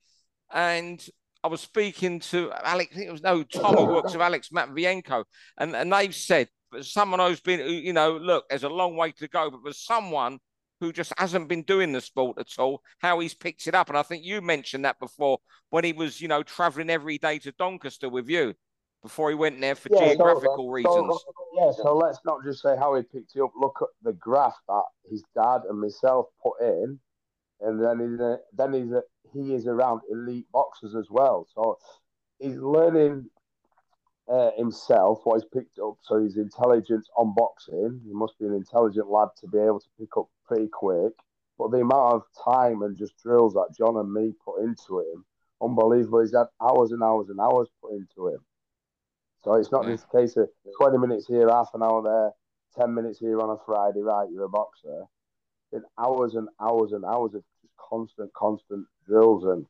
And 0.54 1.06
I 1.44 1.48
was 1.48 1.62
speaking 1.62 2.20
to 2.22 2.52
Alex, 2.64 2.92
I 2.94 2.96
think 2.96 3.08
it 3.08 3.12
was 3.12 3.22
no 3.22 3.44
Tom 3.44 3.76
who 3.76 3.86
works 3.86 4.14
with 4.14 4.22
Alex 4.22 4.50
Matvienko, 4.50 5.26
and, 5.60 5.76
and 5.76 5.94
they've 5.94 6.14
said 6.14 6.48
someone 6.82 7.20
who's 7.20 7.40
been, 7.40 7.60
you 7.70 7.94
know, 7.94 8.18
look, 8.18 8.50
there's 8.50 8.64
a 8.64 8.70
long 8.70 8.96
way 8.96 9.12
to 9.12 9.28
go, 9.28 9.52
but 9.52 9.60
there's 9.64 9.84
someone 9.84 10.40
who 10.80 10.92
just 10.92 11.14
hasn't 11.18 11.48
been 11.48 11.64
doing 11.64 11.92
the 11.92 12.02
sport 12.02 12.38
at 12.40 12.60
all, 12.60 12.82
how 13.00 13.20
he's 13.20 13.34
picked 13.34 13.68
it 13.68 13.76
up. 13.76 13.90
And 13.90 13.98
I 13.98 14.04
think 14.04 14.24
you 14.24 14.42
mentioned 14.42 14.86
that 14.86 15.00
before 15.00 15.40
when 15.70 15.84
he 15.84 15.94
was, 15.94 16.20
you 16.22 16.28
know, 16.28 16.44
traveling 16.44 16.90
every 16.90 17.18
day 17.18 17.40
to 17.40 17.52
Doncaster 17.54 18.10
with 18.10 18.30
you 18.30 18.54
before 19.02 19.30
he 19.30 19.36
went 19.36 19.62
there 19.62 19.76
for 19.76 19.90
yeah, 19.92 20.08
geographical 20.08 20.54
uh, 20.54 20.58
so, 20.58 20.70
reasons. 20.70 21.08
So, 21.08 21.34
yeah, 21.56 21.72
so 21.72 21.96
let's 21.96 22.20
not 22.26 22.44
just 22.44 22.62
say 22.62 22.76
how 22.78 22.96
he 22.96 23.04
picked 23.04 23.36
it 23.36 23.42
up. 23.42 23.52
Look 23.56 23.78
at 23.82 23.90
the 24.04 24.14
graph 24.14 24.56
that 24.68 24.84
his 25.10 25.24
dad 25.36 25.62
and 25.70 25.80
myself 25.80 26.28
put 26.42 26.60
in, 26.62 27.00
and 27.62 27.82
then 27.82 28.00
he's 28.00 28.20
a, 28.20 28.34
uh, 28.34 28.38
then 28.54 28.74
he's 28.74 28.92
a, 28.92 29.02
he 29.34 29.54
is 29.54 29.68
around 29.68 30.02
elite 30.12 30.48
boxers 30.52 30.96
as 30.96 31.08
well. 31.10 31.48
So 31.54 31.78
he's 32.40 32.58
learning 32.58 33.30
uh, 34.28 34.52
himself 34.58 35.20
what 35.24 35.36
he's 35.36 35.50
picked 35.54 35.80
up. 35.80 35.98
So 36.02 36.22
he's 36.22 36.38
intelligent 36.38 37.06
on 37.16 37.34
boxing. 37.36 38.02
He 38.06 38.14
must 38.14 38.38
be 38.40 38.46
an 38.46 38.54
intelligent 38.54 39.10
lad 39.10 39.30
to 39.42 39.48
be 39.48 39.60
able 39.60 39.80
to 39.80 39.90
pick 40.00 40.18
up 40.18 40.28
pretty 40.48 40.68
quick. 40.68 41.14
But 41.58 41.72
the 41.72 41.80
amount 41.80 42.16
of 42.16 42.24
time 42.44 42.82
and 42.82 42.98
just 42.98 43.18
drills 43.24 43.54
that 43.54 43.74
John 43.78 43.98
and 43.98 44.12
me 44.12 44.34
put 44.44 44.62
into 44.62 45.00
him, 45.00 45.26
unbelievable. 45.62 46.22
He's 46.22 46.36
had 46.36 46.48
hours 46.62 46.92
and 46.92 47.02
hours 47.02 47.30
and 47.30 47.40
hours 47.40 47.70
put 47.82 47.94
into 47.94 48.34
him. 48.34 48.40
So 49.44 49.54
it's 49.54 49.72
not 49.72 49.86
yeah. 49.86 49.94
just 49.94 50.08
a 50.12 50.18
case 50.18 50.36
of 50.38 50.50
20 50.82 50.98
minutes 50.98 51.28
here, 51.28 51.48
half 51.48 51.70
an 51.74 51.84
hour 51.84 52.02
there, 52.04 52.84
10 52.84 52.94
minutes 52.94 53.20
here 53.20 53.40
on 53.40 53.52
a 53.52 53.58
Friday, 53.66 54.02
right? 54.02 54.28
You're 54.32 54.46
a 54.46 54.50
boxer. 54.50 55.06
In 55.72 55.84
hours 56.00 56.36
and 56.36 56.50
hours 56.60 56.92
and 56.92 57.06
hours 57.06 57.36
of 57.36 57.44
just 57.62 57.74
constant, 57.78 58.34
constant 58.34 58.86
drills 59.08 59.46
and 59.46 59.66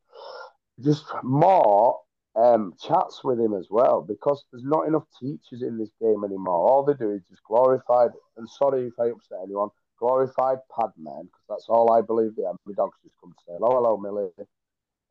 just 0.83 1.05
more 1.23 1.99
um, 2.35 2.73
chats 2.81 3.23
with 3.23 3.39
him 3.39 3.53
as 3.53 3.67
well 3.69 4.01
because 4.01 4.43
there's 4.51 4.63
not 4.63 4.87
enough 4.87 5.05
teachers 5.19 5.61
in 5.61 5.77
this 5.77 5.91
game 6.01 6.23
anymore. 6.23 6.69
All 6.69 6.83
they 6.83 6.93
do 6.93 7.11
is 7.11 7.21
just 7.29 7.43
glorified, 7.43 8.11
and 8.37 8.47
sorry 8.49 8.87
if 8.87 8.93
I 8.99 9.09
upset 9.09 9.39
anyone, 9.43 9.69
glorified 9.99 10.59
pad 10.75 10.91
men 10.97 11.23
because 11.23 11.45
that's 11.49 11.65
all 11.69 11.93
I 11.93 12.01
believe 12.01 12.35
they 12.35 12.43
are. 12.43 12.55
My 12.65 12.73
dogs 12.73 12.97
just 13.03 13.15
come 13.21 13.31
to 13.31 13.37
say, 13.47 13.53
hello, 13.57 13.71
hello, 13.71 13.97
Millie. 13.97 14.29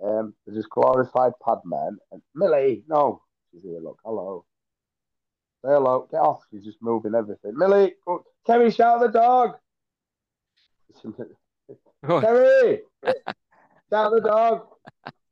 Um, 0.02 0.34
they're 0.44 0.54
just 0.54 0.70
glorified 0.70 1.32
pad 1.44 1.58
men. 1.64 1.98
And 2.12 2.22
Millie, 2.34 2.84
no, 2.88 3.22
she's 3.50 3.62
here, 3.62 3.80
look, 3.80 3.98
hello. 4.04 4.44
Say 5.64 5.70
hello, 5.70 6.06
get 6.10 6.18
off. 6.18 6.42
She's 6.50 6.64
just 6.64 6.78
moving 6.82 7.14
everything. 7.14 7.56
Millie, 7.56 7.94
go, 8.06 8.24
Kerry, 8.46 8.70
shout 8.70 9.00
the 9.00 9.08
dog. 9.08 9.56
Kerry, 12.20 12.80
shout 13.90 14.12
the 14.12 14.20
dog. 14.20 14.66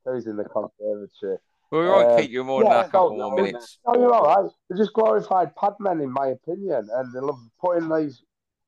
Kerry's 0.05 0.27
in 0.27 0.37
the 0.37 0.45
conservatory. 0.45 1.39
We 1.71 1.89
won't 1.89 2.13
uh, 2.13 2.17
keep 2.19 2.31
you 2.31 2.45
more 2.45 2.63
yeah, 2.63 2.83
than 2.83 2.85
a 2.85 2.89
couple 2.91 3.17
more 3.17 3.35
minutes. 3.35 3.79
No, 3.87 3.95
you're 3.95 4.13
all 4.13 4.27
right. 4.27 4.51
They're 4.69 4.77
just 4.77 4.93
glorified 4.93 5.57
padmen, 5.57 6.03
in 6.03 6.11
my 6.11 6.29
opinion, 6.29 6.87
and 6.93 7.15
they 7.15 7.21
love 7.21 7.39
putting 7.61 7.89
these 7.89 8.23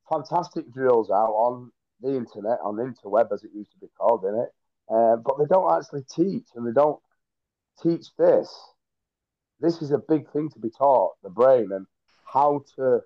fantastic 0.09 0.73
drills 0.73 1.11
out 1.11 1.33
on 1.33 1.71
the 2.01 2.17
internet, 2.17 2.59
on 2.63 2.77
the 2.77 2.83
interweb 2.83 3.33
as 3.33 3.45
it 3.45 3.51
used 3.55 3.73
to 3.73 3.79
be 3.79 3.89
called, 3.99 4.25
in 4.25 4.35
it. 4.35 4.51
Uh, 4.89 5.17
but 5.17 5.39
they 5.39 5.47
don't 5.47 5.73
actually 5.77 6.05
teach, 6.15 6.47
and 6.55 6.67
they 6.67 6.73
don't 6.73 7.01
teach 7.83 8.07
this. 8.19 8.55
This 9.61 9.81
is 9.81 9.93
a 9.93 9.99
big 9.99 10.31
thing 10.31 10.51
to 10.51 10.59
be 10.59 10.71
taught 10.71 11.13
the 11.23 11.31
brain 11.31 11.71
and 11.73 11.87
how 12.25 12.65
to 12.77 13.01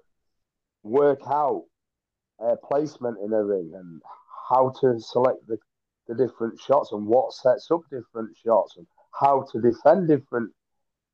work 0.82 1.20
out 1.26 1.64
uh, 2.40 2.56
placement 2.64 3.18
in 3.24 3.32
a 3.32 3.44
ring 3.44 3.72
and 3.74 4.02
how 4.48 4.72
to 4.80 4.98
select 4.98 5.46
the, 5.46 5.58
the 6.08 6.14
different 6.14 6.58
shots 6.60 6.92
and 6.92 7.06
what 7.06 7.32
sets 7.32 7.70
up 7.70 7.82
different 7.90 8.36
shots 8.44 8.76
and 8.76 8.86
how 9.12 9.46
to 9.52 9.60
defend 9.60 10.08
different 10.08 10.50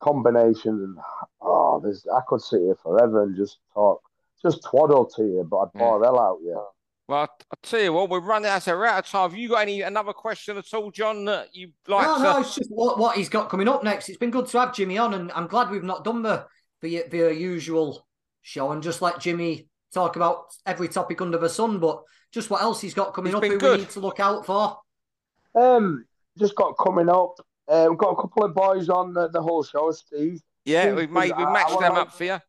combinations. 0.01 0.81
And 0.81 0.97
oh, 1.41 1.79
there's 1.83 2.05
I 2.07 2.21
could 2.27 2.41
sit 2.41 2.61
here 2.61 2.77
forever 2.81 3.23
and 3.23 3.35
just 3.35 3.57
talk, 3.73 4.01
just 4.41 4.63
twaddle 4.63 5.05
to 5.15 5.23
you, 5.23 5.47
but 5.49 5.57
I'd 5.57 5.73
bore 5.73 5.99
yeah. 5.99 6.05
hell 6.05 6.19
out 6.19 6.39
you. 6.43 6.63
Well, 7.07 7.19
I'll 7.19 7.59
tell 7.61 7.81
you 7.81 7.93
what, 7.93 8.09
we're 8.09 8.19
running 8.19 8.49
out 8.49 8.67
of, 8.67 8.81
out 8.81 8.99
of 8.99 9.07
time. 9.07 9.29
Have 9.29 9.37
you 9.37 9.49
got 9.49 9.61
any 9.61 9.81
another 9.81 10.13
question 10.13 10.57
at 10.57 10.73
all, 10.73 10.89
John, 10.89 11.25
that 11.25 11.55
you 11.55 11.71
like? 11.87 12.07
No, 12.07 12.17
to... 12.17 12.23
no, 12.23 12.39
it's 12.39 12.55
just 12.55 12.71
what, 12.71 12.97
what 12.97 13.15
he's 13.15 13.29
got 13.29 13.49
coming 13.49 13.67
up 13.67 13.83
next. 13.83 14.09
It's 14.09 14.17
been 14.17 14.31
good 14.31 14.47
to 14.47 14.59
have 14.59 14.73
Jimmy 14.73 14.97
on, 14.97 15.13
and 15.13 15.31
I'm 15.33 15.47
glad 15.47 15.69
we've 15.69 15.83
not 15.83 16.03
done 16.03 16.23
the 16.23 16.45
the, 16.81 17.03
the 17.09 17.35
usual 17.35 18.07
show 18.41 18.71
and 18.71 18.81
just 18.81 19.01
let 19.01 19.19
Jimmy 19.19 19.67
talk 19.93 20.15
about 20.15 20.45
every 20.65 20.87
topic 20.87 21.21
under 21.21 21.37
the 21.37 21.49
sun, 21.49 21.79
but 21.79 22.01
just 22.31 22.49
what 22.49 22.61
else 22.61 22.81
he's 22.81 22.93
got 22.93 23.13
coming 23.13 23.33
it's 23.33 23.37
up 23.37 23.43
who 23.43 23.57
good. 23.57 23.71
we 23.79 23.85
need 23.85 23.89
to 23.91 23.99
look 23.99 24.19
out 24.19 24.45
for. 24.45 24.77
Um, 25.55 26.05
just 26.37 26.55
got 26.55 26.73
coming 26.73 27.09
up. 27.09 27.35
Uh, 27.67 27.87
we've 27.89 27.97
got 27.97 28.11
a 28.11 28.15
couple 28.15 28.43
of 28.43 28.53
boys 28.53 28.89
on 28.89 29.13
the, 29.13 29.29
the 29.29 29.41
whole 29.41 29.63
show, 29.63 29.91
Steve. 29.91 30.41
Yeah, 30.65 30.83
Steve, 30.83 30.95
we've 30.95 31.11
made 31.11 31.33
we've 31.37 31.49
matched 31.49 31.79
them 31.79 31.93
up 31.93 32.13
for 32.13 32.23
you. 32.23 32.39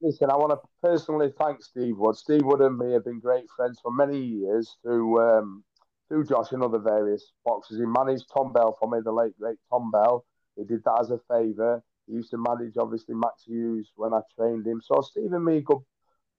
Listen, 0.00 0.30
I 0.30 0.36
want 0.36 0.52
to 0.52 0.68
personally 0.80 1.32
thank 1.40 1.62
Steve 1.62 1.96
Wood. 1.98 2.16
Steve 2.16 2.44
Wood 2.44 2.60
and 2.60 2.78
me 2.78 2.92
have 2.92 3.04
been 3.04 3.18
great 3.18 3.46
friends 3.56 3.80
for 3.82 3.90
many 3.90 4.20
years 4.20 4.76
through 4.82 5.20
um, 5.20 5.64
through 6.08 6.24
Josh 6.24 6.52
and 6.52 6.62
other 6.62 6.78
various 6.78 7.32
boxes. 7.44 7.78
He 7.78 7.84
managed 7.84 8.26
Tom 8.32 8.52
Bell 8.52 8.76
for 8.78 8.88
me, 8.88 9.00
the 9.04 9.12
late 9.12 9.36
great 9.38 9.58
Tom 9.70 9.90
Bell. 9.90 10.24
He 10.56 10.64
did 10.64 10.84
that 10.84 10.98
as 11.00 11.10
a 11.10 11.18
favour. 11.28 11.82
He 12.06 12.14
used 12.14 12.30
to 12.30 12.38
manage 12.38 12.76
obviously 12.78 13.16
Max 13.16 13.42
Hughes 13.44 13.90
when 13.96 14.14
I 14.14 14.20
trained 14.36 14.66
him. 14.66 14.80
So 14.84 15.00
Steve 15.00 15.32
and 15.32 15.44
me 15.44 15.62
go 15.62 15.84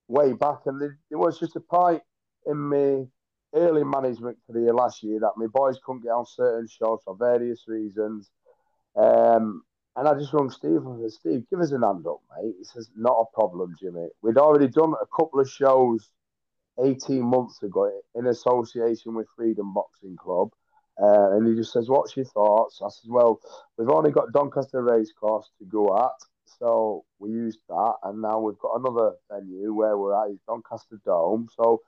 way 0.08 0.32
back, 0.32 0.60
and 0.66 0.82
it 0.82 1.16
was 1.16 1.38
just 1.38 1.58
a 1.58 1.60
point 1.60 2.02
in 2.46 2.58
my 2.58 3.06
early 3.54 3.84
management 3.84 4.38
career 4.50 4.74
last 4.74 5.04
year 5.04 5.20
that 5.20 5.34
my 5.36 5.48
boys 5.48 5.80
couldn't 5.84 6.04
get 6.04 6.10
on 6.12 6.26
certain 6.26 6.68
shows 6.68 7.00
for 7.04 7.16
various 7.16 7.66
reasons. 7.68 8.32
Um, 8.96 9.64
and 9.96 10.08
I 10.08 10.14
just 10.14 10.34
rung 10.34 10.50
Steve 10.50 10.86
and 10.86 11.00
said, 11.02 11.20
Steve, 11.20 11.46
give 11.50 11.60
us 11.60 11.72
an 11.72 11.84
hand 11.84 12.06
up, 12.08 12.22
mate. 12.38 12.56
He 12.58 12.64
says, 12.64 12.90
not 12.96 13.20
a 13.20 13.36
problem, 13.36 13.76
Jimmy. 13.80 14.08
We'd 14.22 14.38
already 14.38 14.68
done 14.68 14.94
a 15.02 15.06
couple 15.16 15.40
of 15.40 15.50
shows 15.50 16.10
18 16.84 17.22
months 17.22 17.62
ago 17.64 17.92
in 18.16 18.28
association 18.28 19.16
with 19.16 19.28
Freedom 19.36 19.74
Boxing 19.74 20.16
Club. 20.16 20.50
Uh, 21.02 21.32
and 21.32 21.48
he 21.48 21.56
just 21.56 21.72
says, 21.72 21.90
What's 21.90 22.16
your 22.16 22.26
thoughts? 22.26 22.82
I 22.84 22.90
said, 22.90 23.10
Well, 23.10 23.40
we've 23.78 23.90
only 23.90 24.12
got 24.12 24.34
Doncaster 24.34 24.82
Racecourse 24.84 25.50
to 25.60 25.66
go 25.66 25.98
at. 25.98 26.12
So 26.60 27.06
we 27.20 27.32
used 27.32 27.60
that. 27.70 27.94
And 28.04 28.22
now 28.22 28.40
we've 28.40 28.60
got 28.60 28.80
another 28.80 29.14
venue 29.32 29.74
where 29.74 29.98
we're 29.98 30.14
at, 30.14 30.32
is 30.32 30.40
Doncaster 30.48 31.00
Dome. 31.06 31.48
So 31.56 31.82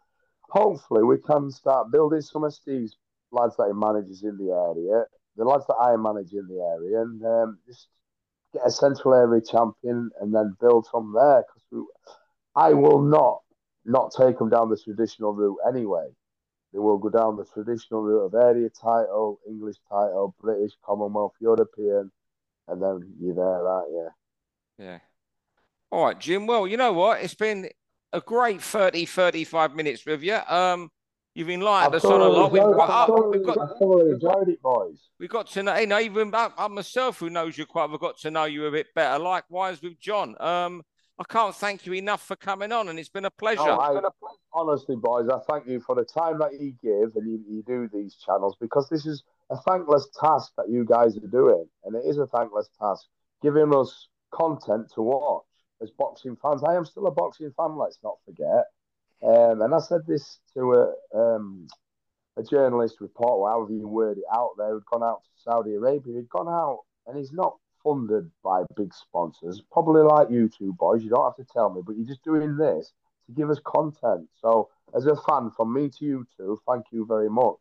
hopefully 0.50 1.04
we 1.04 1.18
can 1.18 1.52
start 1.52 1.92
building 1.92 2.22
some 2.22 2.44
of 2.44 2.54
Steve's 2.54 2.96
lads 3.32 3.56
that 3.58 3.68
he 3.68 3.74
manages 3.74 4.24
in 4.24 4.38
the 4.38 4.52
area, 4.52 5.06
the 5.38 5.46
lads 5.46 5.66
that 5.68 5.76
I 5.76 5.96
manage 5.96 6.34
in 6.34 6.48
the 6.48 6.62
area, 6.62 7.02
and 7.02 7.24
um, 7.26 7.60
just 7.68 7.88
get 8.54 8.66
a 8.66 8.72
central 8.72 9.14
area 9.14 9.42
champion 9.42 10.10
and 10.20 10.34
then 10.34 10.56
build 10.60 10.88
from 10.92 11.14
there. 11.14 11.44
Because 11.72 11.88
I 12.56 12.74
will 12.74 13.02
not 13.02 13.42
not 13.86 14.14
take 14.16 14.38
them 14.38 14.50
down 14.50 14.70
the 14.70 14.78
traditional 14.78 15.34
route 15.34 15.58
anyway. 15.68 16.08
They 16.74 16.80
will 16.80 16.98
go 16.98 17.10
down 17.10 17.36
the 17.36 17.46
traditional 17.46 18.02
route 18.02 18.26
of 18.26 18.36
area 18.36 18.70
title, 18.70 19.40
English 19.48 19.78
title, 19.90 20.36
British, 20.40 20.72
Commonwealth, 20.86 21.34
European, 21.40 22.12
and 22.68 22.82
then 22.82 23.14
you're 23.20 23.36
there, 23.36 23.68
aren't 23.68 23.92
you? 23.92 24.10
Yeah. 24.78 25.00
All 25.92 26.06
right, 26.06 26.20
Jim. 26.20 26.48
Well, 26.48 26.68
you 26.68 26.78
know 26.78 26.94
what? 26.94 27.22
It's 27.22 27.34
been 27.34 27.70
a 28.14 28.22
great 28.22 28.62
30, 28.62 29.06
35 29.06 29.76
minutes 29.76 30.06
with 30.06 30.24
you. 30.24 30.40
Um, 30.48 30.92
You've 31.34 31.50
enlightened 31.50 31.96
us 31.96 32.04
on 32.04 32.20
a 32.20 32.28
lot. 32.28 32.52
We've 32.52 32.62
got, 32.62 33.10
uh, 33.10 33.30
we've 33.30 33.46
got, 33.46 33.58
I 33.58 33.80
thoroughly 33.80 34.12
enjoyed 34.12 34.50
it, 34.50 34.62
boys. 34.62 35.10
We've 35.18 35.30
got 35.30 35.48
to 35.52 35.64
know, 35.64 35.78
you 35.78 35.88
know, 35.88 36.00
even 36.00 36.36
I, 36.36 36.50
I 36.58 36.68
myself, 36.68 37.20
who 37.20 37.30
knows 37.30 37.58
you 37.58 37.66
quite, 37.66 37.90
I've 37.90 38.00
got 38.00 38.18
to 38.20 38.32
know 38.32 38.46
you 38.46 38.66
a 38.66 38.72
bit 38.72 38.88
better. 38.94 39.18
Likewise 39.18 39.82
with 39.82 39.98
John. 40.00 40.36
Um, 40.42 40.84
I 41.20 41.24
can't 41.24 41.56
thank 41.56 41.86
you 41.86 41.94
enough 41.94 42.24
for 42.26 42.36
coming 42.36 42.72
on, 42.72 42.90
and 42.90 42.98
it's 42.98 43.10
been 43.10 43.26
a 43.26 43.32
pleasure. 43.32 43.64
No, 43.64 43.80
I, 43.80 44.02
honestly, 44.54 44.96
boys, 44.96 45.30
I 45.30 45.38
thank 45.50 45.68
you 45.68 45.80
for 45.80 45.96
the 45.96 46.04
time 46.04 46.40
that 46.40 46.54
you 46.60 46.74
give 46.82 47.16
and 47.16 47.30
you, 47.30 47.40
you 47.48 47.64
do 47.66 47.88
these 47.94 48.16
channels 48.16 48.56
because 48.60 48.90
this 48.90 49.06
is 49.06 49.24
a 49.52 49.58
thankless 49.58 50.08
task 50.20 50.52
that 50.58 50.70
you 50.70 50.84
guys 50.84 51.16
are 51.18 51.28
doing, 51.28 51.66
and 51.86 51.96
it 51.96 52.04
is 52.06 52.18
a 52.18 52.26
thankless 52.28 52.70
task 52.80 53.06
giving 53.44 53.74
us 53.76 54.08
content 54.34 54.92
to 54.96 55.02
watch 55.02 55.44
as 55.82 55.92
boxing 55.92 56.36
fans. 56.42 56.64
I 56.64 56.76
am 56.76 56.86
still 56.86 57.06
a 57.08 57.12
boxing 57.12 57.52
fan. 57.56 57.78
Let's 57.78 58.00
not 58.04 58.16
forget. 58.26 58.66
Um, 59.24 59.62
and 59.62 59.74
I 59.74 59.80
said 59.80 60.02
this 60.08 60.40
to 60.56 60.74
a 60.74 61.18
um, 61.18 61.68
a 62.38 62.44
journalist 62.44 62.98
report, 63.02 63.52
however 63.52 63.74
you 63.74 63.88
word 63.88 64.18
it 64.18 64.24
out 64.34 64.52
there, 64.58 64.72
who'd 64.72 64.86
gone 64.86 65.04
out 65.04 65.24
to 65.24 65.30
Saudi 65.44 65.76
Arabia. 65.76 66.16
He'd 66.16 66.30
gone 66.30 66.48
out 66.48 66.80
and 67.08 67.18
he's 67.18 67.32
not 67.32 67.58
funded 67.84 68.30
by 68.44 68.64
big 68.76 68.94
sponsors, 68.94 69.62
probably 69.72 70.02
like 70.04 70.30
you 70.30 70.50
two 70.50 70.74
boys. 70.74 71.04
You 71.04 71.10
don't 71.10 71.26
have 71.26 71.46
to 71.46 71.54
tell 71.54 71.70
me, 71.70 71.82
but 71.86 71.96
you're 71.96 72.08
just 72.08 72.24
doing 72.24 72.58
this 72.58 72.94
to 73.26 73.32
give 73.34 73.50
us 73.50 73.60
content. 73.66 74.28
So, 74.40 74.70
as 74.96 75.06
a 75.06 75.16
fan, 75.16 75.52
from 75.56 75.74
me 75.74 75.90
to 75.90 76.06
you 76.06 76.26
two, 76.38 76.60
thank 76.68 76.86
you 76.92 77.06
very 77.06 77.30
much. 77.30 77.56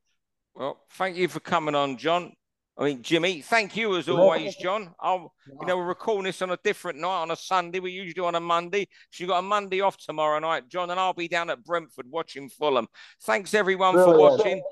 Well, 0.55 0.79
thank 0.91 1.17
you 1.17 1.29
for 1.29 1.41
coming 1.41 1.75
on, 1.75 1.97
John. 1.97 2.35
I 2.79 2.85
mean, 2.85 3.03
Jimmy, 3.03 3.43
thank 3.43 3.77
you 3.77 3.97
as 3.97 4.09
always, 4.09 4.57
John. 4.57 4.95
I'll, 4.99 5.35
you 5.47 5.67
know, 5.67 5.77
we're 5.77 5.85
recording 5.85 6.25
this 6.25 6.41
on 6.41 6.51
a 6.51 6.59
different 6.65 6.99
night 6.99 7.23
on 7.23 7.31
a 7.31 7.37
Sunday. 7.37 7.79
We 7.79 7.91
usually 7.91 8.15
do 8.15 8.25
on 8.25 8.37
a 8.37 8.41
Monday. 8.41 8.89
So 9.11 9.23
you 9.23 9.29
got 9.29 9.41
a 9.41 9.43
Monday 9.43 9.83
off 9.83 9.99
tomorrow 9.99 10.39
night, 10.39 10.69
John, 10.69 10.91
and 10.91 10.99
I'll 10.99 11.13
be 11.13 11.29
down 11.29 11.51
at 11.51 11.63
Brentford 11.63 12.07
watching 12.11 12.49
Fulham. 12.49 12.89
Thanks 13.23 13.53
everyone 13.53 13.95
Brilliant. 13.95 14.17
for 14.17 14.39
watching. 14.39 14.63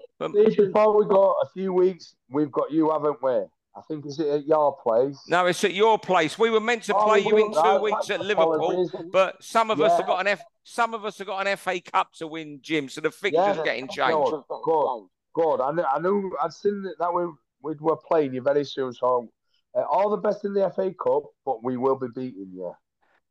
Before 0.56 0.96
we 0.96 1.06
got 1.06 1.36
a 1.42 1.48
few 1.52 1.74
weeks, 1.74 2.14
we've 2.30 2.50
got 2.50 2.72
you, 2.72 2.90
haven't 2.90 3.22
we? 3.22 3.42
I 3.78 3.82
think 3.82 4.06
is 4.06 4.18
it 4.18 4.28
at 4.28 4.46
your 4.46 4.76
place? 4.82 5.16
No, 5.28 5.46
it's 5.46 5.62
at 5.62 5.74
your 5.74 5.98
place. 5.98 6.38
We 6.38 6.50
were 6.50 6.60
meant 6.60 6.82
to 6.84 6.96
oh, 6.96 7.04
play 7.04 7.20
you 7.20 7.36
in 7.36 7.52
two 7.52 7.80
weeks 7.80 8.10
at 8.10 8.20
Liverpool, 8.20 8.90
but 9.12 9.42
some 9.42 9.70
of 9.70 9.78
yeah. 9.78 9.86
us 9.86 9.98
have 9.98 10.06
got 10.06 10.20
an 10.20 10.26
F. 10.26 10.40
Some 10.64 10.94
of 10.94 11.04
us 11.04 11.18
have 11.18 11.28
got 11.28 11.46
an 11.46 11.56
FA 11.56 11.80
Cup 11.80 12.12
to 12.14 12.26
win, 12.26 12.58
Jim. 12.60 12.88
So 12.88 13.00
the 13.00 13.10
fixtures 13.10 13.56
yeah, 13.56 13.64
getting 13.64 13.86
changed. 13.86 14.30
Good, 14.30 14.42
good, 14.64 15.06
good. 15.34 15.60
I 15.60 15.72
knew, 15.72 15.84
I 15.84 15.98
knew 16.00 16.36
I'd 16.42 16.52
seen 16.52 16.90
that 16.98 17.14
we 17.14 17.24
we 17.62 17.74
were 17.80 17.96
playing 17.96 18.34
you 18.34 18.42
very 18.42 18.64
soon. 18.64 18.92
So 18.92 19.28
uh, 19.76 19.82
all 19.82 20.10
the 20.10 20.16
best 20.16 20.44
in 20.44 20.54
the 20.54 20.70
FA 20.70 20.92
Cup, 21.02 21.24
but 21.44 21.62
we 21.62 21.76
will 21.76 21.96
be 21.96 22.08
beating 22.14 22.50
you 22.54 22.72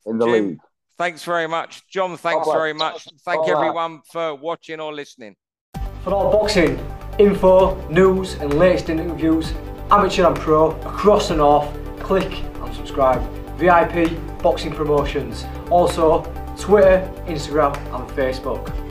in 0.05 0.17
the 0.17 0.25
Jim, 0.25 0.47
league. 0.47 0.59
Thanks 0.97 1.23
very 1.23 1.47
much, 1.47 1.87
John. 1.87 2.17
Thanks 2.17 2.47
very 2.51 2.73
much. 2.73 3.07
Thank 3.23 3.41
all 3.41 3.51
everyone 3.51 3.95
right. 3.95 4.01
for 4.11 4.35
watching 4.35 4.79
or 4.79 4.93
listening. 4.93 5.35
For 6.03 6.13
all 6.13 6.31
boxing 6.31 6.79
info, 7.19 7.75
news, 7.89 8.35
and 8.35 8.53
latest 8.53 8.89
interviews, 8.89 9.53
amateur 9.91 10.27
and 10.27 10.35
pro 10.35 10.71
across 10.81 11.29
the 11.29 11.35
north, 11.35 11.69
click 11.99 12.41
and 12.41 12.75
subscribe. 12.75 13.21
VIP 13.57 14.11
Boxing 14.41 14.71
Promotions. 14.71 15.45
Also, 15.69 16.21
Twitter, 16.57 17.11
Instagram, 17.25 17.75
and 17.93 18.07
Facebook. 18.11 18.86